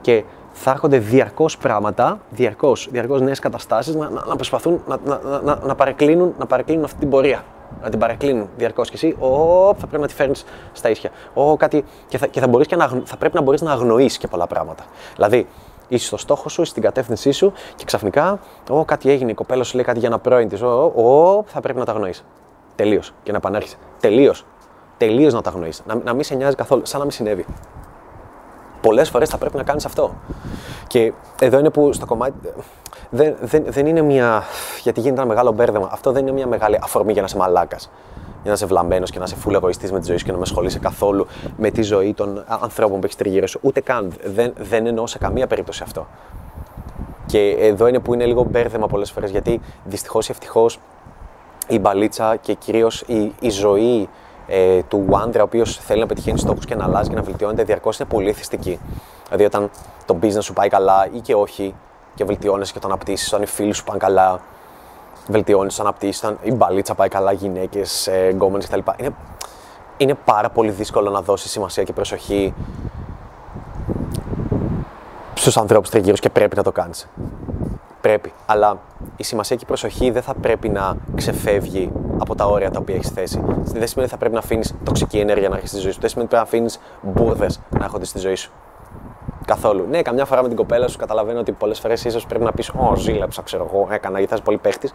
και 0.00 0.24
θα 0.58 0.70
έρχονται 0.70 0.98
διαρκώς 0.98 1.56
πράγματα, 1.56 2.20
διαρκώς 2.30 2.88
διαρκώς 2.90 3.20
νέες 3.20 3.38
καταστάσεις 3.38 3.94
να, 3.94 4.10
να, 4.10 4.24
να 4.26 4.36
προσπαθούν 4.36 4.82
να, 4.86 4.98
να, 5.04 5.40
να, 5.40 5.58
να, 5.62 5.74
παρεκκλίνουν, 5.74 6.34
να 6.38 6.46
παρεκκλίνουν 6.46 6.84
αυτή 6.84 6.98
την 6.98 7.10
πορεία. 7.10 7.44
Να 7.82 7.88
την 7.88 7.98
παρεκκλίνουν 7.98 8.48
διαρκώς. 8.56 8.88
Και 8.88 8.94
εσύ, 8.94 9.16
ο, 9.18 9.28
θα 9.74 9.86
πρέπει 9.86 10.02
να 10.02 10.06
τη 10.06 10.14
φέρνεις 10.14 10.44
στα 10.72 10.90
ίσια. 10.90 11.10
Ο, 11.34 11.56
κάτι, 11.56 11.84
και 12.08 12.18
θα, 12.18 12.26
και 12.26 12.40
θα, 12.40 12.48
μπορείς 12.48 12.66
και 12.66 12.76
να, 12.76 12.84
αγνο- 12.84 13.06
θα 13.06 13.16
πρέπει 13.16 13.34
να 13.34 13.40
μπορείς 13.40 13.62
να 13.62 13.72
αγνοήσει 13.72 14.18
και 14.18 14.28
πολλά 14.28 14.46
πράγματα. 14.46 14.84
Δηλαδή, 15.14 15.46
είσαι 15.88 16.06
στο 16.06 16.16
στόχο 16.16 16.48
σου, 16.48 16.62
είσαι 16.62 16.70
στην 16.70 16.82
κατεύθυνσή 16.82 17.30
σου 17.30 17.52
και 17.74 17.84
ξαφνικά, 17.84 18.38
ο, 18.70 18.84
κάτι 18.84 19.10
έγινε, 19.10 19.30
η 19.30 19.34
κοπέλα 19.34 19.62
σου 19.64 19.74
λέει 19.74 19.84
κάτι 19.84 19.98
για 19.98 20.08
ένα 20.08 20.18
πρώην 20.18 20.48
της. 20.48 20.62
Ο, 20.62 20.92
ο, 20.96 21.44
θα 21.46 21.60
πρέπει 21.60 21.78
να 21.78 21.84
τα 21.84 21.92
αγνοήσει. 21.92 22.22
Τελείως. 22.74 23.12
Και 23.22 23.30
να 23.30 23.36
επανέρχεσαι. 23.36 23.76
Τελείως. 24.00 24.44
Τελείως 24.96 25.32
να 25.32 25.42
τα 25.42 25.50
αγνοήσει. 25.50 25.82
Να, 25.86 25.94
να 25.94 26.14
μην 26.14 26.24
σε 26.24 26.34
νοιάζει 26.34 26.54
καθόλου, 26.54 26.82
σαν 26.84 26.98
να 26.98 27.04
μην 27.04 27.14
συνέβη 27.14 27.46
πολλές 28.80 29.08
φορές 29.10 29.28
θα 29.28 29.38
πρέπει 29.38 29.56
να 29.56 29.62
κάνεις 29.62 29.84
αυτό. 29.84 30.14
Και 30.86 31.12
εδώ 31.40 31.58
είναι 31.58 31.70
που 31.70 31.92
στο 31.92 32.06
κομμάτι. 32.06 32.34
Δεν, 33.10 33.36
δεν, 33.40 33.64
δεν 33.66 33.86
είναι 33.86 34.02
μια. 34.02 34.42
Γιατί 34.82 35.00
γίνεται 35.00 35.20
ένα 35.20 35.28
μεγάλο 35.28 35.52
μπέρδεμα. 35.52 35.88
Αυτό 35.92 36.12
δεν 36.12 36.22
είναι 36.22 36.32
μια 36.32 36.46
μεγάλη 36.46 36.78
αφορμή 36.82 37.12
για 37.12 37.20
να 37.20 37.26
είσαι 37.26 37.36
μαλάκας. 37.36 37.90
Για 38.14 38.50
να 38.50 38.52
είσαι 38.52 38.66
βλαμμένος 38.66 39.10
και 39.10 39.18
να 39.18 39.24
είσαι 39.24 39.36
φούλε 39.36 39.56
εγωιστής 39.56 39.92
με 39.92 40.00
τη 40.00 40.06
ζωή 40.06 40.16
σου 40.16 40.24
και 40.24 40.30
να 40.30 40.36
με 40.36 40.42
ασχολείσαι 40.42 40.78
καθόλου 40.78 41.26
με 41.56 41.70
τη 41.70 41.82
ζωή 41.82 42.14
των 42.14 42.44
ανθρώπων 42.46 42.98
που 42.98 43.04
έχεις 43.04 43.16
τριγύρω 43.16 43.46
σου. 43.46 43.58
Ούτε 43.62 43.80
καν. 43.80 44.12
Δεν, 44.24 44.52
δεν 44.58 44.86
εννοώ 44.86 45.06
σε 45.06 45.18
καμία 45.18 45.46
περίπτωση 45.46 45.82
αυτό. 45.82 46.06
Και 47.26 47.56
εδώ 47.60 47.86
είναι 47.86 47.98
που 47.98 48.14
είναι 48.14 48.24
λίγο 48.24 48.46
μπέρδεμα 48.50 48.86
πολλές 48.86 49.10
φορές 49.10 49.30
γιατί 49.30 49.60
δυστυχώς 49.84 50.28
ή 50.28 50.30
ευτυχώς 50.30 50.78
η 51.68 51.78
μπαλίτσα 51.78 52.36
και 52.36 52.54
κυρίως 52.54 53.00
η, 53.06 53.32
η 53.40 53.50
ζωή 53.50 54.08
ε, 54.46 54.82
του 54.82 55.06
άντρα 55.22 55.42
ο 55.42 55.44
οποίος 55.44 55.76
θέλει 55.76 56.00
να 56.00 56.06
πετυχαίνει 56.06 56.38
στόχους 56.38 56.64
και 56.64 56.74
να 56.74 56.84
αλλάζει 56.84 57.08
και 57.08 57.14
να 57.14 57.22
βελτιώνεται 57.22 57.62
διαρκώς 57.62 57.98
είναι 57.98 58.08
πολύ 58.08 58.28
εθιστική. 58.28 58.78
Δηλαδή, 59.24 59.44
όταν 59.44 59.70
το 60.06 60.18
business 60.22 60.42
σου 60.42 60.52
πάει 60.52 60.68
καλά 60.68 61.08
ή 61.12 61.20
και 61.20 61.34
όχι, 61.34 61.74
και 62.14 62.24
βελτιώνεσαι 62.24 62.72
και 62.72 62.78
το 62.78 62.86
αναπτύσσεις, 62.86 63.28
όταν 63.28 63.42
οι 63.42 63.46
φίλοι 63.46 63.72
σου 63.72 63.84
πάνε 63.84 63.98
καλά, 63.98 64.40
βελτιώνει, 65.28 65.68
το 65.68 65.76
αναπτύσσεις, 65.80 66.24
όταν 66.24 66.38
η 66.42 66.52
μπαλίτσα 66.52 66.94
πάει 66.94 67.08
καλά, 67.08 67.32
γυναίκες, 67.32 68.06
ε, 68.06 68.30
γκόμενες 68.32 68.66
κτλ. 68.66 68.78
Είναι, 68.96 69.14
είναι 69.96 70.14
πάρα 70.24 70.50
πολύ 70.50 70.70
δύσκολο 70.70 71.10
να 71.10 71.20
δώσεις 71.20 71.50
σημασία 71.50 71.82
και 71.82 71.92
προσοχή 71.92 72.54
στους 75.34 75.56
ανθρώπους 75.56 75.90
τριγύρω 75.90 76.16
και 76.16 76.30
πρέπει 76.30 76.56
να 76.56 76.62
το 76.62 76.72
κάνεις. 76.72 77.08
Πρέπει. 78.00 78.32
Αλλά 78.46 78.78
η 79.16 79.22
σημασία 79.22 79.56
και 79.56 79.62
η 79.64 79.66
προσοχή 79.66 80.10
δεν 80.10 80.22
θα 80.22 80.34
πρέπει 80.34 80.68
να 80.68 80.96
ξεφεύγει 81.14 81.92
από 82.18 82.34
τα 82.34 82.44
όρια 82.46 82.70
τα 82.70 82.78
οποία 82.78 82.94
έχεις 82.94 83.08
θέσει. 83.08 83.42
Δεν 83.46 83.64
σημαίνει 83.64 83.88
ότι 83.96 84.08
θα 84.08 84.16
πρέπει 84.16 84.34
να 84.34 84.40
αφήνεις 84.40 84.74
τοξική 84.84 85.18
ενέργεια 85.18 85.48
να 85.48 85.56
έχει 85.56 85.66
στη 85.66 85.78
ζωή 85.78 85.92
σου. 85.92 86.00
Δεν 86.00 86.08
σημαίνει 86.08 86.28
ότι 86.32 86.36
πρέπει 86.36 86.60
να 86.62 86.68
αφήνεις 86.68 86.80
μπουρδες 87.02 87.60
να 87.78 87.84
έχονται 87.84 88.04
στη 88.04 88.18
ζωή 88.18 88.34
σου. 88.34 88.52
Καθόλου. 89.46 89.86
Ναι, 89.90 90.02
καμιά 90.02 90.24
φορά 90.24 90.42
με 90.42 90.48
την 90.48 90.56
κοπέλα 90.56 90.88
σου 90.88 90.98
καταλαβαίνω 90.98 91.40
ότι 91.40 91.52
πολλές 91.52 91.80
φορές 91.80 92.04
ίσως 92.04 92.26
πρέπει 92.26 92.44
να 92.44 92.52
πεις: 92.52 92.68
Ω, 92.68 92.96
ζήλεψα, 92.96 93.42
ξέρω 93.42 93.70
εγώ, 93.72 93.88
έκανα 93.90 94.18
γιατί 94.18 94.28
θα 94.28 94.34
είσαι 94.34 94.44
πολύ 94.44 94.58
παίχτης. 94.58 94.92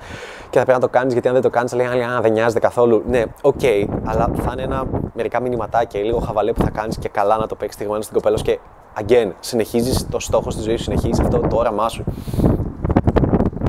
Και 0.49 0.57
θα 0.57 0.65
πρέπει 0.65 0.79
να 0.79 0.79
το 0.79 0.89
κάνεις 0.89 1.13
γιατί 1.13 1.27
αν 1.27 1.33
δεν 1.33 1.43
το 1.43 1.49
κάνεις, 1.49 1.71
θα 1.71 1.77
λέει: 1.77 1.85
Α, 1.85 2.21
δεν 2.21 2.31
νοιάζεται 2.31 2.59
καθόλου. 2.59 3.03
Ναι, 3.07 3.23
οκ, 3.41 3.61
αλλά 4.03 4.29
θα 4.35 4.49
είναι 4.51 4.61
ένα 4.61 4.83
μερικά 5.13 5.41
μηνυματάκια 5.41 5.99
ή 5.99 6.03
λίγο 6.03 6.19
χαβαλέ 6.19 6.53
που 6.53 6.61
θα 6.61 6.69
κάνεις 6.69 6.97
και 6.97 7.09
καλά 7.09 7.37
να 7.37 7.47
το 7.47 7.55
παίξεις 7.55 7.75
θιγμένο 7.75 8.01
στην 8.01 8.15
κοπέλα 8.15 8.37
σου 8.37 8.43
και 8.43 8.59
again, 9.01 9.31
συνεχίζεις 9.39 10.07
το 10.09 10.19
στόχο 10.19 10.49
στη 10.49 10.61
ζωή 10.61 10.75
σου, 10.77 10.83
συνεχίζεις 10.83 11.19
αυτό 11.19 11.39
το 11.39 11.55
όραμά 11.55 11.89
σου. 11.89 12.03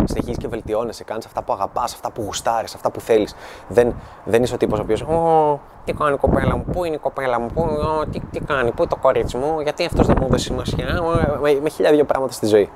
Συνεχίζεις 0.05 0.37
και 0.37 0.49
βελτιώνεσαι, 0.49 1.05
κάνεις 1.05 1.27
αυτά 1.27 1.43
που 1.43 1.53
αγαπάς, 1.53 1.95
αυτά 1.95 2.11
που 2.11 2.23
γουστάρεις, 2.23 2.75
αυτά 2.75 2.91
που 2.91 3.01
θέλεις. 3.01 3.35
Δεν, 3.69 3.95
δεν 4.25 4.43
είσαι 4.43 4.55
ο 4.55 4.57
τύπος 4.57 4.79
ο 4.79 4.83
οποίος. 4.83 5.01
Ω, 5.03 5.61
τι 5.85 5.93
κάνει 5.93 6.15
η 6.15 6.17
κοπέλα 6.17 6.57
μου, 6.57 6.65
πού 6.73 6.85
είναι 6.85 6.95
η 6.95 6.99
κοπέλα 6.99 7.41
μου, 7.41 7.47
πού, 7.55 7.62
ω, 7.62 8.07
τι, 8.07 8.21
τι 8.21 8.41
κάνει, 8.41 8.71
πού 8.71 8.83
είναι 8.83 8.91
το 8.91 8.97
κορίτσι 8.97 9.37
μου, 9.37 9.61
γιατί 9.61 9.85
αυτός 9.85 10.07
δεν 10.07 10.17
μου 10.21 10.27
έδωσε 10.27 10.45
σημασία. 10.45 11.01
Ω, 11.03 11.38
Με, 11.41 11.59
με 11.62 11.69
χίλια 11.69 11.91
δύο 11.91 12.05
πράγματα 12.05 12.33
στη 12.33 12.47
ζωή. 12.47 12.71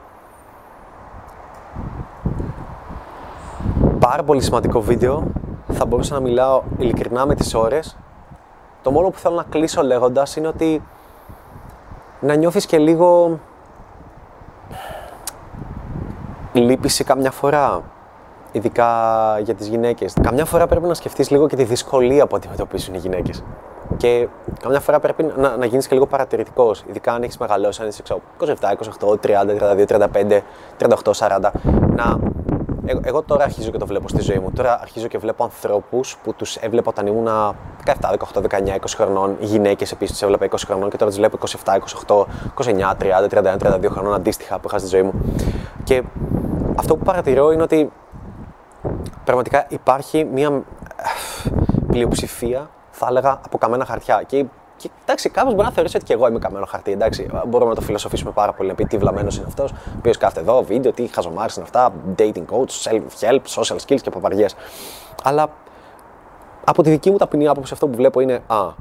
Πάρα 3.99 4.23
πολύ 4.23 4.43
σημαντικό 4.43 4.81
βίντεο. 4.81 5.27
Θα 5.73 5.87
μπορούσα 5.87 6.15
να 6.15 6.21
μιλάω 6.21 6.62
ειλικρινά 6.79 7.27
με 7.27 7.35
τις 7.35 7.55
ώρες. 7.55 7.97
Το 8.83 8.91
μόνο 8.91 9.11
που 9.11 9.19
θέλω 9.19 9.35
να 9.35 9.43
κλείσω 9.43 9.83
λέγοντας 9.83 10.37
είναι 10.37 10.47
ότι 10.47 10.83
να 12.21 12.35
νιώθεις 12.35 12.67
και 12.67 12.79
λίγο 12.79 13.39
λύπηση 16.57 17.05
καμιά 17.05 17.31
φορά, 17.31 17.83
ειδικά 18.53 18.88
για 19.42 19.55
τις 19.55 19.66
γυναίκες. 19.66 20.14
Καμιά 20.23 20.45
φορά 20.45 20.66
πρέπει 20.66 20.87
να 20.87 20.95
σκεφτείς 20.95 21.31
λίγο 21.31 21.47
και 21.47 21.57
τη 21.57 21.64
δυσκολία 21.64 22.27
που 22.27 22.37
αντιμετωπίσουν 22.37 22.95
οι 22.95 22.99
γυναίκες. 22.99 23.45
Και 23.97 24.29
καμιά 24.61 24.81
φορά 24.81 25.01
πρέπει 25.01 25.33
να, 25.37 25.57
να 25.57 25.66
γίνεις 25.66 25.87
και 25.87 25.95
λίγο 25.95 26.07
παρατηρητικός, 26.07 26.85
ειδικά 26.88 27.12
αν 27.12 27.23
έχεις 27.23 27.38
μεγαλώσει, 27.38 27.83
αν 27.83 27.88
είσαι 27.88 28.03
ξέρω, 28.03 28.21
27, 28.40 28.49
28, 29.01 29.16
30, 29.21 29.47
32, 29.77 29.87
35, 29.87 30.41
38, 30.78 31.12
40. 31.12 31.51
Να... 31.97 32.18
Εγώ, 32.89 33.01
εγώ 33.05 33.22
τώρα 33.22 33.45
αρχίζω 33.45 33.70
και 33.70 33.78
το 33.78 33.87
βλέπω 33.87 34.09
στη 34.09 34.22
ζωή 34.22 34.39
μου. 34.39 34.51
Τώρα 34.51 34.80
αρχίζω 34.80 35.07
και 35.07 35.18
βλέπω 35.18 35.45
ανθρώπους 35.45 36.16
που 36.22 36.35
τους 36.35 36.57
έβλεπα 36.57 36.91
όταν 36.91 37.07
ήμουν 37.07 37.28
17, 37.85 37.93
18, 38.33 38.41
19, 38.41 38.74
20 38.74 38.78
χρονών. 38.97 39.37
Γυναίκες 39.41 39.93
επίσης 39.93 40.12
τους 40.12 40.22
έβλεπα 40.22 40.49
20 40.49 40.55
χρονών 40.66 40.91
και 40.91 40.97
τώρα 40.97 41.11
τις 41.11 41.18
βλέπω 41.18 41.39
27, 41.64 41.74
28, 42.07 42.24
29, 42.64 42.95
30, 42.97 43.28
31, 43.28 43.57
32 43.59 43.91
χρονών 43.91 44.14
αντίστοιχα 44.14 44.59
που 44.59 44.68
είχα 44.68 44.78
στη 44.78 44.89
ζωή 44.89 45.03
μου. 45.03 45.12
Και 45.85 46.03
αυτό 46.77 46.97
που 46.97 47.05
παρατηρώ 47.05 47.51
είναι 47.53 47.62
ότι 47.62 47.93
πραγματικά 49.24 49.66
υπάρχει 49.68 50.24
μια 50.24 50.49
ε, 50.49 50.62
πλειοψηφία, 51.87 52.70
θα 52.91 53.07
έλεγα, 53.11 53.41
από 53.45 53.59
καμένα 53.59 53.85
χαρτιά. 53.85 54.22
Και 54.27 54.45
Και 54.77 54.91
εντάξει, 55.03 55.29
κάπως 55.31 55.55
μπορεί 55.55 55.66
να 55.66 55.72
θεωρήσει 55.72 55.97
ότι 55.97 56.05
και 56.05 56.12
εγώ 56.12 56.29
είμαι 56.29 56.39
καμένο 56.39 56.66
χαρτί. 56.66 56.93
Εντάξει, 56.93 57.27
μπορούμε 57.47 57.70
να 57.70 57.77
το 57.77 57.81
φιλοσοφήσουμε 57.81 58.31
πάρα 58.31 58.53
πολύ. 58.53 58.68
Να 58.68 58.74
πει 58.74 58.85
τι 58.85 58.99
βλαμμένος 58.99 59.37
είναι 59.37 59.45
αυτός, 59.49 59.70
ο 59.72 59.74
οποίος 59.99 60.16
κάθεται 60.16 60.41
εδώ, 60.41 60.62
βίντεο, 60.62 60.93
τι 60.93 61.07
χαζομάρι 61.07 61.53
είναι 61.57 61.64
αυτά, 61.64 61.93
dating 62.18 62.45
coach, 62.51 62.91
self-help, 62.91 63.41
social 63.47 63.77
skills 63.87 64.01
και 64.01 64.11
παπαριές. 64.11 64.55
Αλλά 65.22 65.49
από 66.64 66.83
τη 66.83 66.91
δική 66.91 67.11
μου 67.11 67.16
ταπεινή 67.16 67.49
άποψη, 67.49 67.72
αυτό 67.72 67.89
που 67.89 67.97
βλέπω 67.97 68.20
είναι 68.20 68.41
Α, 68.47 68.72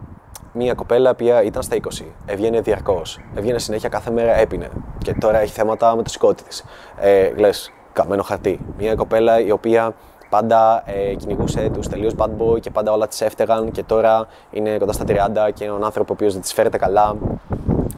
μια 0.51 0.73
κοπέλα 0.73 1.15
που 1.15 1.23
ήταν 1.43 1.63
στα 1.63 1.77
20, 2.01 2.05
έβγαινε 2.25 2.61
διαρκώς, 2.61 3.19
έβγαινε 3.35 3.59
συνέχεια 3.59 3.89
κάθε 3.89 4.11
μέρα, 4.11 4.35
έπινε 4.39 4.69
και 4.97 5.13
τώρα 5.13 5.39
έχει 5.39 5.53
θέματα 5.53 5.95
με 5.95 6.03
το 6.03 6.09
σηκώτη 6.09 6.43
της. 6.43 6.63
Ε, 6.99 7.29
Λες, 7.35 7.71
καμένο 7.95 8.23
χαρτί. 8.23 8.59
Μια 8.77 8.95
κοπέλα 8.95 9.39
η 9.39 9.51
οποία 9.51 9.93
πάντα 10.29 10.83
ε, 10.85 11.15
κυνηγούσε 11.15 11.69
τους 11.73 11.87
τελείω 11.87 12.11
bad 12.17 12.29
boy 12.39 12.59
και 12.59 12.69
πάντα 12.69 12.91
όλα 12.91 13.07
τη 13.07 13.25
έφταιγαν 13.25 13.71
και 13.71 13.83
τώρα 13.83 14.27
είναι 14.51 14.77
κοντά 14.77 14.91
στα 14.93 15.03
30 15.07 15.13
και 15.53 15.63
είναι 15.63 15.73
ένα 15.75 15.85
άνθρωπο 15.85 16.11
ο 16.11 16.13
οποίος 16.13 16.33
δεν 16.33 16.41
της 16.41 16.53
φέρεται 16.53 16.77
καλά. 16.77 17.15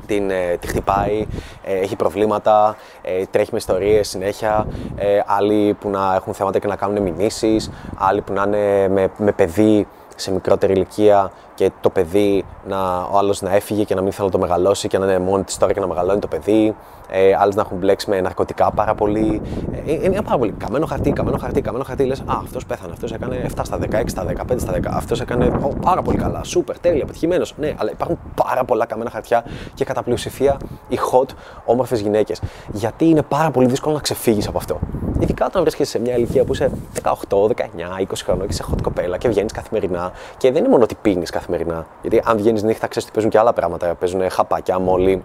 Την, 0.06 0.30
ε, 0.30 0.58
τη 0.60 0.68
χτυπάει, 0.68 1.28
ε, 1.64 1.74
έχει 1.74 1.96
προβλήματα, 1.96 2.76
ε, 3.02 3.26
τρέχει 3.32 3.50
με 3.52 3.58
ιστορίες 3.58 4.10
συνέχεια. 4.10 4.68
Ε, 4.96 5.20
άλλοι 5.26 5.74
που 5.74 5.90
να 5.90 6.16
έχουν 6.16 6.34
θέματα 6.34 6.60
και 6.60 6.68
να 6.68 6.76
κάνουν 6.76 7.02
μηνύσεις, 7.02 7.72
άλλοι 7.98 8.22
που 8.22 8.34
να 8.34 8.44
είναι 8.48 8.88
με, 8.88 9.12
με 9.18 9.32
παιδί 9.32 9.88
σε 10.16 10.32
μικρότερη 10.32 10.74
ηλικία 10.74 11.32
και 11.56 11.72
το 11.82 11.90
παιδί, 11.90 12.46
να, 12.68 13.02
ο 13.02 13.18
άλλος 13.18 13.42
να 13.42 13.56
έφυγε 13.56 13.84
και 13.84 13.96
να 13.96 14.02
μην 14.02 14.12
θέλει 14.12 14.26
να 14.26 14.32
το 14.32 14.40
μεγαλώσει 14.40 14.88
και 14.88 14.98
να 14.98 15.06
είναι 15.06 15.20
μόνη 15.20 15.44
της 15.44 15.58
τώρα 15.58 15.74
και 15.74 15.80
να 15.80 15.88
μεγαλώνει 15.88 16.20
το 16.20 16.28
παιδί. 16.28 16.76
Ε, 17.10 17.36
Άλλες 17.40 17.56
να 17.56 17.62
έχουν 17.62 17.78
μπλέξει 17.78 18.10
με 18.10 18.22
ναρκωτικά 18.22 18.72
πάρα 18.72 18.96
πολύ. 18.96 19.42
Ε, 19.86 19.92
είναι 19.92 20.22
πάρα 20.22 20.38
πολύ. 20.38 20.52
Καμένο 20.52 20.86
χαρτί, 20.86 21.12
καμένο 21.12 21.38
χαρτί, 21.38 21.62
καμένο 21.62 21.84
χαρτί. 21.84 22.04
Λες, 22.04 22.20
Α, 22.20 22.24
αυτός 22.44 22.66
πέθανε. 22.66 22.92
Αυτός 22.94 23.12
έκανε 23.12 23.46
7 23.56 23.62
στα 23.64 23.78
16 23.78 24.02
στα 24.06 24.24
15 24.24 24.60
στα 24.60 24.74
10. 24.74 24.80
Αυτός 24.88 25.22
έκανε 25.22 25.60
oh, 25.64 25.72
πάρα 25.82 26.02
πολύ 26.02 26.18
καλά. 26.18 26.44
Σούπερ, 26.44 26.80
τέλεια, 26.80 27.06
πετυχημένος. 27.06 27.54
Ναι, 27.58 27.74
αλλά 27.78 27.92
υπάρχουν 27.92 28.20
πάρα 28.46 28.64
πολλά 28.64 28.86
καμένα 28.86 29.10
χαρτιά 29.10 29.44
και 29.74 29.86
κατά 29.86 30.04
πλειοψηφία 30.04 30.58
οι 30.88 30.98
hot, 31.12 31.30
όμορφες 31.66 32.00
γυναίκες. 32.00 32.42
Γιατί 32.72 33.06
είναι 33.06 33.22
πάρα 33.22 33.52
πολύ 33.52 33.68
δύσκολο 33.68 33.96
να 33.96 34.02
ξεφύγεις 34.02 34.48
από 34.48 34.58
αυτό. 34.58 34.80
Ειδικά 35.20 35.46
όταν 35.46 35.62
βρίσκεσαι 35.62 35.92
σε 35.92 36.00
μια 36.00 36.16
ηλικία 36.16 36.44
που 36.44 36.54
είσαι 36.54 36.72
18, 37.04 37.12
19, 37.48 37.52
20 38.00 38.06
χρονών 38.24 38.48
και 38.48 38.54
είσαι 38.54 38.66
hot 38.72 38.82
κοπέλα 38.82 39.18
και 39.18 39.28
βγαίνεις 39.28 39.52
καθημερινά. 39.52 40.12
Και 40.38 40.52
δεν 40.52 40.60
είναι 40.60 40.70
μόνο 40.70 40.84
ότι 40.84 40.96
πίνεις 41.02 41.30
καθημερινά. 41.30 41.86
Γιατί 42.02 42.22
αν 42.26 42.38
βγαίνεις 42.38 42.64
νύχτα, 42.64 42.88
ξέρεις 42.88 43.04
ότι 43.04 43.14
παίζουν 43.14 43.32
και 43.32 43.38
άλλα 43.38 43.54
πράγματα. 43.54 43.96
Παίζουν 43.96 44.30
χαπάκια, 44.30 44.80
μόλι, 44.80 45.24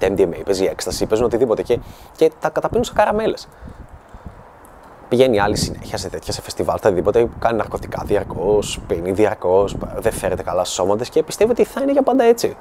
MDMA, 0.00 0.40
παίζει 0.44 0.64
έκσταση, 0.64 1.06
παίζουν 1.06 1.26
οτιδήποτε 1.26 1.62
και, 1.62 1.78
και 2.16 2.30
τα 2.40 2.48
καταπίνουν 2.48 2.84
σε 2.84 2.92
καραμέλες. 2.94 3.48
Πηγαίνει 5.08 5.40
άλλη 5.40 5.56
συνέχεια 5.56 5.98
σε 5.98 6.08
τέτοια, 6.08 6.32
σε 6.32 6.42
φεστιβάλ, 6.42 6.76
οτιδήποτε, 6.76 7.28
κάνει 7.38 7.56
ναρκωτικά 7.56 8.02
διαρκώς, 8.06 8.80
πίνει 8.86 9.12
διαρκώς, 9.12 9.76
δεν 9.98 10.12
φέρεται 10.12 10.42
καλά 10.42 10.64
στους 10.64 10.74
σώματε 10.74 11.04
και 11.10 11.22
πιστεύει 11.22 11.50
ότι 11.50 11.64
θα 11.64 11.82
είναι 11.82 11.92
για 11.92 12.02
πάντα 12.02 12.24
έτσι. 12.24 12.56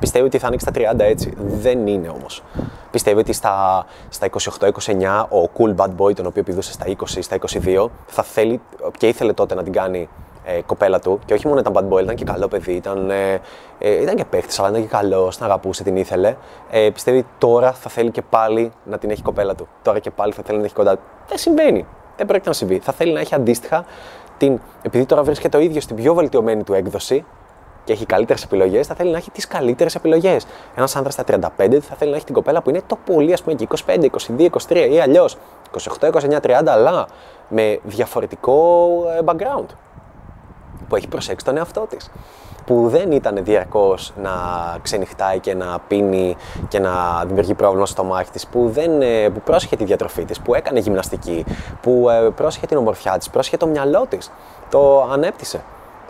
Πιστεύει 0.00 0.24
ότι 0.24 0.38
θα 0.38 0.46
είναι 0.46 0.56
και 0.56 0.62
στα 0.62 0.94
30 0.94 0.98
έτσι. 0.98 1.32
Δεν 1.36 1.86
είναι 1.86 2.08
όμως. 2.08 2.42
Πιστεύει 2.90 3.18
ότι 3.18 3.32
στα, 3.32 3.86
στα 4.08 4.28
28-29 4.58 5.24
ο 5.28 5.50
cool 5.58 5.74
bad 5.76 5.90
boy, 5.98 6.14
τον 6.14 6.26
οποίο 6.26 6.42
πηδούσε 6.42 6.72
στα 6.72 6.86
20, 6.86 6.94
στα 7.20 7.38
22, 7.64 7.86
θα 8.06 8.22
θέλει 8.22 8.60
και 8.96 9.08
ήθελε 9.08 9.32
τότε 9.32 9.54
να 9.54 9.62
την 9.62 9.72
κάνει 9.72 10.08
ε, 10.48 10.62
κοπέλα 10.66 10.98
του. 10.98 11.18
Και 11.24 11.34
όχι 11.34 11.46
μόνο 11.46 11.60
ήταν 11.60 11.72
bad 11.76 11.94
boy, 11.94 12.02
ήταν 12.02 12.14
και 12.14 12.24
καλό 12.24 12.48
παιδί. 12.48 12.72
Ήταν, 12.72 13.10
ε, 13.10 13.40
ε, 13.78 14.02
ήταν 14.02 14.14
και 14.14 14.24
παίχτη, 14.24 14.56
αλλά 14.58 14.68
ήταν 14.68 14.82
και 14.82 14.88
καλός, 14.88 15.36
την 15.36 15.44
αγαπούσε, 15.44 15.82
την 15.82 15.96
ήθελε. 15.96 16.36
Ε, 16.70 16.90
πιστεύει 16.90 17.26
τώρα 17.38 17.72
θα 17.72 17.90
θέλει 17.90 18.10
και 18.10 18.22
πάλι 18.22 18.72
να 18.84 18.98
την 18.98 19.10
έχει 19.10 19.22
κοπέλα 19.22 19.54
του. 19.54 19.68
Τώρα 19.82 19.98
και 19.98 20.10
πάλι 20.10 20.32
θα 20.32 20.42
θέλει 20.42 20.58
να 20.58 20.62
την 20.62 20.64
έχει 20.64 20.74
κοντά 20.74 20.96
του. 20.96 21.02
Δεν 21.28 21.38
συμβαίνει. 21.38 21.86
Δεν 22.16 22.26
πρόκειται 22.26 22.48
να 22.48 22.54
συμβεί. 22.54 22.78
Θα 22.78 22.92
θέλει 22.92 23.12
να 23.12 23.20
έχει 23.20 23.34
αντίστοιχα 23.34 23.84
την. 24.36 24.60
Επειδή 24.82 25.06
τώρα 25.06 25.22
βρίσκεται 25.22 25.56
ο 25.56 25.60
ίδιος 25.60 25.82
στην 25.82 25.96
πιο 25.96 26.14
βελτιωμένη 26.14 26.62
του 26.64 26.72
έκδοση 26.72 27.24
και 27.84 27.92
έχει 27.92 28.06
καλύτερες 28.06 28.42
επιλογές, 28.42 28.86
θα 28.86 28.94
θέλει 28.94 29.10
να 29.10 29.16
έχει 29.16 29.30
τις 29.30 29.46
καλύτερες 29.46 29.94
επιλογές. 29.94 30.46
Ένας 30.74 30.96
άντρα 30.96 31.10
στα 31.10 31.24
35 31.26 31.78
θα 31.80 31.94
θέλει 31.94 32.10
να 32.10 32.16
έχει 32.16 32.24
την 32.24 32.34
κοπέλα 32.34 32.62
που 32.62 32.70
είναι 32.70 32.82
το 32.86 32.98
πολύ, 33.04 33.32
ας 33.32 33.42
πούμε, 33.42 33.56
25, 33.86 34.10
22, 34.36 34.48
23 34.68 34.88
ή 34.90 35.00
αλλιώς 35.00 35.36
28, 36.00 36.10
29, 36.10 36.40
30, 36.40 36.66
αλλά 36.66 37.06
με 37.48 37.78
διαφορετικό 37.84 38.88
ε, 39.18 39.20
background 39.24 39.66
που 40.88 40.96
έχει 40.96 41.08
προσέξει 41.08 41.44
τον 41.44 41.56
εαυτό 41.56 41.86
της 41.88 42.10
που 42.68 42.88
δεν 42.88 43.12
ήταν 43.12 43.44
διαρκώς 43.44 44.12
να 44.22 44.30
ξενυχτάει 44.82 45.38
και 45.38 45.54
να 45.54 45.78
πίνει 45.88 46.36
και 46.68 46.78
να 46.78 47.24
δημιουργεί 47.26 47.54
πρόβλημα 47.54 47.86
στο 47.86 48.04
μάχη 48.04 48.30
της, 48.30 48.46
που, 48.46 48.68
δεν, 48.68 49.02
ε, 49.02 49.28
που 49.28 49.40
πρόσεχε 49.40 49.76
τη 49.76 49.84
διατροφή 49.84 50.24
της, 50.24 50.40
που 50.40 50.54
έκανε 50.54 50.80
γυμναστική, 50.80 51.44
που 51.80 52.08
ε, 52.08 52.30
πρόσεχε 52.30 52.66
την 52.66 52.76
ομορφιά 52.76 53.18
της, 53.18 53.30
πρόσεχε 53.30 53.56
το 53.56 53.66
μυαλό 53.66 54.06
της. 54.08 54.30
Το 54.70 55.02
ανέπτυσε. 55.12 55.60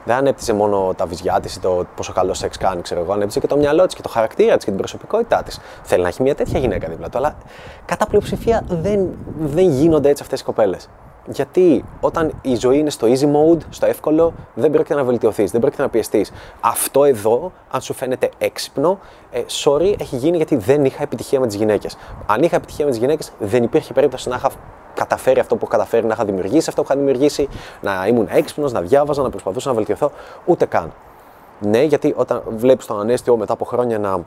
Δεν 0.04 0.16
ανέπτυσε 0.16 0.52
μόνο 0.52 0.94
τα 0.96 1.06
βυζιά 1.06 1.40
της 1.40 1.54
ή 1.54 1.60
το 1.60 1.84
πόσο 1.96 2.12
καλό 2.12 2.34
σεξ 2.34 2.56
κάνει, 2.56 2.82
ξέρω 2.82 3.00
εγώ. 3.00 3.12
Ανέπτυσε 3.12 3.40
και 3.40 3.46
το 3.46 3.56
μυαλό 3.56 3.86
της 3.86 3.94
και 3.94 4.02
το 4.02 4.08
χαρακτήρα 4.08 4.56
της 4.56 4.64
και 4.64 4.70
την 4.70 4.78
προσωπικότητά 4.78 5.42
της. 5.42 5.60
Θέλει 5.82 6.02
να 6.02 6.08
έχει 6.08 6.22
μια 6.22 6.34
τέτοια 6.34 6.58
γυναίκα 6.58 6.88
δίπλα 6.88 7.08
του, 7.08 7.18
αλλά 7.18 7.36
κατά 7.84 8.06
πλειοψηφία 8.06 8.62
δεν, 8.68 9.08
δεν 9.38 9.70
γίνονται 9.70 10.08
έτσι 10.08 10.22
αυτές 10.22 10.40
οι 10.40 10.44
κοπέλες. 10.44 10.88
Γιατί 11.30 11.84
όταν 12.00 12.32
η 12.42 12.54
ζωή 12.54 12.78
είναι 12.78 12.90
στο 12.90 13.06
easy 13.06 13.24
mode, 13.24 13.60
στο 13.68 13.86
εύκολο, 13.86 14.32
δεν 14.54 14.70
πρόκειται 14.70 14.94
να 14.94 15.04
βελτιωθείς, 15.04 15.50
δεν 15.50 15.60
πρόκειται 15.60 15.82
να 15.82 15.88
πιεστείς. 15.88 16.32
Αυτό 16.60 17.04
εδώ, 17.04 17.52
αν 17.70 17.80
σου 17.80 17.94
φαίνεται 17.94 18.30
έξυπνο, 18.38 18.98
ε, 19.30 19.42
sorry, 19.64 19.94
έχει 20.00 20.16
γίνει 20.16 20.36
γιατί 20.36 20.56
δεν 20.56 20.84
είχα 20.84 21.02
επιτυχία 21.02 21.40
με 21.40 21.46
τις 21.46 21.56
γυναίκες. 21.56 21.96
Αν 22.26 22.42
είχα 22.42 22.56
επιτυχία 22.56 22.84
με 22.84 22.90
τις 22.90 23.00
γυναίκες, 23.00 23.32
δεν 23.38 23.62
υπήρχε 23.62 23.92
περίπτωση 23.92 24.28
να 24.28 24.36
είχα 24.36 24.50
καταφέρει 24.94 25.40
αυτό 25.40 25.54
που 25.54 25.60
έχω 25.62 25.70
καταφέρει, 25.70 26.06
να 26.06 26.14
είχα 26.14 26.24
δημιουργήσει 26.24 26.68
αυτό 26.68 26.82
που 26.82 26.88
είχα 26.90 27.00
δημιουργήσει, 27.00 27.48
να 27.80 28.06
ήμουν 28.06 28.28
έξυπνος, 28.30 28.72
να 28.72 28.80
διάβαζα, 28.80 29.22
να 29.22 29.30
προσπαθούσα 29.30 29.68
να 29.68 29.74
βελτιωθώ. 29.74 30.10
Ούτε 30.44 30.66
καν. 30.66 30.92
Ναι, 31.60 31.82
γιατί 31.82 32.14
όταν 32.16 32.42
βλέπεις 32.48 32.86
τον 32.86 33.00
ανέστιο 33.00 33.36
μετά 33.36 33.52
από 33.52 33.64
χρόνια 33.64 33.98
να 33.98 34.24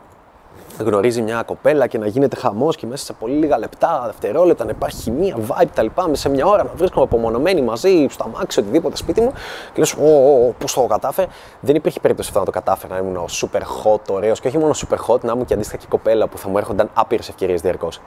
γνωρίζει 0.82 1.22
μια 1.22 1.42
κοπέλα 1.42 1.86
και 1.86 1.98
να 1.98 2.06
γίνεται 2.06 2.36
χαμός 2.36 2.76
και 2.76 2.86
μέσα 2.86 3.04
σε 3.04 3.12
πολύ 3.12 3.34
λίγα 3.34 3.58
λεπτά, 3.58 4.02
δευτερόλεπτα 4.06 4.64
να 4.64 4.70
υπάρχει 4.70 5.02
χημεία, 5.02 5.36
vibe 5.48 5.66
κτλ. 5.74 5.86
Σε 6.12 6.28
μια 6.28 6.46
ώρα 6.46 6.62
να 6.62 6.70
βρίσκομαι 6.76 7.04
απομονωμένοι 7.04 7.62
μαζί, 7.62 8.06
στο 8.10 8.24
αμάξι, 8.34 8.60
οτιδήποτε 8.60 8.96
σπίτι 8.96 9.20
μου 9.20 9.32
και 9.72 9.80
λες, 9.80 9.92
Ω, 9.92 10.54
πώς 10.58 10.74
το 10.74 10.80
κατάφερε. 10.80 11.26
Δεν 11.60 11.74
υπήρχε 11.74 12.00
περίπτωση 12.00 12.28
αυτό 12.28 12.40
να 12.40 12.46
το 12.46 12.50
κατάφερα, 12.50 12.94
να 12.94 13.00
ήμουν 13.00 13.16
ο 13.16 13.24
super 13.30 13.60
hot, 13.60 14.00
ωραίος 14.10 14.40
και 14.40 14.48
όχι 14.48 14.58
μόνο 14.58 14.74
super 14.76 15.14
hot, 15.14 15.20
να 15.20 15.32
ήμουν 15.32 15.44
και 15.44 15.54
αντίστοιχα 15.54 15.78
και 15.78 15.86
κοπέλα 15.88 16.26
που 16.28 16.38
θα 16.38 16.48
μου 16.48 16.58
έρχονταν 16.58 16.90
άπειρες 16.94 17.28
ευκαιρίες 17.28 17.60
διαρκώς. 17.60 18.00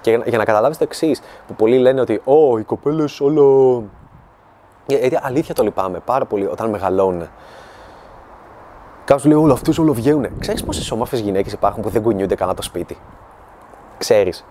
Και 0.00 0.20
για, 0.26 0.38
να 0.38 0.44
καταλάβεις 0.44 0.78
το 0.78 0.84
εξής, 0.84 1.20
που 1.46 1.54
πολλοί 1.54 1.78
λένε 1.78 2.00
ότι 2.00 2.20
Ω, 2.24 2.58
οι 2.58 2.62
κοπέλες 2.62 3.20
όλο. 3.20 3.84
Γιατί 4.86 5.18
αλήθεια 5.22 5.54
το 5.54 5.62
λυπάμαι 5.62 5.98
πάρα 6.04 6.24
πολύ 6.24 6.46
όταν 6.46 6.70
μεγαλώνουν. 6.70 7.28
Κάποιο 9.08 9.30
λέει: 9.30 9.38
Όλο 9.38 9.52
αυτούς 9.52 9.78
όλο 9.78 9.92
βγαίνουν. 9.92 10.26
Ξέρεις 10.38 10.64
πόσες 10.64 10.90
όμορφε 10.90 11.16
γυναίκες 11.16 11.52
υπάρχουν 11.52 11.82
που 11.82 11.88
δεν 11.88 12.02
κουνιούνται 12.02 12.34
κανένα 12.34 12.56
το 12.56 12.62
σπίτι; 12.62 12.96
Ξέρεις. 13.98 14.44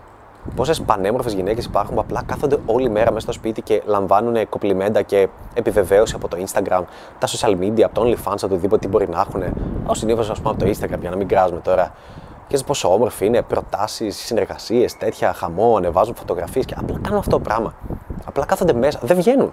Πόσες 0.56 0.80
πανέμορφες 0.80 1.32
γυναίκες 1.32 1.64
υπάρχουν 1.64 1.94
που 1.94 2.00
απλά 2.00 2.22
κάθονται 2.26 2.56
όλη 2.66 2.88
μέρα 2.88 3.12
μέσα 3.12 3.20
στο 3.20 3.32
σπίτι 3.32 3.62
και 3.62 3.82
λαμβάνουν 3.86 4.48
κοπλιμέντα 4.48 5.02
και 5.02 5.28
επιβεβαίωση 5.54 6.14
από 6.14 6.28
το 6.28 6.36
Instagram, 6.46 6.82
τα 7.18 7.28
social 7.28 7.50
media, 7.50 7.80
από 7.80 7.94
το 7.94 8.02
OnlyFans, 8.02 8.16
από 8.24 8.46
οτιδήποτε 8.46 8.78
τι 8.78 8.88
μπορεί 8.88 9.08
να 9.08 9.20
έχουν. 9.20 9.42
Ω 9.86 9.94
συνήθως, 9.94 10.30
ας 10.30 10.38
πούμε, 10.40 10.50
από 10.50 10.64
το 10.64 10.70
Instagram 10.70 11.00
για 11.00 11.10
να 11.10 11.16
μην 11.16 11.28
κράζουμε 11.28 11.60
τώρα. 11.60 11.94
Και 12.46 12.58
πόσο 12.66 12.92
όμορφη 12.92 13.26
είναι, 13.26 13.42
προτάσεις, 13.42 14.16
συνεργασίες, 14.16 14.96
τέτοια 14.96 15.32
χαμό, 15.32 15.76
ανεβάζουν 15.76 16.14
φωτογραφίες 16.14 16.64
και 16.64 16.74
απλά 16.78 16.98
κάνουν 17.02 17.18
αυτό 17.18 17.30
το 17.30 17.40
πράγμα. 17.40 17.74
Απλά 18.24 18.44
κάθονται 18.44 18.72
μέσα, 18.72 19.00
δεν 19.02 19.16
βγαίνουν 19.16 19.52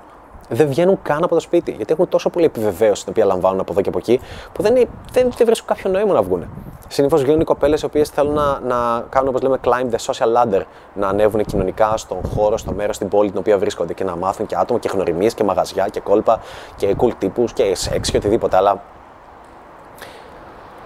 δεν 0.49 0.67
βγαίνουν 0.67 0.99
καν 1.01 1.23
από 1.23 1.33
το 1.33 1.41
σπίτι. 1.41 1.71
Γιατί 1.71 1.93
έχουν 1.93 2.09
τόσο 2.09 2.29
πολύ 2.29 2.45
επιβεβαίωση 2.45 3.03
την 3.03 3.11
οποία 3.15 3.25
λαμβάνουν 3.25 3.59
από 3.59 3.71
εδώ 3.71 3.81
και 3.81 3.89
από 3.89 3.97
εκεί, 3.97 4.19
που 4.53 4.61
δεν, 4.61 4.73
δεν, 5.11 5.31
δεν 5.37 5.45
βρίσκουν 5.45 5.67
κάποιο 5.67 5.91
νόημα 5.91 6.13
να 6.13 6.21
βγουν. 6.21 6.49
Συνήθως 6.87 7.21
βγαίνουν 7.21 7.41
οι 7.41 7.43
κοπέλες 7.43 7.81
οι 7.81 7.85
οποίες 7.85 8.09
θέλουν 8.09 8.33
να, 8.33 8.59
να 8.59 9.05
κάνουν, 9.09 9.29
όπως 9.29 9.41
λέμε, 9.41 9.57
climb 9.63 9.95
the 9.95 10.13
social 10.13 10.27
ladder, 10.35 10.61
να 10.93 11.07
ανέβουν 11.07 11.45
κοινωνικά 11.45 11.97
στον 11.97 12.17
χώρο, 12.35 12.57
στο 12.57 12.73
μέρος, 12.73 12.95
στην 12.95 13.07
πόλη 13.07 13.29
την 13.29 13.39
οποία 13.39 13.57
βρίσκονται 13.57 13.93
και 13.93 14.03
να 14.03 14.15
μάθουν 14.15 14.45
και 14.45 14.55
άτομα 14.55 14.79
και 14.79 14.89
γνωριμίες 14.93 15.33
και 15.33 15.43
μαγαζιά 15.43 15.87
και 15.87 15.99
κόλπα 15.99 16.39
και 16.75 16.95
cool 16.99 17.11
τύπους 17.17 17.53
και 17.53 17.75
σεξ 17.75 18.11
και 18.11 18.17
οτιδήποτε. 18.17 18.57
Αλλά 18.57 18.81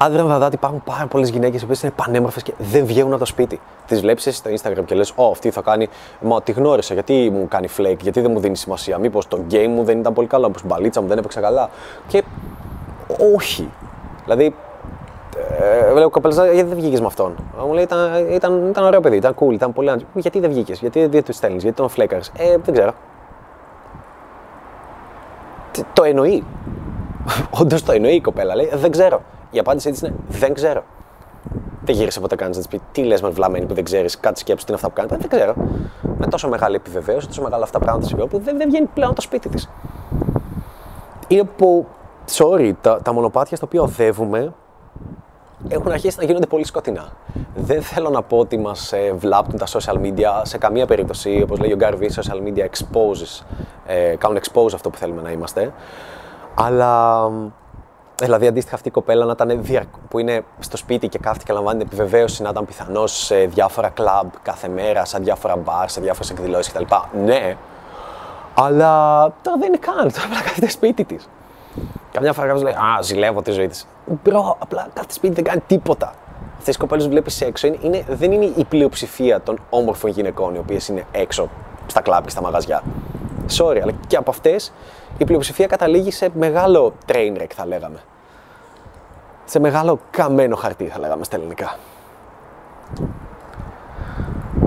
Άδρα 0.01 0.25
θα 0.25 0.37
δάτε 0.37 0.55
υπάρχουν 0.55 0.83
πάρα 0.83 1.07
πολλές 1.07 1.29
γυναίκες 1.29 1.65
που 1.65 1.73
είναι 1.83 1.91
πανέμορφες 1.95 2.43
και 2.43 2.53
δεν 2.57 2.85
βγαίνουν 2.85 3.11
από 3.11 3.19
το 3.19 3.25
σπίτι. 3.25 3.59
Τις 3.87 4.01
βλέπεις 4.01 4.27
εσύ 4.27 4.37
στο 4.37 4.49
Instagram 4.49 4.85
και 4.85 4.95
λες: 4.95 5.13
Ω, 5.15 5.25
αυτή 5.31 5.51
θα 5.51 5.61
κάνει. 5.61 5.89
Μα 6.21 6.41
τη 6.41 6.51
γνώρισα, 6.51 6.93
γιατί 6.93 7.29
μου 7.33 7.47
κάνει 7.47 7.67
flake, 7.77 7.97
γιατί 8.01 8.21
δεν 8.21 8.31
μου 8.31 8.39
δίνει 8.39 8.55
σημασία. 8.55 8.97
Μήπως 8.97 9.27
το 9.27 9.39
game 9.51 9.67
μου 9.67 9.83
δεν 9.83 9.99
ήταν 9.99 10.13
πολύ 10.13 10.27
καλό, 10.27 10.47
μήπως 10.47 10.61
η 10.61 10.65
μπαλίτσα 10.65 11.01
μου 11.01 11.07
δεν 11.07 11.17
έπαιξε 11.17 11.39
καλά. 11.39 11.69
Και 12.07 12.23
όχι. 13.35 13.69
Δηλαδή, 14.23 14.55
ε, 15.59 15.93
λέω 15.93 16.09
κοπέλα, 16.09 16.45
γιατί 16.45 16.69
δεν 16.69 16.77
βγήκες 16.77 16.99
με 16.99 17.05
αυτόν; 17.05 17.35
Μου 17.65 17.73
λέει: 17.73 17.83
ήταν, 17.83 18.27
ήταν, 18.29 18.67
ήταν 18.69 18.83
ωραίο 18.83 19.01
παιδί, 19.01 19.15
ήταν 19.15 19.35
cool, 19.39 19.53
ήταν 19.53 19.73
πολύ 19.73 20.05
Γιατί 20.13 20.39
δεν 20.39 20.49
βγήκες, 20.49 20.79
γιατί 20.79 21.05
δεν 21.05 21.23
τους 21.23 21.35
στέλνεις, 21.35 21.63
γιατί 21.63 21.77
τον 21.77 21.89
φλέκαρες; 21.89 22.31
Ε, 22.37 22.57
δεν 22.63 22.73
ξέρω. 22.73 22.91
Το 25.93 26.03
εννοεί. 26.03 26.43
Όντως 27.59 27.83
το 27.83 27.91
εννοεί 27.91 28.13
η 28.15 28.21
κοπέλα. 28.21 28.55
Λέει: 28.55 28.71
Δεν 28.73 28.91
ξέρω. 28.91 29.21
Η 29.51 29.59
απάντησή 29.59 29.91
της 29.91 30.01
είναι 30.01 30.13
δεν 30.27 30.53
ξέρω. 30.53 30.83
Δεν 31.83 31.95
γύρισε 31.95 32.19
ποτέ 32.19 32.35
κανεί 32.35 32.51
να 32.51 32.57
της 32.57 32.67
πει 32.67 32.81
τι 32.91 33.03
λες 33.03 33.21
με 33.21 33.29
βλαμμένη 33.29 33.65
που 33.65 33.73
δεν 33.73 33.83
ξέρεις, 33.83 34.19
κάτι 34.19 34.39
σκέψη 34.39 34.65
τι 34.65 34.71
είναι 34.71 34.81
αυτά 34.83 35.01
που 35.01 35.07
κάνει. 35.07 35.21
Δεν 35.21 35.39
ξέρω. 35.39 35.53
Με 36.17 36.27
τόσο 36.27 36.49
μεγάλη 36.49 36.75
επιβεβαίωση, 36.75 37.27
τόσο 37.27 37.41
μεγάλα 37.41 37.63
αυτά 37.63 37.79
πράγματα 37.79 38.07
συμβαίνουν 38.07 38.31
που 38.31 38.39
δεν, 38.39 38.57
δεν 38.57 38.69
βγαίνει 38.69 38.89
πλέον 38.93 39.13
το 39.13 39.21
σπίτι 39.21 39.49
της. 39.49 39.69
Είναι 41.27 41.43
που 41.43 41.87
sorry, 42.29 42.71
τα, 42.81 43.01
τα 43.01 43.13
μονοπάτια 43.13 43.57
στα 43.57 43.65
οποία 43.65 43.81
οδεύουμε 43.81 44.53
έχουν 45.67 45.91
αρχίσει 45.91 46.17
να 46.19 46.23
γίνονται 46.23 46.45
πολύ 46.45 46.65
σκοτεινά. 46.65 47.11
Δεν 47.55 47.81
θέλω 47.81 48.09
να 48.09 48.21
πω 48.21 48.37
ότι 48.37 48.57
μας 48.57 48.93
ε, 48.93 49.13
βλάπτουν 49.17 49.59
τα 49.59 49.65
social 49.67 49.95
media 49.95 50.41
σε 50.41 50.57
καμία 50.57 50.85
περίπτωση. 50.85 51.41
Όπως 51.43 51.59
λέει 51.59 51.71
ο 51.71 51.75
Γκάρβι, 51.75 52.09
social 52.15 52.47
media 52.47 52.63
exposes, 52.63 53.43
ε, 53.85 54.15
κάνουν 54.17 54.39
expose 54.41 54.73
αυτό 54.73 54.89
που 54.89 54.97
θέλουμε 54.97 55.21
να 55.21 55.31
είμαστε. 55.31 55.73
Αλλά 56.55 57.23
Δηλαδή, 58.19 58.47
αντίστοιχα, 58.47 58.75
αυτή 58.75 58.87
η 58.87 58.91
κοπέλα 58.91 59.25
να 59.25 59.31
ήταν 59.31 59.63
διαρκ... 59.63 59.87
που 60.09 60.19
είναι 60.19 60.43
στο 60.59 60.77
σπίτι 60.77 61.07
και 61.07 61.19
κάθεται 61.19 61.43
και 61.43 61.53
λαμβάνει 61.53 61.77
την 61.77 61.87
επιβεβαίωση 61.87 62.41
να 62.41 62.49
ήταν 62.49 62.65
πιθανώς 62.65 63.25
σε 63.25 63.35
διάφορα 63.35 63.89
κλαμπ 63.89 64.29
κάθε 64.41 64.67
μέρα, 64.67 65.05
σε 65.05 65.19
διάφορα 65.19 65.55
μπαρ, 65.55 65.89
σε 65.89 66.01
διάφορες 66.01 66.29
εκδηλώσεις 66.29 66.73
κτλ. 66.73 66.83
Ναι, 67.23 67.55
αλλά 68.53 69.21
τώρα 69.41 69.57
δεν 69.57 69.67
είναι 69.67 69.77
καν. 69.77 69.95
Τώρα 69.95 70.25
απλά 70.25 70.41
κάθεται 70.41 70.69
σπίτι 70.69 71.03
της. 71.03 71.29
Καμιά 72.11 72.33
φορά 72.33 72.47
κάποιος 72.47 72.63
λέει 72.63 72.73
Α, 72.73 73.01
ζηλεύω 73.01 73.41
τη 73.41 73.51
ζωή 73.51 73.67
της. 73.67 73.87
Μπρο, 74.23 74.55
απλά 74.59 74.87
κάθεται 74.93 75.13
σπίτι 75.13 75.33
δεν 75.33 75.43
κάνει 75.43 75.61
τίποτα. 75.67 76.13
Αυτές 76.57 76.75
οι 76.75 76.77
κοπέλες 76.77 77.03
που 77.03 77.11
βλέπεις 77.11 77.41
έξω 77.41 77.67
είναι, 77.67 77.77
είναι, 77.81 78.03
δεν 78.07 78.31
είναι 78.31 78.45
η 78.55 78.63
πλειοψηφία 78.63 79.41
των 79.41 79.59
όμορφων 79.69 80.09
γυναικών 80.09 80.55
οι 80.55 80.57
οποίες 80.57 80.87
είναι 80.87 81.05
έξω 81.11 81.49
στα 81.87 82.01
κλαμπ 82.01 82.23
και 82.23 82.29
στα 82.29 82.41
μαγαζιά. 82.41 82.83
Sorry, 83.57 83.79
αλλά 83.81 83.91
και 84.07 84.15
από 84.15 84.29
αυτές 84.29 84.73
η 85.17 85.25
πλειοψηφία 85.25 85.67
καταλήγει 85.67 86.11
σε 86.11 86.29
μεγάλο 86.33 86.93
train 87.05 87.37
wreck, 87.37 87.51
θα 87.55 87.65
λέγαμε. 87.65 87.99
Σε 89.45 89.59
μεγάλο 89.59 89.99
καμένο 90.11 90.55
χαρτί, 90.55 90.85
θα 90.85 90.99
λέγαμε 90.99 91.23
στα 91.23 91.35
ελληνικά. 91.35 91.77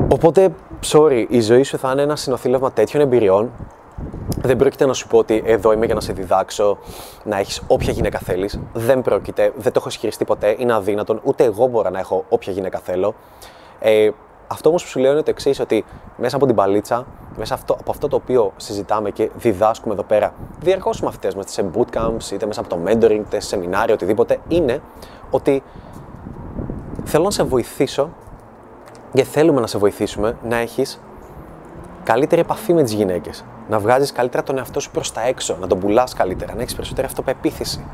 Οπότε, 0.09 0.49
sorry, 0.87 1.27
η 1.29 1.41
ζωή 1.41 1.63
σου 1.63 1.79
θα 1.79 1.91
είναι 1.93 2.03
ένα 2.03 2.17
συνοθήλευμα 2.17 2.73
τέτοιων 2.73 3.03
εμπειριών. 3.03 3.51
Δεν 4.39 4.57
πρόκειται 4.57 4.87
να 4.87 4.93
σου 4.93 5.07
πω 5.07 5.19
ότι 5.19 5.43
εδώ 5.47 5.73
είμαι 5.73 5.87
για 5.87 5.95
να 5.95 6.01
σε 6.01 6.13
διδάξω 6.13 6.79
να 7.25 7.39
έχεις 7.39 7.63
όποια 7.67 7.93
γυναίκα 7.93 8.19
θέλεις. 8.19 8.61
Δεν 8.73 9.03
πρόκειται, 9.03 9.53
δεν 9.57 9.73
το 9.73 9.79
έχω 9.79 9.89
ισχυριστεί 9.89 10.25
ποτέ, 10.25 10.55
είναι 10.59 10.75
αδύνατον. 10.75 11.21
Ούτε 11.23 11.45
εγώ 11.45 11.67
μπορώ 11.67 11.91
να 11.91 11.99
έχω 11.99 12.25
όποια 12.29 12.53
γυναίκα 12.53 12.79
θέλω. 12.79 13.15
Ε, 13.81 14.11
αυτό 14.53 14.69
όμως 14.69 14.83
που 14.83 14.89
σου 14.89 14.99
λέω 14.99 15.13
είναι 15.13 15.23
το 15.23 15.31
εξής, 15.31 15.61
ότι 15.61 15.85
μέσα 16.17 16.37
από 16.37 16.47
την 16.47 16.55
παλίτσα, 16.55 17.07
μέσα 17.37 17.55
αυτό, 17.55 17.77
από 17.81 17.91
αυτό 17.91 18.09
το 18.09 18.17
οποίο 18.17 18.53
συζητάμε 18.57 19.11
και 19.11 19.31
διδάσκουμε 19.35 19.95
εδώ 19.95 20.03
πέρα, 20.03 20.35
διαρκώς 20.61 21.01
μαθητές 21.01 21.35
μα, 21.35 21.43
σε 21.47 21.71
bootcamps, 21.75 22.31
είτε 22.33 22.47
μέσα 22.47 22.61
από 22.61 22.69
το 22.69 22.79
mentoring, 22.87 23.11
είτε 23.11 23.41
σε 23.41 23.49
σεμινάρια, 23.49 23.95
οτιδήποτε, 23.95 24.39
είναι 24.49 24.81
ότι 25.31 25.63
θέλω 27.05 27.25
να 27.25 27.31
σε 27.31 27.43
βοηθήσω 27.43 28.11
και 29.13 29.25
θέλουμε 29.25 29.61
να 29.61 29.67
σε 29.67 29.79
βοηθήσουμε 29.79 30.37
να 30.43 30.57
έχεις 30.57 31.01
καλύτερη 32.05 32.41
επαφή 32.41 32.73
με 32.73 32.83
τις 32.83 32.93
γυναίκες. 32.93 33.45
Να 33.69 33.79
βγάζεις 33.79 34.13
καλύτερα 34.13 34.43
τον 34.43 34.59
εαυτό 34.59 34.81
σου 34.81 34.91
προς 34.91 35.13
τα 35.13 35.27
έξω, 35.27 35.57
να 35.61 35.67
τον 35.67 35.79
πουλάς 35.79 36.15
καλύτερα, 36.15 36.55
να 36.55 36.61
έχεις 36.63 36.75
περισσότερη 36.75 37.07
αυτοπεποίθηση 37.07 37.85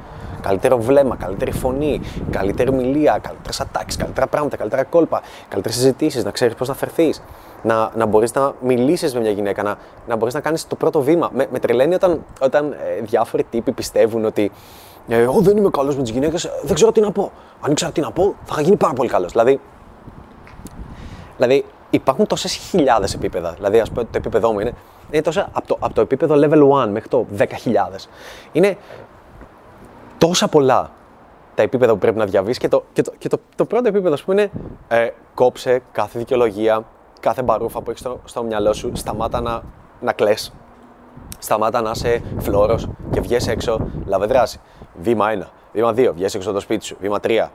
καλύτερο 0.40 0.78
βλέμμα, 0.78 1.16
καλύτερη 1.16 1.52
φωνή, 1.52 2.00
καλύτερη 2.30 2.72
μιλία, 2.72 3.18
καλύτερες 3.22 3.60
ατάξεις, 3.60 4.00
καλύτερα 4.00 4.26
πράγματα, 4.26 4.56
καλύτερα 4.56 4.84
κόλπα, 4.84 5.22
καλύτερες 5.48 5.76
συζητήσεις, 5.76 6.24
να 6.24 6.30
ξέρεις 6.30 6.54
πώς 6.54 6.68
να 6.68 6.74
φερθείς, 6.74 7.22
να, 7.62 7.90
να 7.94 8.06
μπορείς 8.06 8.32
να 8.32 8.52
μιλήσεις 8.62 9.14
με 9.14 9.20
μια 9.20 9.30
γυναίκα, 9.30 9.62
να, 9.62 9.76
να 10.06 10.16
μπορείς 10.16 10.34
να 10.34 10.40
κάνεις 10.40 10.66
το 10.66 10.76
πρώτο 10.76 11.02
βήμα. 11.02 11.30
Με, 11.34 11.46
με 11.50 11.58
τρελαίνει 11.58 11.94
όταν, 11.94 12.24
όταν 12.40 12.72
ε, 12.72 13.02
διάφοροι 13.02 13.44
τύποι 13.50 13.72
πιστεύουν 13.72 14.24
ότι 14.24 14.52
ε, 15.08 15.20
εγώ 15.20 15.40
δεν 15.40 15.56
είμαι 15.56 15.70
καλός 15.70 15.96
με 15.96 16.02
τις 16.02 16.10
γυναίκες, 16.10 16.50
δεν 16.62 16.74
ξέρω 16.74 16.92
τι 16.92 17.00
να 17.00 17.12
πω. 17.12 17.32
Αν 17.60 17.70
ήξερα 17.70 17.92
τι 17.92 18.00
να 18.00 18.10
πω, 18.10 18.34
θα 18.44 18.52
είχα 18.52 18.60
γίνει 18.60 18.76
πάρα 18.76 18.92
πολύ 18.92 19.08
καλός. 19.08 19.32
Δηλαδή, 19.32 19.60
δηλαδή 21.36 21.64
υπάρχουν 21.90 22.26
τόσες 22.26 22.52
χιλιάδες 22.54 23.14
επίπεδα. 23.14 23.52
Δηλαδή, 23.52 23.80
ας 23.80 23.88
πούμε, 23.88 24.04
το 24.04 24.10
επίπεδό 24.12 24.52
μου 24.52 24.60
είναι, 24.60 24.72
είναι 25.10 25.22
τόσα, 25.22 25.48
από, 25.52 25.66
το, 25.66 25.76
από 25.80 25.94
το 25.94 26.00
επίπεδο 26.00 26.34
level 26.34 26.84
1 26.84 26.88
μέχρι 26.88 27.08
το 27.08 27.26
10.000. 27.38 27.44
Είναι 28.52 28.76
τόσα 30.18 30.48
πολλά 30.48 30.90
τα 31.54 31.62
επίπεδα 31.62 31.92
που 31.92 31.98
πρέπει 31.98 32.18
να 32.18 32.24
διαβείς 32.24 32.58
και 32.58 32.68
το, 32.68 32.84
και 32.92 33.02
το, 33.02 33.12
και 33.18 33.28
το, 33.28 33.38
το 33.56 33.64
πρώτο 33.64 33.88
επίπεδο, 33.88 34.14
ας 34.14 34.22
πούμε, 34.22 34.40
είναι 34.40 34.50
ε, 34.88 35.10
κόψε 35.34 35.82
κάθε 35.92 36.18
δικαιολογία, 36.18 36.84
κάθε 37.20 37.42
μπαρούφα 37.42 37.80
που 37.80 37.90
έχεις 37.90 38.00
στο, 38.00 38.20
στο 38.24 38.42
μυαλό 38.42 38.72
σου, 38.72 38.90
σταμάτα 38.94 39.40
να, 39.40 39.62
να 40.00 40.12
κλαις, 40.12 40.52
σταμάτα 41.38 41.80
να 41.80 41.90
είσαι 41.90 42.22
φλόρος 42.38 42.88
και 43.10 43.20
βγες 43.20 43.48
έξω, 43.48 43.88
λάβε 44.06 44.26
δράση. 44.26 44.60
Βήμα 45.00 45.26
1, 45.38 45.46
βήμα 45.72 45.90
2, 45.90 46.10
βγες 46.14 46.34
έξω 46.34 46.48
από 46.48 46.58
το 46.58 46.64
σπίτι 46.64 46.84
σου, 46.84 46.96
βήμα 47.00 47.18
3, 47.22 47.46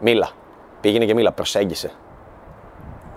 μίλα, 0.00 0.28
πήγαινε 0.80 1.04
και 1.04 1.14
μίλα, 1.14 1.32
προσέγγισε. 1.32 1.90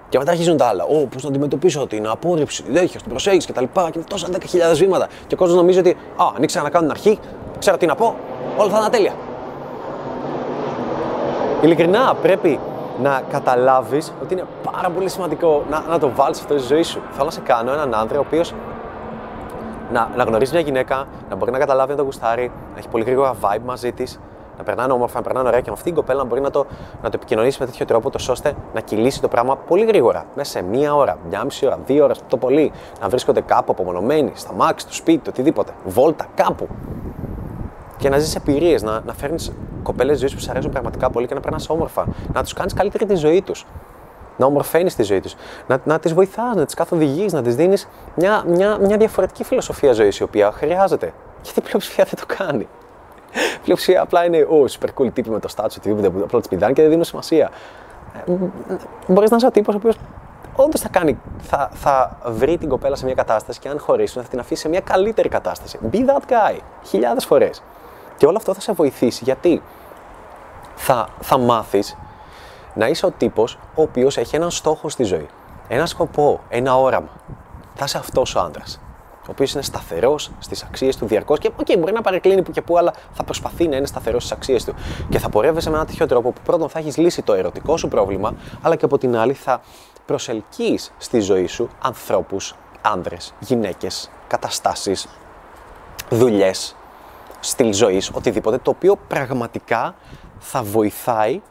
Και 0.09 0.17
μετά 0.17 0.31
αρχίζουν 0.31 0.57
τα 0.57 0.65
άλλα. 0.65 0.83
Ω, 0.83 1.07
πώς 1.07 1.23
να 1.23 1.29
αντιμετωπίσω 1.29 1.87
την 1.87 2.07
απόρριψη, 2.07 2.63
δέχεια, 2.69 2.99
την 2.99 3.09
προσέγγιση 3.09 3.47
κτλ. 3.47 3.63
Και, 3.63 3.89
και 3.91 3.99
τόσα 4.07 4.27
10.000 4.31 4.75
βήματα. 4.75 5.07
Και 5.27 5.33
ο 5.33 5.37
κόσμος 5.37 5.57
νομίζει 5.57 5.79
ότι, 5.79 5.89
Α, 5.89 6.25
αν 6.35 6.43
ήξερα 6.43 6.63
να 6.63 6.69
κάνω 6.69 6.87
την 6.87 6.95
αρχή, 6.95 7.19
ξέρω 7.59 7.77
τι 7.77 7.85
να 7.85 7.95
πω, 7.95 8.15
όλα 8.57 8.69
θα 8.69 8.77
είναι 8.77 8.89
τέλεια. 8.89 9.13
Ειλικρινά 11.61 12.15
πρέπει 12.21 12.59
να 13.01 13.21
καταλάβεις 13.31 14.13
ότι 14.21 14.33
είναι 14.33 14.43
πάρα 14.71 14.89
πολύ 14.89 15.09
σημαντικό 15.09 15.63
να, 15.69 15.83
να 15.89 15.99
το 15.99 16.11
βάλεις 16.15 16.39
αυτό 16.39 16.57
στη 16.57 16.67
ζωή 16.73 16.83
σου. 16.83 17.01
Θέλω 17.11 17.25
να 17.25 17.31
σε 17.31 17.39
κάνω 17.39 17.71
έναν 17.71 17.93
άντρα 17.95 18.17
ο 18.17 18.23
οποίος 18.27 18.53
να, 19.91 20.09
να 20.15 20.23
γνωρίζει 20.23 20.51
μια 20.51 20.61
γυναίκα, 20.61 21.07
να 21.29 21.35
μπορεί 21.35 21.51
να 21.51 21.57
καταλάβει 21.59 21.91
να 21.91 21.97
το 21.97 22.03
γουστάρει, 22.03 22.51
να 22.73 22.77
έχει 22.79 22.87
πολύ 22.87 23.03
γρήγορα 23.03 23.35
vibe 23.41 23.61
μαζί 23.65 23.91
της, 23.91 24.19
να 24.59 24.65
περνάνε 24.65 24.93
όμορφα, 24.93 25.15
να 25.15 25.21
περνάνε 25.21 25.47
ωραία 25.47 25.59
και 25.59 25.69
με 25.69 25.75
αυτήν 25.77 25.93
την 25.93 26.01
κοπέλα 26.01 26.19
να 26.19 26.27
μπορεί 26.27 26.41
να 26.41 26.49
το, 26.49 26.65
να 27.01 27.09
το 27.09 27.15
επικοινωνήσει 27.15 27.57
με 27.59 27.65
τέτοιο 27.65 27.85
τρόπο, 27.85 28.09
τόσο 28.09 28.31
ώστε 28.31 28.53
να 28.73 28.81
κυλήσει 28.81 29.21
το 29.21 29.27
πράγμα 29.27 29.55
πολύ 29.55 29.85
γρήγορα. 29.85 30.25
Μέσα 30.35 30.51
σε 30.51 30.61
μία 30.61 30.95
ώρα, 30.95 31.17
μία 31.29 31.43
μισή 31.43 31.65
ώρα, 31.65 31.79
δύο 31.85 32.03
ώρες 32.03 32.19
το 32.27 32.37
πολύ. 32.37 32.71
Να 33.01 33.09
βρίσκονται 33.09 33.41
κάπου 33.41 33.71
απομονωμένοι, 33.71 34.31
στα 34.35 34.53
μάξι, 34.53 34.85
στο 34.85 34.95
σπίτι, 34.95 35.29
οτιδήποτε. 35.29 35.71
Βόλτα, 35.85 36.25
κάπου 36.35 36.67
και 37.97 38.09
να 38.09 38.17
ζεις 38.17 38.35
εμπειρίες, 38.35 38.83
να, 38.83 39.01
να 39.05 39.13
φέρνεις 39.13 39.51
κοπέλες 39.83 40.19
ζωής 40.19 40.33
που 40.33 40.39
σου 40.39 40.49
αρέσουν 40.49 40.71
πραγματικά 40.71 41.09
πολύ 41.09 41.27
και 41.27 41.33
να 41.33 41.39
περνάς 41.39 41.69
όμορφα. 41.69 42.05
Να 42.33 42.43
τους 42.43 42.53
κάνεις 42.53 42.73
καλύτερη 42.73 43.05
τη 43.05 43.15
ζωή 43.15 43.41
τους. 43.41 43.65
Να 44.37 44.45
ομορφαίνεις 44.45 44.95
τη 44.95 45.03
ζωή 45.03 45.19
τους. 45.19 45.35
Να, 45.67 45.79
να 45.83 45.99
τις 45.99 46.13
βοηθάς, 46.13 46.55
να 46.55 46.65
τις 46.65 46.73
καθοδηγείς, 46.73 47.33
να 47.33 47.41
τις 47.41 47.55
δίνεις 47.55 47.87
μια, 48.15 48.43
μια, 48.47 48.77
μια 48.77 48.97
διαφορετική 48.97 49.43
φιλοσοφία 49.43 49.91
ζωής 49.91 50.17
η 50.17 50.23
οποία 50.23 50.51
χρειάζεται. 50.51 51.13
Γιατί 51.43 51.59
η 51.59 51.61
πλειοψηφία 51.61 52.03
δεν 52.03 52.27
το 52.27 52.35
κάνει. 52.43 52.67
Η 53.33 53.59
πλειοψηφία 53.63 54.01
απλά 54.01 54.25
είναι 54.25 54.37
ο 54.37 54.65
super 54.79 54.87
cool 54.95 55.13
τύπη 55.13 55.29
με 55.29 55.39
το 55.39 55.47
στάτσο, 55.47 55.77
οτιδήποτε 55.79 56.09
που 56.09 56.23
απλά 56.23 56.41
τη 56.41 56.47
πηδάνε 56.47 56.73
και 56.73 56.81
δεν 56.81 56.89
δίνουν 56.89 57.05
σημασία. 57.05 57.49
Ε, 58.27 58.31
Μπορείς 59.07 59.29
να 59.29 59.37
είσαι 59.37 59.45
ο 59.45 59.51
τύπος 59.51 59.73
ο 59.73 59.77
οποίος 59.77 59.95
όντως 60.55 60.81
θα, 60.81 60.89
κάνει, 60.89 61.19
θα, 61.39 61.69
θα 61.73 62.17
βρει 62.25 62.57
την 62.57 62.69
κοπέλα 62.69 62.95
σε 62.95 63.05
μια 63.05 63.13
κατάσταση 63.13 63.59
και 63.59 63.69
αν 63.69 63.79
χωρίσουν 63.79 64.23
θα 64.23 64.29
την 64.29 64.39
αφήσει 64.39 64.61
σε 64.61 64.69
μια 64.69 64.79
καλύτερη 64.79 65.29
κατάσταση. 65.29 65.79
Be 65.91 65.97
that 65.97 66.31
guy. 66.31 66.57
Χιλιάδες 66.83 67.25
φορές. 67.25 67.63
Και 68.17 68.25
όλο 68.25 68.37
αυτό 68.37 68.53
θα 68.53 68.61
σε 68.61 68.71
βοηθήσει 68.71 69.23
γιατί 69.23 69.61
θα, 70.75 71.07
θα 71.19 71.37
μάθεις 71.37 71.97
να 72.73 72.87
είσαι 72.87 73.05
ο 73.05 73.11
τύπος 73.11 73.59
ο 73.75 73.81
οποίος 73.81 74.17
έχει 74.17 74.35
έναν 74.35 74.51
στόχο 74.51 74.89
στη 74.89 75.03
ζωή. 75.03 75.27
Ένα 75.67 75.85
σκοπό, 75.85 76.39
ένα 76.49 76.77
όραμα. 76.77 77.09
Θα 77.73 77.85
είσαι 77.85 77.97
αυτός 77.97 78.35
ο 78.35 78.39
άντρας. 78.39 78.81
Ο 79.29 79.31
οποίος 79.31 79.53
είναι 79.53 79.63
σταθερός 79.63 80.31
στις 80.39 80.63
αξίες 80.63 80.95
του 80.95 81.05
διαρκώς 81.05 81.39
και 81.39 81.51
okay, 81.57 81.77
μπορεί 81.79 81.93
να 81.93 82.01
παρεκκλίνει 82.01 82.41
που 82.41 82.51
και 82.51 82.61
που, 82.61 82.77
αλλά 82.77 82.93
θα 83.11 83.23
προσπαθεί 83.23 83.67
να 83.67 83.75
είναι 83.75 83.85
σταθερός 83.85 84.23
στις 84.23 84.37
αξίες 84.37 84.63
του. 84.63 84.73
Και 85.09 85.19
θα 85.19 85.29
πορεύεσαι 85.29 85.69
με 85.69 85.75
ένα 85.75 85.85
τέτοιο 85.85 86.05
τρόπο 86.05 86.31
που 86.31 86.41
πρώτον 86.43 86.69
θα 86.69 86.79
έχεις 86.79 86.97
λύσει 86.97 87.21
το 87.21 87.33
ερωτικό 87.33 87.77
σου 87.77 87.87
πρόβλημα, 87.87 88.33
αλλά 88.61 88.75
και 88.75 88.85
από 88.85 88.97
την 88.97 89.17
άλλη 89.17 89.33
θα 89.33 89.61
προσελκύεις 90.05 90.93
στη 90.97 91.19
ζωή 91.19 91.47
σου 91.47 91.69
ανθρώπους, 91.81 92.55
άνδρες, 92.81 93.33
γυναίκες, 93.39 94.11
καταστάσεις, 94.27 95.07
δουλειές, 96.09 96.75
στυλ 97.39 97.73
ζωής, 97.73 98.11
οτιδήποτε, 98.13 98.57
το 98.57 98.69
οποίο 98.69 98.95
πραγματικά 99.07 99.95
θα 100.39 100.63
βοηθάει 100.63 101.41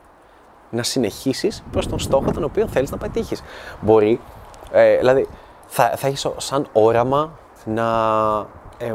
να 0.70 0.82
συνεχίσεις 0.82 1.62
προς 1.70 1.88
τον 1.88 1.98
στόχο 1.98 2.30
τον 2.30 2.44
οποίο 2.44 2.68
θέλεις 2.68 2.90
να 2.90 2.96
πετύχεις. 2.96 3.42
Μπορεί, 3.80 4.20
ε, 4.70 4.96
δηλαδή, 4.96 5.28
θα, 5.66 5.92
θα 5.96 6.06
έχεις 6.06 6.26
σαν 6.36 6.66
όραμα 6.72 7.38
να, 7.64 7.86
ε, 8.78 8.94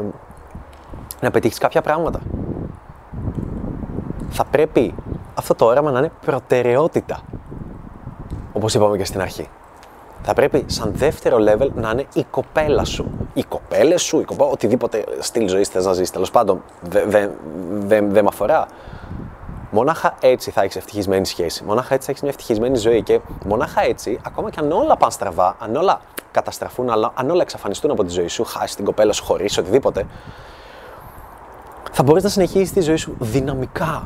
να 1.20 1.30
πετύχεις 1.30 1.58
κάποια 1.58 1.82
πράγματα. 1.82 2.20
Θα 4.28 4.44
πρέπει 4.44 4.94
αυτό 5.34 5.54
το 5.54 5.64
όραμα 5.64 5.90
να 5.90 5.98
είναι 5.98 6.12
προτεραιότητα, 6.20 7.20
όπως 8.52 8.74
είπαμε 8.74 8.96
και 8.96 9.04
στην 9.04 9.20
αρχή 9.20 9.48
θα 10.26 10.32
πρέπει 10.34 10.64
σαν 10.66 10.92
δεύτερο 10.94 11.36
level 11.36 11.68
να 11.74 11.90
είναι 11.90 12.06
η 12.14 12.24
κοπέλα 12.30 12.84
σου. 12.84 13.10
Οι 13.34 13.42
κοπέλες 13.42 14.02
σου, 14.02 14.20
η 14.20 14.24
κοπέλα, 14.24 14.50
οτιδήποτε 14.50 15.04
στυλ 15.18 15.48
ζωής 15.48 15.68
θες 15.68 15.84
να 15.84 15.92
ζήσει. 15.92 16.12
Τέλος 16.12 16.30
πάντων, 16.30 16.62
δεν 16.80 17.10
δε, 17.10 17.28
δε, 17.68 18.00
δε 18.00 18.22
με 18.22 18.28
αφορά. 18.28 18.66
Μονάχα 19.74 20.14
έτσι 20.20 20.50
θα 20.50 20.62
έχεις 20.62 20.76
ευτυχισμένη 20.76 21.26
σχέση. 21.26 21.64
Μονάχα 21.64 21.94
έτσι 21.94 22.06
θα 22.06 22.10
έχεις 22.10 22.22
μια 22.22 22.30
ευτυχισμένη 22.30 22.76
ζωή. 22.76 23.02
Και 23.02 23.20
μονάχα 23.44 23.82
έτσι, 23.82 24.20
ακόμα 24.22 24.50
και 24.50 24.60
αν 24.60 24.72
όλα 24.72 24.96
πάνε 24.96 25.12
στραβά, 25.12 25.56
αν 25.58 25.76
όλα 25.76 26.00
καταστραφούν, 26.30 26.90
αν 27.14 27.30
όλα 27.30 27.42
εξαφανιστούν 27.42 27.90
από 27.90 28.04
τη 28.04 28.10
ζωή 28.10 28.28
σου, 28.28 28.44
χάσεις 28.44 28.76
την 28.76 28.84
κοπέλα 28.84 29.12
σου, 29.12 29.24
χωρίς 29.24 29.58
οτιδήποτε, 29.58 30.06
θα 31.92 32.02
μπορείς 32.02 32.22
να 32.22 32.28
συνεχίσεις 32.28 32.72
τη 32.72 32.80
ζωή 32.80 32.96
σου 32.96 33.16
δυναμικά. 33.18 34.04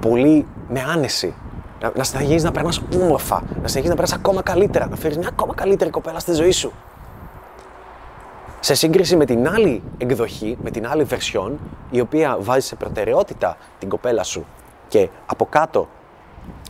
Πολύ 0.00 0.46
με 0.68 0.80
άνεση 0.92 1.34
να, 1.80 1.92
να 1.94 2.04
συνεχίζεις 2.04 2.42
να 2.42 2.52
περνάς 2.52 2.82
όμορφα, 2.94 3.34
να 3.34 3.68
συνεχίζεις 3.68 3.88
να 3.88 3.94
περνάς 3.94 4.12
ακόμα 4.12 4.42
καλύτερα, 4.42 4.86
να 4.86 4.96
φέρεις 4.96 5.16
μια 5.16 5.28
ακόμα 5.28 5.54
καλύτερη 5.54 5.90
κοπέλα 5.90 6.18
στη 6.18 6.32
ζωή 6.32 6.52
σου. 6.52 6.72
Σε 8.60 8.74
σύγκριση 8.74 9.16
με 9.16 9.24
την 9.24 9.48
άλλη 9.48 9.82
εκδοχή, 9.98 10.58
με 10.62 10.70
την 10.70 10.86
άλλη 10.86 11.06
version, 11.10 11.50
η 11.90 12.00
οποία 12.00 12.36
βάζει 12.40 12.66
σε 12.66 12.74
προτεραιότητα 12.74 13.56
την 13.78 13.88
κοπέλα 13.88 14.22
σου 14.22 14.46
και 14.92 15.08
από 15.26 15.46
κάτω 15.50 15.88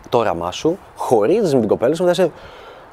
το 0.08 0.18
όραμά 0.18 0.50
σου, 0.50 0.78
χωρίζει 0.96 1.54
με 1.54 1.60
την 1.60 1.68
κοπέλα 1.68 1.94
σου, 1.94 2.02
μετά 2.02 2.14
σε 2.14 2.30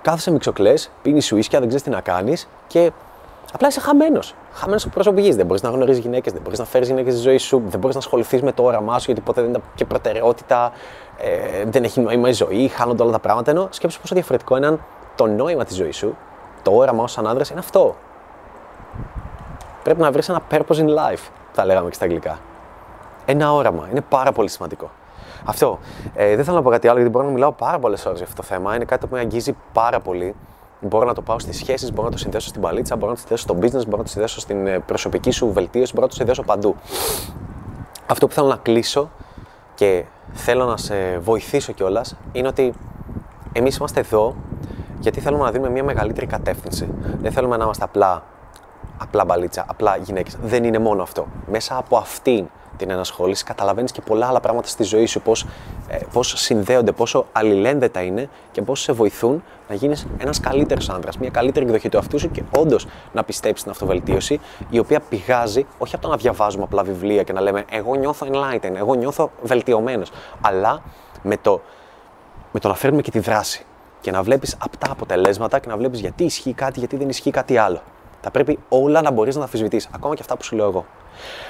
κάθεσαι 0.02 0.32
μυξοκλές, 0.32 0.92
πίνεις 1.02 1.26
σουίσκια, 1.26 1.60
δεν 1.60 1.68
ξέρεις 1.68 1.86
τι 1.86 1.92
να 1.92 2.02
κάνεις 2.02 2.50
και 2.68 2.92
απλά 3.54 3.68
είσαι 3.68 3.80
χαμένος. 3.80 4.36
Χαμένος 4.54 4.84
από 4.84 4.94
προσωπική. 4.94 5.34
Δεν 5.34 5.46
μπορείς 5.46 5.62
να 5.62 5.70
γνωρίζεις 5.70 6.02
γυναίκες, 6.02 6.34
δεν 6.34 6.42
μπορείς 6.42 6.60
να 6.60 6.66
φέρεις 6.66 6.88
γυναίκες 6.88 7.14
στη 7.14 7.22
ζωή 7.22 7.38
σου, 7.38 7.64
δεν 7.68 7.80
μπορείς 7.80 7.96
να 7.96 8.02
ασχοληθείς 8.02 8.42
με 8.42 8.52
το 8.52 8.64
όραμά 8.64 9.00
σου 9.00 9.06
γιατί 9.06 9.22
ποτέ 9.22 9.42
δεν 9.42 9.50
ήταν 9.50 9.64
και 9.76 9.86
προτεραιότητα, 9.86 10.72
ε, 11.18 11.64
δεν 11.66 11.84
έχει 11.84 12.00
νόημα 12.00 12.30
η 12.30 12.34
ζωή, 12.34 12.68
χάνονται 12.68 13.04
όλα 13.04 13.12
τα 13.12 13.20
πράγματα. 13.20 13.52
Ενώ 13.52 13.68
σκέψου 13.72 14.02
πόσο 14.02 14.14
διαφορετικό 14.14 14.58
είναι 14.58 14.68
αν 14.68 14.84
το 15.16 15.26
νόημα 15.28 15.64
της 15.64 15.76
ζωής 15.76 15.98
σου, 15.98 16.16
το 16.64 16.72
όραμά 16.72 17.08
σου 17.08 17.14
σαν 17.14 17.28
άντρας 17.28 17.50
είναι 17.50 17.60
αυτό. 17.60 17.96
Πρέπει 19.84 20.02
να 20.02 20.12
βρεις 20.12 20.30
ένα 20.30 20.42
purpose 20.52 20.78
in 20.78 20.88
life, 20.88 21.30
θα 21.52 21.66
λέγαμε 21.66 21.90
και 21.90 21.96
στα 21.96 22.06
αγγλικά. 22.06 22.40
Ένα 23.26 23.54
όραμα. 23.54 23.88
Είναι 23.92 24.02
πάρα 24.02 24.32
πολύ 24.32 24.50
σημαντικό. 24.50 24.90
Αυτό. 25.46 25.80
Ε, 26.16 26.36
δεν 26.36 26.46
θέλω 26.46 26.58
να 26.58 26.64
πω 26.64 26.70
κάτι 26.70 26.88
άλλο 26.88 26.96
γιατί 26.96 27.12
μπορώ 27.12 27.26
να 27.26 27.32
μιλάω 27.32 27.52
πάρα 27.52 27.80
πολλές 27.80 28.06
ώρες 28.06 28.18
για 28.18 28.28
αυτό 28.28 28.42
το 28.42 28.48
θέμα. 28.48 28.76
Είναι 28.76 28.86
κάτι 28.86 29.08
που 29.08 29.14
με 29.16 29.20
αγγίζει 29.20 29.56
πάρα 29.74 30.00
πολύ. 30.00 30.36
Μπορώ 30.82 31.06
να 31.06 31.14
το 31.14 31.22
πάω 31.22 31.40
στις 31.40 31.58
σχέσεις, 31.58 31.94
μπορώ 31.94 32.04
να 32.04 32.12
το 32.12 32.18
συνδέσω 32.18 32.48
στην 32.48 32.62
παλίτσα, 32.62 32.96
μπορώ 32.96 33.12
να 33.12 33.16
το 33.16 33.20
συνδέσω 33.22 33.44
στο 33.44 33.58
business, 33.58 33.86
μπορώ 33.86 33.98
να 33.98 34.04
το 34.04 34.10
συνδέσω 34.10 34.40
στην 34.40 34.68
ε, 34.68 34.80
προσωπική 34.80 35.32
σου 35.32 35.52
βελτίωση, 35.54 35.92
μπορώ 35.94 36.06
να 36.06 36.12
το 36.12 36.16
συνδέσω 36.16 36.44
παντού. 36.44 36.76
Αυτό 38.08 38.28
που 38.28 38.34
θέλω 38.34 38.48
να 38.48 38.56
κλείσω 38.56 39.10
και 39.76 40.06
θέλω 40.34 40.66
να 40.66 40.78
σε 40.78 41.18
βοηθήσω 41.18 41.72
κιόλας 41.72 42.16
είναι 42.32 42.48
ότι 42.48 42.74
εμείς 43.52 43.78
είμαστε 43.78 44.00
εδώ 44.00 44.36
γιατί 45.00 45.20
θέλουμε 45.20 45.44
να 45.44 45.52
δίνουμε 45.52 45.70
μια 45.70 45.84
μεγαλύτερη 45.84 46.26
κατεύθυνση. 46.26 46.90
Δεν 47.22 47.32
θέλουμε 47.32 47.58
να 47.58 47.64
είμαστε 47.64 47.84
απλά, 47.84 48.24
απλά 48.98 49.26
μπαλίτσα, 49.26 49.66
απλά 49.68 49.98
γυναίκες. 49.98 50.38
Δεν 50.42 50.64
είναι 50.64 50.80
μόνο 50.80 51.02
αυτό. 51.02 51.28
Μέσα 51.48 51.78
από 51.78 51.98
αυτήν 51.98 52.48
την 52.80 52.90
ενασχόληση, 52.90 53.44
καταλαβαίνεις 53.44 53.92
και 53.92 54.02
πολλά 54.02 54.28
άλλα 54.28 54.40
πράγματα 54.40 54.68
στη 54.68 54.84
ζωή 54.84 55.06
σου, 55.06 55.22
πώς 55.22 55.46
ε, 55.88 55.98
πώς 56.14 56.34
συνδέονται, 56.38 56.92
πόσο 56.92 57.26
αλληλένδετα 57.32 58.02
είναι 58.02 58.30
και 58.52 58.62
πώς 58.62 58.82
σε 58.82 58.92
βοηθούν 58.92 59.44
να 59.70 59.76
γίνεις 59.76 60.08
ένας 60.18 60.40
καλύτερος 60.40 60.90
άντρας, 60.90 61.18
μια 61.18 61.30
καλύτερη 61.30 61.66
εκδοχή 61.66 61.90
του 61.90 61.98
αυτού 61.98 62.20
σου 62.20 62.32
και 62.32 62.44
όντως 62.58 62.88
να 63.14 63.24
πιστέψεις 63.24 63.60
στην 63.60 63.72
αυτοβελτίωση, 63.72 64.40
η 64.70 64.80
οποία 64.80 65.00
πηγάζει 65.00 65.66
όχι 65.78 65.96
από 65.96 66.04
το 66.04 66.10
να 66.10 66.18
διαβάζουμε 66.18 66.64
απλά 66.64 66.84
βιβλία 66.84 67.24
και 67.24 67.34
να 67.34 67.42
λέμε 67.42 67.66
Εγώ 67.70 67.96
νιώθω 67.96 68.28
enlightened, 68.32 68.76
εγώ 68.76 68.94
νιώθω 68.94 69.32
βελτιωμένος, 69.42 70.12
αλλά 70.42 70.82
με 71.24 71.38
το, 71.38 71.62
με 72.52 72.60
το 72.60 72.68
να 72.68 72.76
φέρνουμε 72.76 73.02
και 73.02 73.12
τη 73.12 73.20
δράση 73.20 73.66
και 74.02 74.12
να 74.12 74.24
βλέπεις 74.24 74.56
απτά 74.60 74.92
αποτελέσματα 74.92 75.60
και 75.60 75.70
να 75.70 75.78
βλέπεις 75.78 76.00
γιατί 76.00 76.24
ισχύει 76.24 76.54
κάτι, 76.54 76.80
γιατί 76.80 76.98
δεν 76.98 77.10
ισχύει 77.10 77.32
κάτι 77.32 77.58
άλλο. 77.58 77.82
Θα 78.22 78.32
πρέπει 78.32 78.60
όλα 78.70 79.02
να 79.02 79.12
μπορείς 79.12 79.34
να 79.34 79.40
τα 79.40 79.46
αμφισβητήσει, 79.46 79.88
ακόμα 79.96 80.16
και 80.16 80.22
αυτά 80.22 80.38
που 80.38 80.44
σου 80.44 80.56
λέω 80.56 80.66
εγώ. 80.68 80.86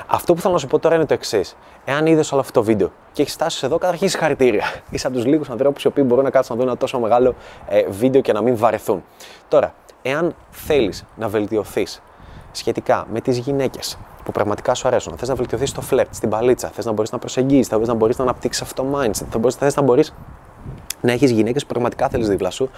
Αυτό 0.07 0.33
που 0.33 0.41
θέλω 0.41 0.53
να 0.53 0.59
σου 0.59 0.67
πω 0.67 0.79
τώρα 0.79 0.95
είναι 0.95 1.05
το 1.05 1.13
εξής. 1.13 1.55
Εάν 1.85 2.05
είδες 2.05 2.31
όλο 2.31 2.41
αυτό 2.41 2.59
το 2.59 2.65
βίντεο 2.65 2.91
και 3.11 3.21
έχεις 3.21 3.33
φτάσει 3.33 3.65
εδώ, 3.65 3.77
καταρχήν 3.77 4.09
συγχαρητήρια. 4.09 4.63
Είσαι 4.91 5.07
από 5.07 5.15
τους 5.15 5.25
λίγους 5.25 5.49
ανθρώπους 5.49 5.83
οι 5.83 5.87
οποίοι 5.87 6.03
μπορούν 6.07 6.23
να 6.23 6.29
κάτσουν 6.29 6.55
να 6.55 6.61
δουν 6.61 6.69
ένα 6.69 6.79
τόσο 6.79 6.99
μεγάλο 6.99 7.35
ε, 7.67 7.83
βίντεο 7.89 8.21
και 8.21 8.33
να 8.33 8.41
μην 8.41 8.57
βαρεθούν. 8.57 9.03
Τώρα, 9.47 9.73
εάν 10.01 10.35
θέλεις 10.49 11.05
να 11.15 11.27
βελτιωθείς 11.27 12.01
σχετικά 12.51 13.07
με 13.11 13.21
τις 13.21 13.37
γυναίκες 13.37 13.97
που 14.23 14.31
πραγματικά 14.31 14.73
σου 14.73 14.87
αρέσουν, 14.87 15.17
θες 15.17 15.27
να 15.27 15.35
βελτιωθείς 15.35 15.69
στο 15.69 15.81
φλερτ, 15.81 16.13
στην 16.13 16.29
παλίτσα, 16.29 16.67
θες 16.67 16.85
να 16.85 16.91
μπορείς 16.91 17.11
να 17.11 17.17
προσεγγίσεις, 17.17 17.67
θε 17.67 17.77
να 17.77 17.93
μπορείς 17.93 18.17
να 18.17 18.23
αναπτύξεις 18.23 18.61
αυτό 18.61 18.83
το 18.83 18.99
mindset, 18.99 19.51
θες 19.57 19.75
να 19.75 19.81
μπορείς 19.81 20.13
να 21.01 21.11
έχεις 21.11 21.31
γυναίκες 21.31 21.61
που 21.61 21.67
πραγματικά 21.67 22.09
θέλεις 22.09 22.27
δίπλα 22.27 22.49
σου, 22.49 22.69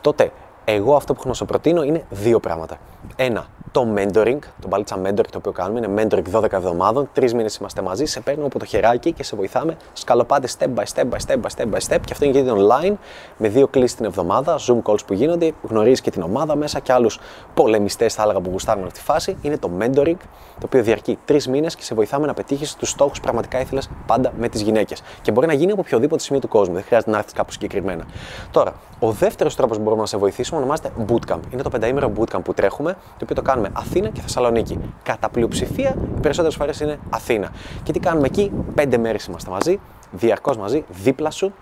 τότε 0.00 0.32
εγώ 0.70 0.96
αυτό 0.96 1.12
που 1.12 1.18
έχω 1.18 1.28
να 1.28 1.34
σου 1.34 1.44
προτείνω 1.44 1.82
είναι 1.82 2.04
δύο 2.10 2.40
πράγματα. 2.40 2.76
Ένα, 3.16 3.46
το 3.72 3.86
mentoring, 3.96 4.38
το 4.60 4.68
μπαλίτσα 4.68 4.96
mentoring 5.04 5.30
το 5.30 5.38
οποίο 5.38 5.52
κάνουμε, 5.52 5.86
είναι 5.86 6.02
mentoring 6.02 6.36
12 6.36 6.52
εβδομάδων, 6.52 7.08
τρεις 7.12 7.34
μήνες 7.34 7.56
είμαστε 7.56 7.82
μαζί, 7.82 8.04
σε 8.04 8.20
παίρνουμε 8.20 8.46
από 8.46 8.58
το 8.58 8.64
χεράκι 8.64 9.12
και 9.12 9.22
σε 9.22 9.36
βοηθάμε. 9.36 9.76
Σκαλοπάτε 9.92 10.48
step 10.58 10.68
by 10.74 10.82
step 10.94 11.04
by 11.04 11.16
step 11.26 11.40
by 11.40 11.48
step 11.56 11.64
by 11.64 11.78
step 11.88 12.00
και 12.04 12.12
αυτό 12.12 12.24
γίνεται 12.24 12.52
online 12.56 12.94
με 13.36 13.48
δύο 13.48 13.66
κλήσει 13.68 13.96
την 13.96 14.04
εβδομάδα, 14.04 14.58
Zoom 14.66 14.82
calls 14.82 15.06
που 15.06 15.12
γίνονται, 15.12 15.52
γνωρίζεις 15.62 16.00
και 16.00 16.10
την 16.10 16.22
ομάδα 16.22 16.56
μέσα 16.56 16.80
και 16.80 16.92
άλλους 16.92 17.20
πολεμιστές, 17.54 18.14
θα 18.14 18.22
έλεγα, 18.22 18.40
που 18.40 18.50
γουστάρουν 18.50 18.84
αυτή 18.84 18.98
τη 18.98 19.04
φάση. 19.04 19.36
Είναι 19.42 19.58
το 19.58 19.70
mentoring, 19.80 20.16
το 20.58 20.64
οποίο 20.64 20.82
διαρκεί 20.82 21.18
τρεις 21.24 21.48
μήνες 21.48 21.76
και 21.76 21.82
σε 21.82 21.94
βοηθάμε 21.94 22.26
να 22.26 22.34
πετύχεις 22.34 22.74
τους 22.74 22.90
στόχους 22.90 23.16
που 23.16 23.22
πραγματικά 23.22 23.60
ήθελες 23.60 23.90
πάντα 24.06 24.32
με 24.38 24.48
τις 24.48 24.60
γυναίκες. 24.60 25.02
Και 25.22 25.32
μπορεί 25.32 25.46
να 25.46 25.52
γίνει 25.52 25.72
από 25.72 25.80
οποιοδήποτε 25.80 26.22
σημείο 26.22 26.40
του 26.40 26.48
κόσμου, 26.48 26.74
δεν 26.74 26.82
χρειάζεται 26.82 27.10
να 27.10 27.16
έρθεις 27.18 27.32
κάπου 27.32 27.52
συγκεκριμένα. 27.52 28.04
Τώρα, 28.50 28.74
ο 28.98 29.10
δεύτερος 29.12 29.56
τρόπος 29.56 29.76
που 29.76 29.82
μπορούμε 29.82 30.00
να 30.00 30.06
σε 30.08 30.16
βοηθήσουμε 30.16 30.59
ονομάζεται 30.60 30.92
bootcamp. 31.08 31.40
Είναι 31.50 31.62
το 31.62 31.70
πενταήμερο 31.70 32.12
bootcamp 32.16 32.40
που 32.44 32.54
τρέχουμε, 32.54 32.92
το 32.92 33.18
οποίο 33.22 33.34
το 33.34 33.42
κάνουμε 33.42 33.68
Αθήνα 33.72 34.08
και 34.08 34.20
Θεσσαλονίκη. 34.20 34.78
Κατά 35.02 35.28
πλειοψηφία, 35.28 35.94
οι 36.16 36.20
περισσότερες 36.20 36.56
φορές 36.56 36.80
είναι 36.80 36.98
Αθήνα. 37.10 37.50
Και 37.82 37.92
τι 37.92 37.98
κάνουμε 37.98 38.26
εκεί, 38.26 38.52
πέντε 38.74 38.98
μέρες 38.98 39.24
είμαστε 39.24 39.50
μαζί, 39.50 39.80
διαρκώς 40.12 40.56
μαζί, 40.56 40.84
δίπλα 40.88 41.30
σου, 41.30 41.52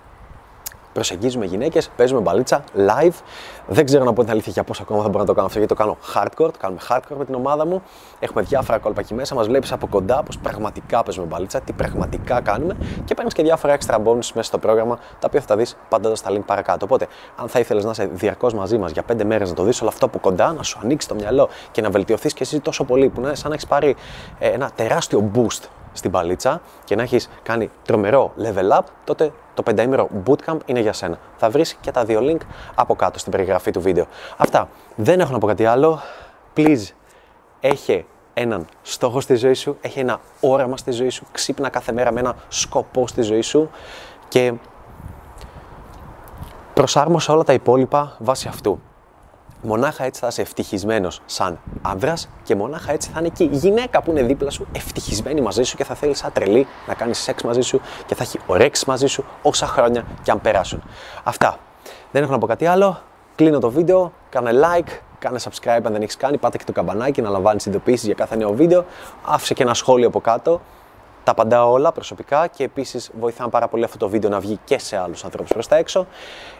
προσεγγίζουμε 0.92 1.44
γυναίκες, 1.44 1.90
παίζουμε 1.96 2.20
μπαλίτσα 2.20 2.64
live. 2.76 3.14
Δεν 3.66 3.84
ξέρω 3.84 4.04
να 4.04 4.12
πω 4.12 4.22
την 4.22 4.30
αλήθεια 4.30 4.52
για 4.52 4.64
πόσο 4.64 4.82
ακόμα 4.82 5.02
θα 5.02 5.08
μπορώ 5.08 5.20
να 5.20 5.26
το 5.26 5.34
κάνω 5.34 5.46
αυτό, 5.46 5.58
γιατί 5.58 5.74
το 5.74 5.82
κάνω 5.82 5.96
hardcore. 6.14 6.50
Το 6.52 6.58
κάνουμε 6.58 6.80
hardcore 6.88 7.16
με 7.18 7.24
την 7.24 7.34
ομάδα 7.34 7.66
μου. 7.66 7.82
Έχουμε 8.18 8.42
διάφορα 8.42 8.78
κόλπα 8.78 9.00
εκεί 9.00 9.14
μέσα. 9.14 9.34
Μας 9.34 9.46
βλέπεις 9.46 9.72
από 9.72 9.86
κοντά 9.86 10.22
πώ 10.22 10.38
πραγματικά 10.42 11.02
παίζουμε 11.02 11.26
μπαλίτσα, 11.26 11.60
τι 11.60 11.72
πραγματικά 11.72 12.40
κάνουμε 12.40 12.76
και 13.04 13.14
παίρνεις 13.14 13.34
και 13.34 13.42
διάφορα 13.42 13.78
extra 13.78 13.94
bonus 13.94 14.14
μέσα 14.14 14.42
στο 14.42 14.58
πρόγραμμα, 14.58 14.96
τα 14.96 15.26
οποία 15.26 15.40
θα 15.40 15.46
τα 15.46 15.56
δεις 15.56 15.76
πάντα 15.88 16.14
στα 16.14 16.30
link 16.30 16.44
παρακάτω. 16.46 16.84
Οπότε, 16.84 17.06
αν 17.36 17.48
θα 17.48 17.58
ήθελες 17.58 17.84
να 17.84 17.90
είσαι 17.90 18.08
διαρκώς 18.12 18.54
μαζί 18.54 18.78
μας 18.78 18.90
για 18.90 19.02
πέντε 19.02 19.24
μέρες 19.24 19.48
να 19.48 19.54
το 19.54 19.62
δεις 19.62 19.80
όλο 19.80 19.90
αυτό 19.90 20.06
από 20.06 20.18
κοντά, 20.18 20.52
να 20.52 20.62
σου 20.62 20.78
ανοίξει 20.82 21.08
το 21.08 21.14
μυαλό 21.14 21.48
και 21.70 21.80
να 21.80 21.90
βελτιωθείς 21.90 22.32
και 22.32 22.42
εσύ 22.42 22.60
τόσο 22.60 22.84
πολύ 22.84 23.08
που 23.08 23.20
να 23.20 23.26
είναι 23.26 23.36
σαν 23.36 23.48
να 23.48 23.54
έχεις 23.54 23.66
πάρει 23.66 23.96
ε, 24.38 24.48
ένα 24.48 24.70
τεράστιο 24.74 25.30
boost 25.34 25.68
στην 25.98 26.10
παλίτσα 26.10 26.60
και 26.84 26.96
να 26.96 27.02
έχεις 27.02 27.30
κάνει 27.42 27.70
τρομερό 27.84 28.32
level 28.38 28.78
up, 28.78 28.82
τότε 29.04 29.32
το 29.54 29.62
πενταήμερο 29.62 30.08
bootcamp 30.26 30.58
είναι 30.66 30.80
για 30.80 30.92
σένα. 30.92 31.18
Θα 31.36 31.50
βρεις 31.50 31.74
και 31.80 31.90
τα 31.90 32.04
δύο 32.04 32.20
link 32.22 32.40
από 32.74 32.94
κάτω 32.94 33.18
στην 33.18 33.32
περιγραφή 33.32 33.70
του 33.70 33.80
βίντεο. 33.80 34.06
Αυτά. 34.36 34.68
Δεν 34.96 35.20
έχω 35.20 35.32
να 35.32 35.38
πω 35.38 35.46
κάτι 35.46 35.64
άλλο. 35.64 36.00
Please, 36.56 36.84
έχει 37.60 38.06
έναν 38.34 38.66
στόχο 38.82 39.20
στη 39.20 39.34
ζωή 39.34 39.54
σου, 39.54 39.76
έχει 39.80 39.98
ένα 39.98 40.20
όραμα 40.40 40.76
στη 40.76 40.90
ζωή 40.90 41.08
σου, 41.08 41.26
ξύπνα 41.32 41.68
κάθε 41.68 41.92
μέρα 41.92 42.12
με 42.12 42.20
ένα 42.20 42.34
σκοπό 42.48 43.06
στη 43.06 43.22
ζωή 43.22 43.40
σου 43.40 43.70
και 44.28 44.52
προσάρμοσε 46.74 47.32
όλα 47.32 47.42
τα 47.42 47.52
υπόλοιπα 47.52 48.16
βάσει 48.18 48.48
αυτού. 48.48 48.80
Μονάχα 49.62 50.04
έτσι 50.04 50.20
θα 50.20 50.26
είσαι 50.26 50.40
ευτυχισμένος 50.40 51.20
σαν 51.26 51.58
άνδρα 51.82 52.14
και 52.42 52.54
μονάχα 52.54 52.92
έτσι 52.92 53.10
θα 53.10 53.20
είναι 53.20 53.28
και 53.28 53.44
η 53.44 53.48
γυναίκα 53.52 54.02
που 54.02 54.10
είναι 54.10 54.22
δίπλα 54.22 54.50
σου 54.50 54.66
ευτυχισμένη 54.72 55.40
μαζί 55.40 55.62
σου 55.62 55.76
και 55.76 55.84
θα 55.84 55.94
θέλει 55.94 56.14
σαν 56.14 56.32
τρελή 56.32 56.66
να 56.86 56.94
κάνεις 56.94 57.18
σεξ 57.18 57.42
μαζί 57.42 57.60
σου 57.60 57.80
και 58.06 58.14
θα 58.14 58.22
έχει 58.22 58.38
ωρέξει 58.46 58.84
μαζί 58.86 59.06
σου 59.06 59.24
όσα 59.42 59.66
χρόνια 59.66 60.04
και 60.22 60.30
αν 60.30 60.40
περάσουν. 60.40 60.82
Αυτά. 61.24 61.58
Δεν 62.10 62.22
έχω 62.22 62.32
να 62.32 62.38
πω 62.38 62.46
κάτι 62.46 62.66
άλλο. 62.66 63.00
Κλείνω 63.36 63.58
το 63.58 63.70
βίντεο. 63.70 64.12
Κάνε 64.30 64.50
like, 64.52 64.90
κάνε 65.18 65.38
subscribe 65.42 65.80
αν 65.84 65.92
δεν 65.92 66.02
έχεις 66.02 66.16
κάνει. 66.16 66.38
Πάτε 66.38 66.58
και 66.58 66.64
το 66.64 66.72
καμπανάκι 66.72 67.22
να 67.22 67.28
λαμβάνεις 67.28 67.66
ειδοποιήσεις 67.66 68.04
για 68.04 68.14
κάθε 68.14 68.36
νέο 68.36 68.52
βίντεο. 68.52 68.84
Άφησε 69.24 69.54
και 69.54 69.62
ένα 69.62 69.74
σχόλιο 69.74 70.08
από 70.08 70.20
κάτω. 70.20 70.60
Τα 71.28 71.34
απαντάω 71.34 71.72
όλα 71.72 71.92
προσωπικά 71.92 72.46
και 72.46 72.64
επίσης 72.64 73.10
βοηθάνε 73.18 73.50
πάρα 73.50 73.68
πολύ 73.68 73.84
αυτό 73.84 73.98
το 73.98 74.08
βίντεο 74.08 74.30
να 74.30 74.40
βγει 74.40 74.58
και 74.64 74.78
σε 74.78 74.96
άλλους 74.96 75.24
ανθρώπους 75.24 75.52
προς 75.52 75.66
τα 75.68 75.76
έξω. 75.76 76.06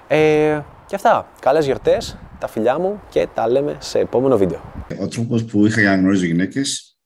Ε, 0.09 0.61
και 0.87 0.95
αυτά. 0.95 1.29
Καλές 1.41 1.65
γιορτές, 1.65 2.19
τα 2.39 2.49
φιλιά 2.49 2.79
μου 2.79 3.01
και 3.09 3.29
τα 3.35 3.49
λέμε 3.49 3.77
σε 3.81 3.99
επόμενο 3.99 4.37
βίντεο. 4.37 4.61
Ο 5.01 5.09
τρόπος 5.09 5.45
που 5.45 5.67
είχα 5.67 5.81
για 5.81 5.91
να 5.91 5.97
γνωρίζω 5.97 6.25
γυναίκες 6.25 6.99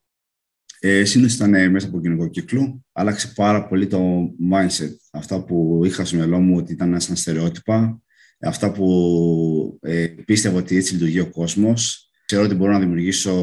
ε, 0.79 1.03
συνήθως 1.03 1.33
ήταν 1.35 1.71
μέσα 1.71 1.87
από 1.87 2.01
κοινωνικό 2.01 2.27
κύκλο. 2.27 2.83
Άλλαξε 2.91 3.33
πάρα 3.35 3.67
πολύ 3.67 3.87
το 3.87 3.99
mindset. 4.51 4.95
Αυτά 5.11 5.43
που 5.43 5.81
είχα 5.85 6.05
στο 6.05 6.15
μυαλό 6.15 6.39
μου 6.39 6.57
ότι 6.57 6.71
ήταν 6.71 6.99
σαν 6.99 7.15
στερεότυπα. 7.15 8.01
Αυτά 8.39 8.71
που 8.71 9.79
ε, 9.81 10.07
πίστευα 10.25 10.57
ότι 10.57 10.77
έτσι 10.77 10.93
λειτουργεί 10.93 11.19
ο 11.19 11.29
κόσμος. 11.29 12.09
Ξέρω 12.25 12.43
ότι 12.43 12.55
μπορώ 12.55 12.71
να 12.71 12.79
δημιουργήσω 12.79 13.33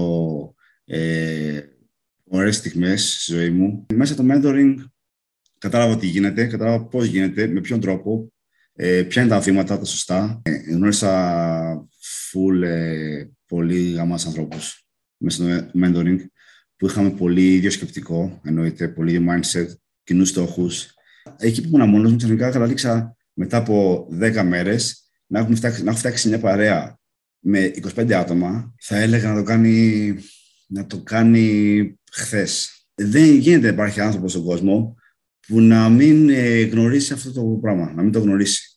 ε, 0.84 1.60
ωραίες 2.30 2.56
στιγμές 2.56 3.22
στη 3.22 3.32
ζωή 3.32 3.50
μου. 3.50 3.86
Μέσα 3.94 4.14
το 4.14 4.24
mentoring 4.30 4.74
κατάλαβα 5.58 5.96
τι 5.96 6.06
γίνεται, 6.06 6.46
κατάλαβα 6.46 6.84
πώς 6.84 7.06
γίνεται, 7.06 7.46
με 7.46 7.60
ποιον 7.60 7.80
τρόπο, 7.80 8.32
ε, 8.72 9.02
ποια 9.02 9.22
είναι 9.22 9.30
τα 9.30 9.40
βήματα, 9.40 9.78
τα 9.78 9.84
σωστά. 9.84 10.40
Ε, 10.44 10.56
γνώρισα 10.56 11.88
full 12.32 12.62
ε, 12.62 13.24
πολύ 13.46 13.92
γαμάς 13.92 14.26
ανθρώπους 14.26 14.84
μέσα 15.16 15.42
στο 15.42 15.70
mentoring 15.82 16.18
που 16.76 16.86
είχαμε 16.86 17.10
πολύ 17.10 17.54
ίδιο 17.54 17.70
σκεπτικό, 17.70 18.40
εννοείται, 18.44 18.88
πολύ 18.88 19.12
ίδιο 19.12 19.26
mindset, 19.32 19.66
κοινούς 20.02 20.28
στόχους. 20.28 20.94
Εκεί 21.38 21.60
που 21.62 21.76
ήμουν 21.76 21.88
μόνος 21.88 22.10
μου, 22.10 22.16
ξαφνικά 22.16 22.50
καταλήξα 22.50 23.16
μετά 23.32 23.56
από 23.56 24.08
10 24.20 24.42
μέρες 24.44 25.10
να, 25.26 25.48
να 25.48 25.90
έχω 25.90 25.98
φτιάξει 25.98 26.28
μια 26.28 26.38
παρέα 26.38 26.98
με 27.38 27.70
25 27.94 28.12
άτομα. 28.12 28.74
Θα 28.80 28.96
έλεγα 28.96 29.28
να 29.28 29.36
το 29.36 29.42
κάνει, 29.42 30.14
να 30.70 30.86
το 30.86 31.02
κάνει 31.02 31.98
χθες. 32.12 32.84
Δεν 32.94 33.34
γίνεται 33.34 33.66
να 33.66 33.72
υπάρχει 33.72 34.00
άνθρωπος 34.00 34.30
στον 34.30 34.44
κόσμο 34.44 34.94
που 35.46 35.60
να 35.60 35.88
μην 35.88 36.28
ε, 36.28 36.60
γνωρίσει 36.60 37.12
αυτό 37.12 37.32
το 37.32 37.42
πράγμα, 37.42 37.92
να 37.92 38.02
μην 38.02 38.12
το 38.12 38.20
γνωρίσει. 38.20 38.69